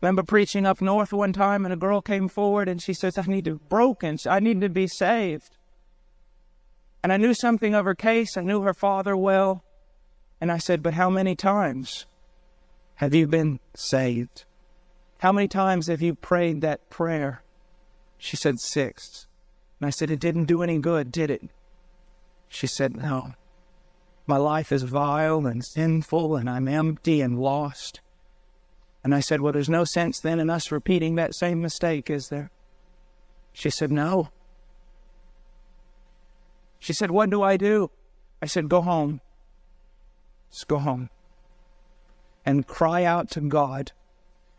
Remember 0.00 0.22
preaching 0.22 0.66
up 0.66 0.80
north 0.80 1.12
one 1.12 1.32
time 1.32 1.64
and 1.64 1.72
a 1.72 1.78
girl 1.78 2.02
came 2.02 2.28
forward 2.28 2.68
and 2.68 2.82
she 2.82 2.92
says, 2.92 3.16
I 3.16 3.22
need 3.22 3.44
to 3.46 3.54
be 3.54 3.64
broken. 3.68 4.18
I 4.28 4.40
need 4.40 4.60
to 4.60 4.68
be 4.68 4.86
saved. 4.86 5.56
And 7.02 7.12
I 7.12 7.16
knew 7.16 7.34
something 7.34 7.74
of 7.74 7.84
her 7.84 7.94
case. 7.94 8.36
I 8.36 8.42
knew 8.42 8.62
her 8.62 8.74
father 8.74 9.16
well. 9.16 9.64
And 10.40 10.50
I 10.50 10.58
said, 10.58 10.82
But 10.82 10.94
how 10.94 11.08
many 11.08 11.36
times 11.36 12.06
have 12.96 13.14
you 13.14 13.26
been 13.26 13.60
saved? 13.74 14.44
How 15.18 15.32
many 15.32 15.48
times 15.48 15.86
have 15.86 16.02
you 16.02 16.14
prayed 16.14 16.60
that 16.60 16.90
prayer? 16.90 17.42
She 18.18 18.36
said, 18.36 18.60
Six. 18.60 19.26
And 19.80 19.86
I 19.86 19.90
said, 19.90 20.10
It 20.10 20.20
didn't 20.20 20.44
do 20.44 20.62
any 20.62 20.78
good, 20.78 21.10
did 21.10 21.30
it? 21.30 21.42
She 22.48 22.66
said, 22.66 22.96
No. 22.96 23.34
My 24.26 24.36
life 24.36 24.72
is 24.72 24.84
vile 24.84 25.46
and 25.46 25.64
sinful, 25.64 26.36
and 26.36 26.48
I'm 26.48 26.68
empty 26.68 27.20
and 27.20 27.38
lost. 27.38 28.00
And 29.02 29.14
I 29.14 29.20
said, 29.20 29.40
Well, 29.40 29.52
there's 29.52 29.68
no 29.68 29.84
sense 29.84 30.20
then 30.20 30.40
in 30.40 30.48
us 30.48 30.70
repeating 30.72 31.16
that 31.16 31.34
same 31.34 31.60
mistake, 31.60 32.08
is 32.08 32.28
there? 32.28 32.50
She 33.52 33.70
said, 33.70 33.90
No. 33.90 34.30
She 36.78 36.92
said, 36.92 37.10
What 37.10 37.30
do 37.30 37.42
I 37.42 37.56
do? 37.56 37.90
I 38.40 38.46
said, 38.46 38.68
Go 38.68 38.82
home. 38.82 39.20
Just 40.50 40.68
go 40.68 40.78
home. 40.78 41.10
And 42.46 42.66
cry 42.66 43.04
out 43.04 43.30
to 43.30 43.40
God 43.40 43.92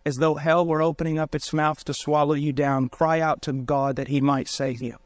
as 0.05 0.17
though 0.17 0.35
hell 0.35 0.65
were 0.65 0.81
opening 0.81 1.17
up 1.17 1.33
its 1.33 1.51
mouth 1.51 1.83
to 1.85 1.93
swallow 1.93 2.33
you 2.33 2.53
down. 2.53 2.89
Cry 2.89 3.19
out 3.19 3.41
to 3.43 3.53
God 3.53 3.95
that 3.95 4.07
He 4.07 4.21
might 4.21 4.47
save 4.47 4.81
you. 4.81 4.97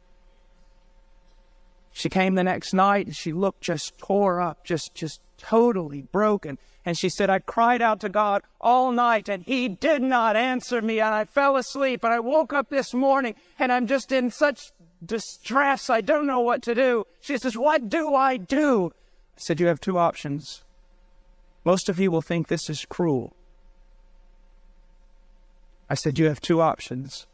She 1.92 2.08
came 2.08 2.34
the 2.34 2.44
next 2.44 2.72
night 2.72 3.06
and 3.06 3.16
she 3.16 3.32
looked 3.32 3.62
just 3.62 3.98
tore 3.98 4.40
up, 4.40 4.64
just, 4.64 4.94
just 4.94 5.20
totally 5.38 6.02
broken. 6.02 6.58
And 6.84 6.96
she 6.96 7.08
said, 7.08 7.28
I 7.28 7.40
cried 7.40 7.82
out 7.82 8.00
to 8.00 8.08
God 8.08 8.42
all 8.60 8.92
night 8.92 9.28
and 9.28 9.42
He 9.42 9.68
did 9.68 10.02
not 10.02 10.36
answer 10.36 10.80
me. 10.80 11.00
And 11.00 11.14
I 11.14 11.24
fell 11.24 11.56
asleep 11.56 12.04
and 12.04 12.12
I 12.12 12.20
woke 12.20 12.52
up 12.52 12.68
this 12.68 12.94
morning 12.94 13.34
and 13.58 13.72
I'm 13.72 13.86
just 13.86 14.12
in 14.12 14.30
such 14.30 14.72
distress. 15.04 15.90
I 15.90 16.00
don't 16.00 16.26
know 16.26 16.40
what 16.40 16.62
to 16.62 16.74
do. 16.74 17.06
She 17.20 17.38
says, 17.38 17.56
What 17.56 17.88
do 17.88 18.14
I 18.14 18.36
do? 18.36 18.92
I 19.36 19.40
said, 19.40 19.60
You 19.60 19.66
have 19.66 19.80
two 19.80 19.98
options. 19.98 20.62
Most 21.64 21.88
of 21.88 21.98
you 21.98 22.10
will 22.10 22.22
think 22.22 22.48
this 22.48 22.70
is 22.70 22.86
cruel. 22.86 23.34
I 25.88 25.94
said, 25.94 26.18
You 26.18 26.26
have 26.26 26.40
two 26.40 26.60
options. 26.60 27.26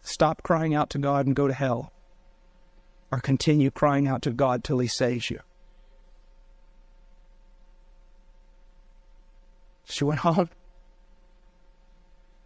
Stop 0.00 0.42
crying 0.42 0.74
out 0.74 0.90
to 0.90 0.98
God 0.98 1.26
and 1.26 1.36
go 1.36 1.46
to 1.46 1.54
hell, 1.54 1.92
or 3.12 3.20
continue 3.20 3.70
crying 3.70 4.08
out 4.08 4.22
to 4.22 4.30
God 4.30 4.64
till 4.64 4.78
He 4.78 4.88
saves 4.88 5.30
you. 5.30 5.40
She 9.84 10.04
went 10.04 10.20
home. 10.20 10.50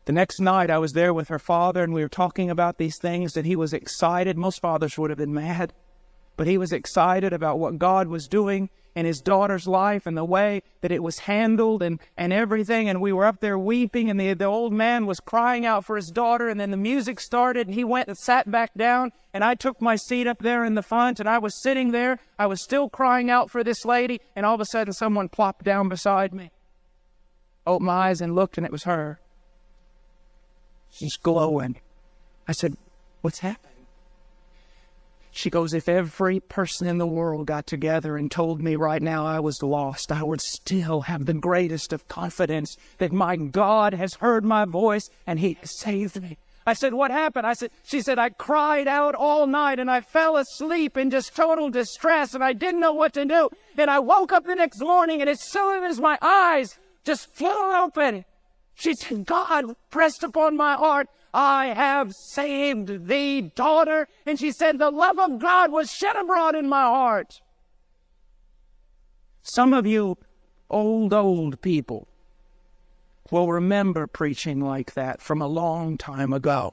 The 0.04 0.12
next 0.12 0.40
night, 0.40 0.68
I 0.68 0.78
was 0.78 0.92
there 0.92 1.14
with 1.14 1.28
her 1.28 1.38
father, 1.38 1.84
and 1.84 1.94
we 1.94 2.02
were 2.02 2.08
talking 2.08 2.50
about 2.50 2.76
these 2.76 2.98
things, 2.98 3.36
and 3.36 3.46
he 3.46 3.54
was 3.54 3.72
excited. 3.72 4.36
Most 4.36 4.60
fathers 4.60 4.98
would 4.98 5.10
have 5.10 5.18
been 5.18 5.32
mad, 5.32 5.72
but 6.36 6.48
he 6.48 6.58
was 6.58 6.72
excited 6.72 7.32
about 7.32 7.60
what 7.60 7.78
God 7.78 8.08
was 8.08 8.26
doing 8.26 8.68
in 8.94 9.06
his 9.06 9.20
daughter's 9.20 9.66
life 9.66 10.06
and 10.06 10.16
the 10.16 10.24
way 10.24 10.62
that 10.80 10.92
it 10.92 11.02
was 11.02 11.20
handled 11.20 11.82
and, 11.82 12.00
and 12.16 12.32
everything. 12.32 12.88
And 12.88 13.00
we 13.00 13.12
were 13.12 13.24
up 13.24 13.40
there 13.40 13.58
weeping, 13.58 14.10
and 14.10 14.20
the, 14.20 14.34
the 14.34 14.44
old 14.44 14.72
man 14.72 15.06
was 15.06 15.20
crying 15.20 15.64
out 15.64 15.84
for 15.84 15.96
his 15.96 16.10
daughter, 16.10 16.48
and 16.48 16.60
then 16.60 16.70
the 16.70 16.76
music 16.76 17.20
started, 17.20 17.66
and 17.66 17.74
he 17.74 17.84
went 17.84 18.08
and 18.08 18.18
sat 18.18 18.50
back 18.50 18.74
down, 18.74 19.12
and 19.32 19.42
I 19.42 19.54
took 19.54 19.80
my 19.80 19.96
seat 19.96 20.26
up 20.26 20.40
there 20.40 20.64
in 20.64 20.74
the 20.74 20.82
front, 20.82 21.20
and 21.20 21.28
I 21.28 21.38
was 21.38 21.60
sitting 21.60 21.92
there. 21.92 22.18
I 22.38 22.46
was 22.46 22.62
still 22.62 22.88
crying 22.88 23.30
out 23.30 23.50
for 23.50 23.64
this 23.64 23.84
lady, 23.84 24.20
and 24.36 24.44
all 24.44 24.54
of 24.54 24.60
a 24.60 24.66
sudden, 24.66 24.92
someone 24.92 25.28
plopped 25.28 25.64
down 25.64 25.88
beside 25.88 26.34
me. 26.34 26.50
Opened 27.66 27.86
my 27.86 28.08
eyes 28.08 28.20
and 28.20 28.34
looked, 28.34 28.56
and 28.56 28.66
it 28.66 28.72
was 28.72 28.84
her. 28.84 29.20
She's 30.90 31.16
glowing. 31.16 31.80
I 32.46 32.52
said, 32.52 32.76
What's 33.22 33.38
happened? 33.38 33.71
She 35.34 35.48
goes, 35.48 35.72
If 35.72 35.88
every 35.88 36.40
person 36.40 36.86
in 36.86 36.98
the 36.98 37.06
world 37.06 37.46
got 37.46 37.66
together 37.66 38.18
and 38.18 38.30
told 38.30 38.62
me 38.62 38.76
right 38.76 39.00
now 39.00 39.24
I 39.24 39.40
was 39.40 39.62
lost, 39.62 40.12
I 40.12 40.22
would 40.22 40.42
still 40.42 41.00
have 41.00 41.24
the 41.24 41.32
greatest 41.32 41.92
of 41.94 42.06
confidence 42.06 42.76
that 42.98 43.12
my 43.12 43.36
God 43.36 43.94
has 43.94 44.14
heard 44.14 44.44
my 44.44 44.66
voice 44.66 45.08
and 45.26 45.40
He 45.40 45.54
has 45.54 45.70
saved 45.70 46.20
me. 46.20 46.36
I 46.66 46.74
said, 46.74 46.92
What 46.92 47.10
happened? 47.10 47.46
I 47.46 47.54
said, 47.54 47.70
She 47.82 48.02
said, 48.02 48.18
I 48.18 48.28
cried 48.28 48.86
out 48.86 49.14
all 49.14 49.46
night 49.46 49.78
and 49.78 49.90
I 49.90 50.02
fell 50.02 50.36
asleep 50.36 50.98
in 50.98 51.08
just 51.08 51.34
total 51.34 51.70
distress 51.70 52.34
and 52.34 52.44
I 52.44 52.52
didn't 52.52 52.80
know 52.80 52.92
what 52.92 53.14
to 53.14 53.24
do. 53.24 53.48
And 53.78 53.90
I 53.90 54.00
woke 54.00 54.32
up 54.32 54.44
the 54.44 54.54
next 54.54 54.80
morning 54.80 55.22
and 55.22 55.30
as 55.30 55.40
soon 55.40 55.82
as 55.82 55.98
my 55.98 56.18
eyes 56.20 56.78
just 57.04 57.34
flew 57.34 57.74
open, 57.74 58.26
she 58.74 58.94
said, 58.94 59.24
God 59.24 59.76
pressed 59.88 60.22
upon 60.22 60.58
my 60.58 60.74
heart, 60.74 61.08
I 61.34 61.66
have 61.68 62.14
saved 62.14 63.06
thee, 63.06 63.40
daughter. 63.40 64.08
And 64.26 64.38
she 64.38 64.52
said, 64.52 64.78
the 64.78 64.90
love 64.90 65.18
of 65.18 65.38
God 65.38 65.72
was 65.72 65.90
shed 65.90 66.16
abroad 66.16 66.54
in 66.54 66.68
my 66.68 66.82
heart. 66.82 67.40
Some 69.42 69.72
of 69.72 69.86
you 69.86 70.18
old, 70.70 71.12
old 71.12 71.60
people 71.62 72.06
will 73.30 73.50
remember 73.50 74.06
preaching 74.06 74.60
like 74.60 74.94
that 74.94 75.22
from 75.22 75.40
a 75.40 75.46
long 75.46 75.96
time 75.96 76.32
ago. 76.32 76.70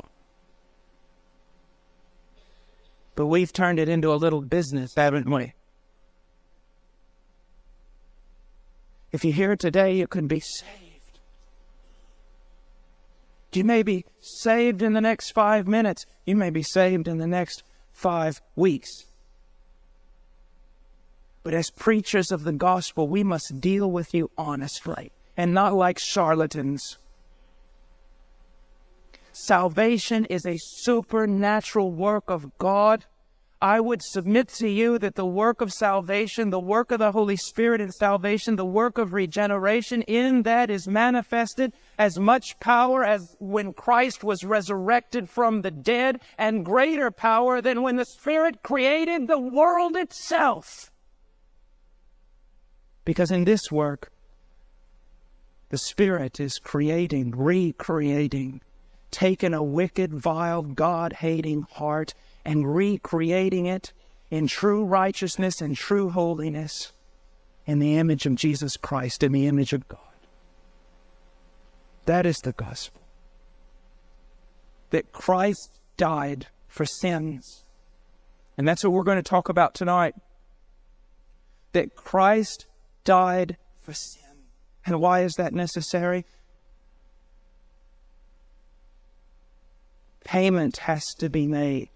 But 3.16 3.28
we've 3.28 3.52
turned 3.52 3.80
it 3.80 3.90
into 3.90 4.14
a 4.14 4.16
little 4.16 4.42
business, 4.42 4.96
haven't 4.96 5.30
we? 5.30 5.54
If 9.12 9.26
you 9.26 9.34
hear 9.34 9.54
it 9.54 9.60
today, 9.60 9.96
you 9.96 10.08
could 10.08 10.28
be 10.28 10.40
saved. 10.40 10.89
You 13.52 13.64
may 13.64 13.84
be 13.84 14.06
saved 14.20 14.82
in 14.82 14.94
the 14.94 15.02
next 15.02 15.32
five 15.32 15.68
minutes. 15.68 16.06
You 16.26 16.36
may 16.36 16.50
be 16.50 16.64
saved 16.64 17.08
in 17.08 17.18
the 17.18 17.28
next 17.28 17.64
five 17.92 18.42
weeks. 18.56 19.06
But 21.44 21.54
as 21.54 21.72
preachers 21.72 22.32
of 22.32 22.44
the 22.44 22.52
gospel, 22.52 23.08
we 23.08 23.24
must 23.24 23.60
deal 23.60 23.90
with 23.90 24.14
you 24.14 24.30
honestly 24.38 25.12
and 25.36 25.54
not 25.54 25.74
like 25.74 25.98
charlatans. 25.98 26.98
Salvation 29.32 30.26
is 30.26 30.46
a 30.46 30.58
supernatural 30.58 31.92
work 31.92 32.26
of 32.30 32.58
God 32.58 33.06
I 33.62 33.82
would 33.82 34.02
submit 34.02 34.48
to 34.60 34.70
you 34.70 34.98
that 35.00 35.16
the 35.16 35.26
work 35.26 35.60
of 35.60 35.74
salvation, 35.74 36.50
the 36.50 36.62
work 36.62 36.92
of 36.92 37.00
the 37.00 37.12
Holy 37.12 37.36
Spirit 37.36 37.82
in 37.82 37.92
salvation, 37.92 38.56
the 38.56 38.66
work 38.66 38.98
of 38.98 39.12
regeneration, 39.12 40.02
in 40.04 40.44
that 40.44 40.70
is 40.70 40.88
manifested 40.88 41.74
as 41.98 42.18
much 42.18 42.58
power 42.62 43.04
as 43.04 43.36
when 43.40 43.74
Christ 43.74 44.24
was 44.24 44.46
resurrected 44.46 45.30
from 45.30 45.62
the 45.62 45.72
dead, 45.72 46.22
and 46.38 46.64
greater 46.64 47.12
power 47.12 47.60
than 47.60 47.82
when 47.82 47.98
the 47.98 48.06
Spirit 48.06 48.64
created 48.64 49.28
the 49.28 49.40
world 49.40 49.98
itself. 49.98 50.90
Because 53.04 53.30
in 53.30 53.44
this 53.44 53.70
work, 53.70 54.10
the 55.68 55.78
Spirit 55.78 56.40
is 56.40 56.60
creating, 56.60 57.32
recreating, 57.32 58.62
taking 59.12 59.54
a 59.54 59.62
wicked, 59.62 60.14
vile, 60.14 60.62
God 60.62 61.12
hating 61.12 61.64
heart 61.74 62.14
and 62.46 62.76
recreating 62.76 63.66
it 63.66 63.94
in 64.30 64.48
true 64.48 64.86
righteousness 64.86 65.62
and 65.62 65.76
true 65.76 66.10
holiness 66.10 66.94
in 67.66 67.80
the 67.80 67.98
image 67.98 68.26
of 68.26 68.36
Jesus 68.36 68.78
Christ, 68.78 69.24
in 69.24 69.32
the 69.32 69.48
image 69.48 69.74
of 69.74 69.88
God. 69.88 70.00
That 72.06 72.26
is 72.26 72.40
the 72.40 72.54
gospel. 72.54 73.02
That 74.90 75.12
Christ 75.12 75.80
died 75.98 76.48
for 76.68 76.86
sins. 76.86 77.64
And 78.58 78.68
that's 78.68 78.84
what 78.84 78.94
we're 78.94 79.04
going 79.04 79.18
to 79.18 79.24
talk 79.24 79.50
about 79.50 79.76
tonight. 79.76 80.16
That 81.74 81.96
Christ 81.96 82.66
died 83.04 83.58
for 83.82 83.94
sin. 83.94 84.24
And 84.86 85.00
why 85.00 85.22
is 85.22 85.36
that 85.36 85.54
necessary? 85.54 86.26
Payment 90.24 90.78
has 90.78 91.14
to 91.16 91.30
be 91.30 91.46
made 91.46 91.90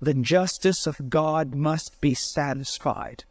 the 0.00 0.14
justice 0.14 0.86
of 0.86 1.08
God 1.08 1.54
must 1.54 2.00
be 2.00 2.14
satisfied. 2.14 3.24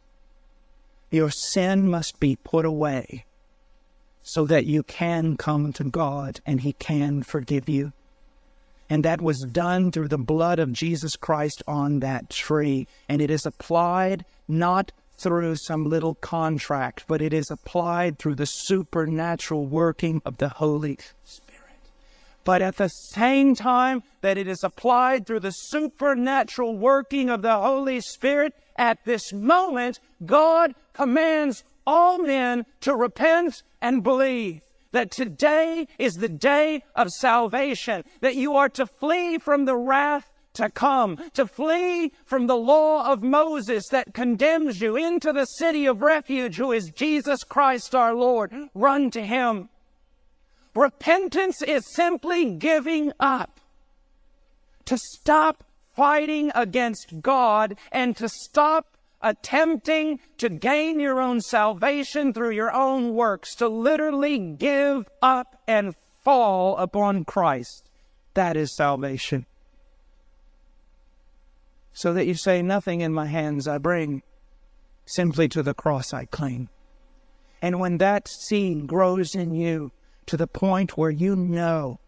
Your 1.10 1.30
sin 1.30 1.88
must 1.88 2.18
be 2.18 2.36
put 2.36 2.64
away 2.64 3.24
so 4.22 4.44
that 4.46 4.66
you 4.66 4.82
can 4.82 5.36
come 5.36 5.72
to 5.74 5.84
God 5.84 6.40
and 6.44 6.60
He 6.60 6.72
can 6.72 7.22
forgive 7.22 7.68
you. 7.68 7.92
And 8.90 9.04
that 9.04 9.20
was 9.20 9.40
done 9.40 9.90
through 9.90 10.08
the 10.08 10.18
blood 10.18 10.58
of 10.58 10.72
Jesus 10.72 11.16
Christ 11.16 11.62
on 11.66 12.00
that 12.00 12.30
tree. 12.30 12.86
And 13.08 13.20
it 13.20 13.30
is 13.30 13.46
applied 13.46 14.24
not 14.48 14.92
through 15.18 15.56
some 15.56 15.88
little 15.88 16.14
contract, 16.16 17.04
but 17.08 17.22
it 17.22 17.32
is 17.32 17.50
applied 17.50 18.18
through 18.18 18.34
the 18.34 18.46
supernatural 18.46 19.66
working 19.66 20.20
of 20.24 20.38
the 20.38 20.48
Holy 20.48 20.98
Spirit 21.24 21.45
but 22.46 22.62
at 22.62 22.76
the 22.76 22.88
same 22.88 23.56
time 23.56 24.04
that 24.20 24.38
it 24.38 24.46
is 24.46 24.62
applied 24.62 25.26
through 25.26 25.40
the 25.40 25.50
supernatural 25.50 26.78
working 26.78 27.28
of 27.28 27.42
the 27.42 27.58
Holy 27.58 28.00
Spirit, 28.00 28.54
at 28.76 29.04
this 29.04 29.32
moment, 29.32 29.98
God 30.24 30.76
commands 30.92 31.64
all 31.84 32.18
men 32.18 32.64
to 32.82 32.94
repent 32.94 33.64
and 33.82 34.04
believe 34.04 34.60
that 34.92 35.10
today 35.10 35.88
is 35.98 36.14
the 36.14 36.28
day 36.28 36.84
of 36.94 37.10
salvation, 37.10 38.04
that 38.20 38.36
you 38.36 38.54
are 38.54 38.68
to 38.68 38.86
flee 38.86 39.38
from 39.38 39.64
the 39.64 39.76
wrath 39.76 40.30
to 40.54 40.70
come, 40.70 41.18
to 41.34 41.48
flee 41.48 42.12
from 42.24 42.46
the 42.46 42.56
law 42.56 43.12
of 43.12 43.24
Moses 43.24 43.88
that 43.88 44.14
condemns 44.14 44.80
you 44.80 44.94
into 44.94 45.32
the 45.32 45.46
city 45.46 45.84
of 45.86 46.00
refuge, 46.00 46.56
who 46.56 46.70
is 46.70 46.90
Jesus 46.90 47.42
Christ 47.42 47.92
our 47.92 48.14
Lord. 48.14 48.52
Run 48.72 49.10
to 49.10 49.26
him. 49.26 49.68
Repentance 50.76 51.62
is 51.62 51.90
simply 51.90 52.44
giving 52.44 53.12
up. 53.18 53.60
To 54.84 54.98
stop 54.98 55.64
fighting 55.96 56.52
against 56.54 57.22
God 57.22 57.78
and 57.90 58.14
to 58.18 58.28
stop 58.28 58.96
attempting 59.22 60.20
to 60.36 60.50
gain 60.50 61.00
your 61.00 61.20
own 61.20 61.40
salvation 61.40 62.34
through 62.34 62.50
your 62.50 62.72
own 62.72 63.14
works, 63.14 63.54
to 63.56 63.68
literally 63.68 64.38
give 64.38 65.08
up 65.22 65.60
and 65.66 65.96
fall 66.22 66.76
upon 66.76 67.24
Christ. 67.24 67.88
That 68.34 68.56
is 68.56 68.76
salvation. 68.76 69.46
So 71.94 72.12
that 72.12 72.26
you 72.26 72.34
say, 72.34 72.60
Nothing 72.60 73.00
in 73.00 73.14
my 73.14 73.26
hands 73.26 73.66
I 73.66 73.78
bring, 73.78 74.22
simply 75.06 75.48
to 75.48 75.62
the 75.62 75.74
cross 75.74 76.12
I 76.12 76.26
cling. 76.26 76.68
And 77.62 77.80
when 77.80 77.96
that 77.98 78.28
seed 78.28 78.86
grows 78.86 79.34
in 79.34 79.54
you, 79.54 79.90
to 80.26 80.36
the 80.36 80.46
point 80.46 80.96
where 80.96 81.10
you 81.10 81.36
know 81.36 81.98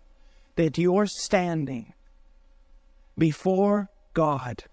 that 0.57 0.79
you're 0.79 1.07
standing 1.07 1.93
before 3.17 3.89
God 4.15 4.65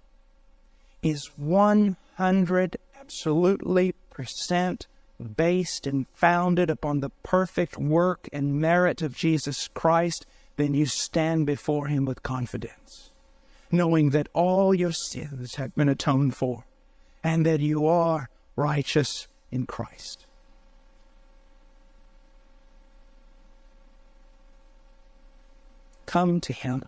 is 1.01 1.31
100 1.37 2.77
absolutely 2.99 3.93
percent 4.09 4.87
based 5.37 5.87
and 5.87 6.07
founded 6.13 6.69
upon 6.69 6.99
the 6.99 7.11
perfect 7.23 7.77
work 7.77 8.27
and 8.33 8.59
merit 8.59 9.01
of 9.01 9.15
Jesus 9.15 9.69
Christ, 9.73 10.25
then 10.57 10.73
you 10.73 10.85
stand 10.85 11.45
before 11.45 11.87
Him 11.87 12.05
with 12.05 12.23
confidence, 12.23 13.11
knowing 13.71 14.09
that 14.09 14.29
all 14.33 14.73
your 14.73 14.91
sins 14.91 15.55
have 15.55 15.75
been 15.75 15.89
atoned 15.89 16.35
for 16.35 16.65
and 17.23 17.45
that 17.45 17.59
you 17.59 17.87
are 17.87 18.29
righteous 18.55 19.27
in 19.51 19.65
Christ. 19.65 20.25
Come 26.15 26.39
to 26.39 26.53
Him. 26.53 26.81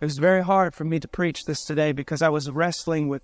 It 0.00 0.04
was 0.04 0.18
very 0.18 0.44
hard 0.44 0.76
for 0.76 0.84
me 0.84 1.00
to 1.00 1.08
preach 1.08 1.44
this 1.44 1.64
today 1.64 1.90
because 1.90 2.22
I 2.22 2.28
was 2.28 2.48
wrestling 2.48 3.08
with 3.08 3.20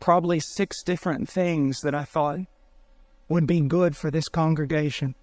probably 0.00 0.40
six 0.40 0.82
different 0.82 1.28
things 1.28 1.82
that 1.82 1.94
I 1.94 2.02
thought 2.02 2.40
would 3.28 3.46
be 3.46 3.60
good 3.60 3.96
for 3.96 4.10
this 4.10 4.28
congregation. 4.28 5.14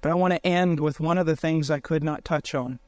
But 0.00 0.12
I 0.12 0.14
want 0.14 0.32
to 0.32 0.46
end 0.46 0.80
with 0.80 1.00
one 1.00 1.18
of 1.18 1.26
the 1.26 1.36
things 1.36 1.70
I 1.70 1.80
could 1.80 2.02
not 2.02 2.24
touch 2.24 2.54
on. 2.54 2.78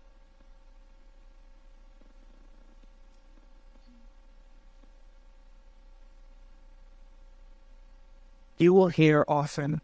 You 8.57 8.73
will 8.73 8.89
hear 8.89 9.23
often 9.29 9.83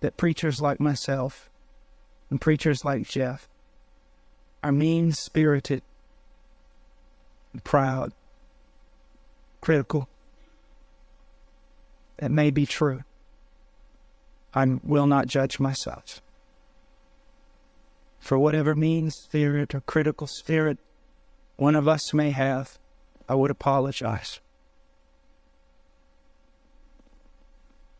that 0.00 0.16
preachers 0.16 0.60
like 0.60 0.80
myself 0.80 1.50
and 2.30 2.40
preachers 2.40 2.84
like 2.84 3.08
Jeff 3.08 3.48
are 4.62 4.72
mean 4.72 5.12
spirited, 5.12 5.82
proud, 7.64 8.12
critical. 9.60 10.08
That 12.18 12.30
may 12.30 12.50
be 12.50 12.66
true. 12.66 13.04
I 14.54 14.78
will 14.82 15.06
not 15.06 15.26
judge 15.26 15.60
myself. 15.60 16.20
For 18.18 18.38
whatever 18.38 18.74
mean 18.74 19.10
spirit 19.10 19.74
or 19.74 19.80
critical 19.80 20.26
spirit 20.26 20.78
one 21.56 21.74
of 21.74 21.88
us 21.88 22.14
may 22.14 22.30
have, 22.30 22.78
I 23.28 23.34
would 23.34 23.50
apologize. 23.50 24.40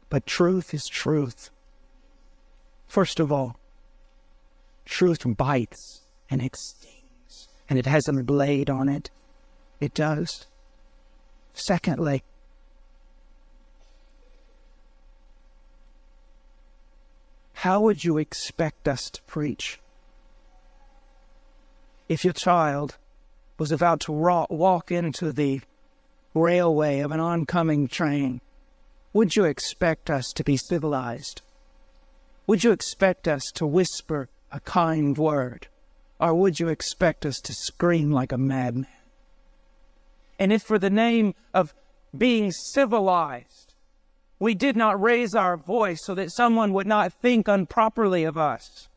But 0.08 0.26
truth 0.26 0.72
is 0.72 0.86
truth. 0.86 1.50
First 2.88 3.20
of 3.20 3.30
all, 3.30 3.56
truth 4.86 5.22
bites 5.36 6.00
and 6.30 6.42
it 6.42 6.56
stings, 6.56 7.48
and 7.68 7.78
it 7.78 7.86
has 7.86 8.08
a 8.08 8.12
blade 8.12 8.70
on 8.70 8.88
it. 8.88 9.10
It 9.78 9.94
does. 9.94 10.46
Secondly, 11.52 12.24
how 17.52 17.80
would 17.82 18.04
you 18.04 18.16
expect 18.16 18.88
us 18.88 19.10
to 19.10 19.22
preach? 19.22 19.80
If 22.08 22.24
your 22.24 22.32
child 22.32 22.96
was 23.58 23.70
about 23.70 24.00
to 24.00 24.12
walk 24.12 24.90
into 24.90 25.30
the 25.30 25.60
railway 26.32 27.00
of 27.00 27.12
an 27.12 27.20
oncoming 27.20 27.86
train, 27.86 28.40
would 29.12 29.36
you 29.36 29.44
expect 29.44 30.08
us 30.08 30.32
to 30.32 30.44
be 30.44 30.56
civilized? 30.56 31.42
Would 32.48 32.64
you 32.64 32.72
expect 32.72 33.28
us 33.28 33.52
to 33.56 33.66
whisper 33.66 34.30
a 34.50 34.60
kind 34.60 35.18
word? 35.18 35.68
Or 36.18 36.32
would 36.32 36.58
you 36.58 36.68
expect 36.68 37.26
us 37.26 37.40
to 37.40 37.52
scream 37.52 38.10
like 38.10 38.32
a 38.32 38.38
madman? 38.38 38.86
And 40.38 40.50
if 40.50 40.62
for 40.62 40.78
the 40.78 40.88
name 40.88 41.34
of 41.52 41.74
being 42.16 42.50
civilized, 42.50 43.74
we 44.38 44.54
did 44.54 44.76
not 44.76 44.98
raise 44.98 45.34
our 45.34 45.58
voice 45.58 46.02
so 46.02 46.14
that 46.14 46.32
someone 46.32 46.72
would 46.72 46.86
not 46.86 47.12
think 47.12 47.48
improperly 47.48 48.24
of 48.24 48.38
us, 48.38 48.88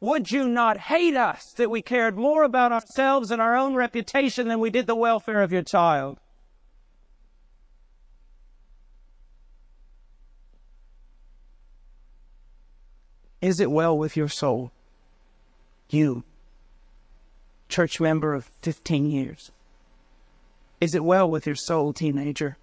would 0.00 0.30
you 0.30 0.48
not 0.48 0.78
hate 0.78 1.14
us 1.14 1.52
that 1.58 1.70
we 1.70 1.82
cared 1.82 2.16
more 2.16 2.42
about 2.42 2.72
ourselves 2.72 3.30
and 3.30 3.42
our 3.42 3.54
own 3.54 3.74
reputation 3.74 4.48
than 4.48 4.60
we 4.60 4.70
did 4.70 4.86
the 4.86 4.94
welfare 4.94 5.42
of 5.42 5.52
your 5.52 5.62
child? 5.62 6.18
Is 13.42 13.58
it 13.58 13.70
well 13.72 13.98
with 13.98 14.16
your 14.16 14.28
soul? 14.28 14.70
You, 15.90 16.22
church 17.68 18.00
member 18.00 18.34
of 18.34 18.48
15 18.62 19.10
years. 19.10 19.50
Is 20.80 20.94
it 20.94 21.04
well 21.04 21.28
with 21.28 21.44
your 21.44 21.56
soul, 21.56 21.92
teenager? 21.92 22.56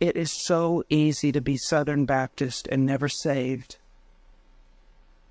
It 0.00 0.16
is 0.16 0.44
so 0.44 0.84
easy 0.90 1.32
to 1.32 1.40
be 1.40 1.56
Southern 1.56 2.04
Baptist 2.04 2.68
and 2.68 2.84
never 2.84 3.08
saved 3.08 3.76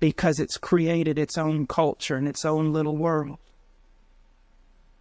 because 0.00 0.40
it's 0.40 0.56
created 0.56 1.18
its 1.18 1.36
own 1.36 1.66
culture 1.66 2.16
and 2.16 2.26
its 2.26 2.44
own 2.44 2.72
little 2.72 2.96
world 2.96 3.38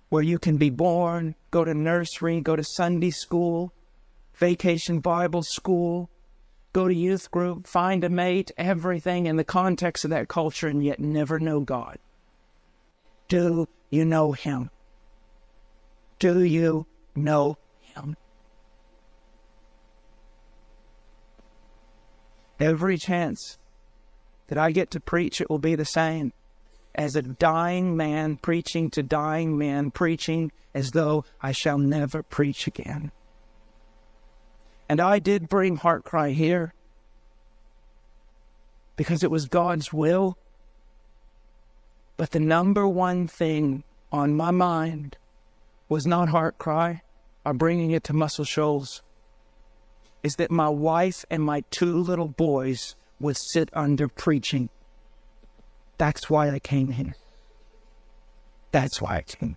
where 0.10 0.24
you 0.24 0.40
can 0.40 0.58
be 0.58 0.70
born, 0.70 1.36
go 1.52 1.66
to 1.66 1.74
nursery, 1.74 2.42
go 2.42 2.56
to 2.56 2.64
Sunday 2.64 3.12
school, 3.12 3.74
vacation 4.36 5.00
Bible 5.00 5.44
school, 5.44 6.10
go 6.78 6.88
to 6.88 6.94
youth 6.94 7.32
group, 7.32 7.66
find 7.66 8.04
a 8.04 8.10
mate, 8.10 8.52
everything 8.56 9.26
in 9.26 9.36
the 9.36 9.44
context 9.44 10.04
of 10.06 10.12
that 10.12 10.28
culture, 10.28 10.68
and 10.68 10.86
yet 10.86 11.00
never 11.00 11.40
know 11.40 11.60
God. 11.60 11.98
Do 13.28 13.68
you 13.90 14.06
know 14.06 14.34
Him? 14.34 14.70
Do 16.20 16.44
you 16.44 16.86
know 17.16 17.58
Him? 17.82 18.16
Every 22.60 23.00
chance 23.00 23.58
that 24.46 24.60
I 24.60 24.70
get 24.70 24.92
to 24.92 25.00
preach, 25.00 25.42
it 25.42 25.50
will 25.50 25.58
be 25.58 25.74
the 25.74 25.84
same 25.84 26.32
as 26.94 27.16
a 27.16 27.24
dying 27.24 27.98
man 27.98 28.38
preaching 28.38 28.92
to 28.92 29.02
dying 29.02 29.58
men, 29.58 29.90
preaching 29.90 30.52
as 30.76 30.92
though 30.92 31.26
I 31.42 31.54
shall 31.54 31.80
never 31.80 32.22
preach 32.22 32.68
again. 32.68 33.12
And 34.90 35.02
I 35.02 35.20
did 35.20 35.50
bring 35.50 35.76
Heart 35.76 36.06
Cry 36.06 36.32
here 36.32 36.74
because 38.96 39.24
it 39.24 39.32
was 39.32 39.48
God's 39.48 39.92
will. 39.92 40.38
But 42.16 42.32
the 42.32 42.40
number 42.40 42.88
one 42.88 43.28
thing 43.28 43.84
on 44.12 44.36
my 44.36 44.52
mind 44.52 45.18
was 45.90 46.08
not 46.08 46.30
Heart 46.30 46.58
Cry 46.58 47.02
or 47.46 47.54
bringing 47.54 47.92
it 47.92 48.04
to 48.06 48.14
Muscle 48.14 48.44
Shoals, 48.44 49.02
is 50.24 50.36
that 50.36 50.52
my 50.52 50.68
wife 50.68 51.24
and 51.30 51.42
my 51.42 51.64
two 51.70 51.96
little 51.96 52.28
boys 52.28 52.96
would 53.20 53.38
sit 53.38 53.70
under 53.72 54.08
preaching. 54.08 54.70
That's 55.98 56.30
why 56.30 56.50
I 56.50 56.60
came 56.60 56.90
here. 56.90 57.16
That's 58.72 59.02
why 59.02 59.18
I 59.18 59.22
came 59.22 59.56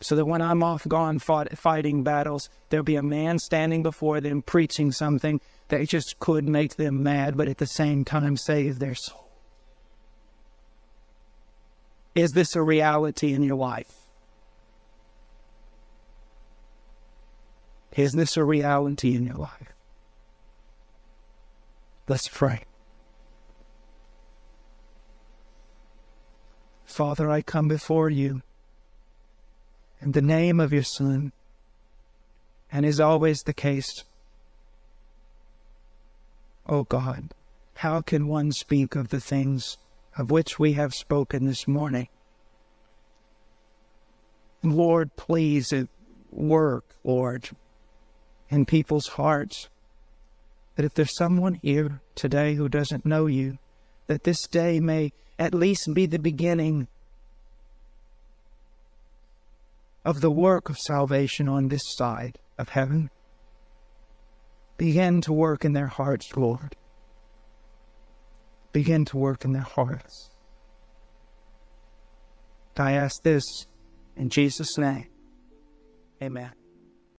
so 0.00 0.14
that 0.16 0.26
when 0.26 0.42
I'm 0.42 0.62
off 0.62 0.86
gone 0.86 1.18
fought, 1.18 1.56
fighting 1.56 2.02
battles, 2.02 2.48
there'll 2.68 2.84
be 2.84 2.96
a 2.96 3.02
man 3.02 3.38
standing 3.38 3.82
before 3.82 4.20
them 4.20 4.42
preaching 4.42 4.92
something 4.92 5.40
that 5.68 5.88
just 5.88 6.18
could 6.18 6.48
make 6.48 6.76
them 6.76 7.02
mad, 7.02 7.36
but 7.36 7.48
at 7.48 7.58
the 7.58 7.66
same 7.66 8.04
time 8.04 8.36
save 8.36 8.78
their 8.78 8.94
soul. 8.94 9.30
Is 12.14 12.32
this 12.32 12.56
a 12.56 12.62
reality 12.62 13.32
in 13.32 13.42
your 13.42 13.56
life? 13.56 13.92
Is 17.96 18.12
this 18.12 18.36
a 18.36 18.44
reality 18.44 19.14
in 19.14 19.24
your 19.24 19.36
life? 19.36 19.72
Let's 22.08 22.28
pray. 22.28 22.62
Father, 26.84 27.30
I 27.30 27.42
come 27.42 27.68
before 27.68 28.08
you 28.08 28.42
in 30.06 30.12
the 30.12 30.22
name 30.22 30.60
of 30.60 30.72
your 30.72 30.84
Son, 30.84 31.32
and 32.70 32.86
is 32.86 33.00
always 33.00 33.42
the 33.42 33.52
case. 33.52 34.04
O 36.68 36.76
oh 36.76 36.84
God, 36.84 37.34
how 37.74 38.02
can 38.02 38.28
one 38.28 38.52
speak 38.52 38.94
of 38.94 39.08
the 39.08 39.18
things 39.18 39.78
of 40.16 40.30
which 40.30 40.60
we 40.60 40.74
have 40.74 40.94
spoken 40.94 41.44
this 41.44 41.66
morning? 41.66 42.06
Lord, 44.62 45.16
please 45.16 45.72
uh, 45.72 45.86
work, 46.30 46.84
Lord, 47.02 47.50
in 48.48 48.64
people's 48.64 49.08
hearts. 49.08 49.68
That 50.76 50.84
if 50.84 50.94
there's 50.94 51.16
someone 51.16 51.54
here 51.54 52.00
today 52.14 52.54
who 52.54 52.68
doesn't 52.68 53.04
know 53.04 53.26
you, 53.26 53.58
that 54.06 54.22
this 54.22 54.46
day 54.46 54.78
may 54.78 55.12
at 55.36 55.52
least 55.52 55.92
be 55.94 56.06
the 56.06 56.20
beginning 56.20 56.86
of 60.06 60.20
the 60.20 60.30
work 60.30 60.70
of 60.70 60.78
salvation 60.78 61.48
on 61.48 61.66
this 61.66 61.82
side 61.84 62.38
of 62.56 62.68
heaven. 62.68 63.10
Begin 64.76 65.20
to 65.22 65.32
work 65.32 65.64
in 65.64 65.72
their 65.72 65.88
hearts, 65.88 66.36
Lord. 66.36 66.76
Begin 68.72 69.04
to 69.06 69.16
work 69.16 69.44
in 69.44 69.52
their 69.52 69.62
hearts. 69.62 70.30
I 72.78 72.92
ask 72.92 73.22
this 73.24 73.66
in 74.16 74.28
Jesus' 74.28 74.78
name. 74.78 75.08
Amen. 76.22 76.52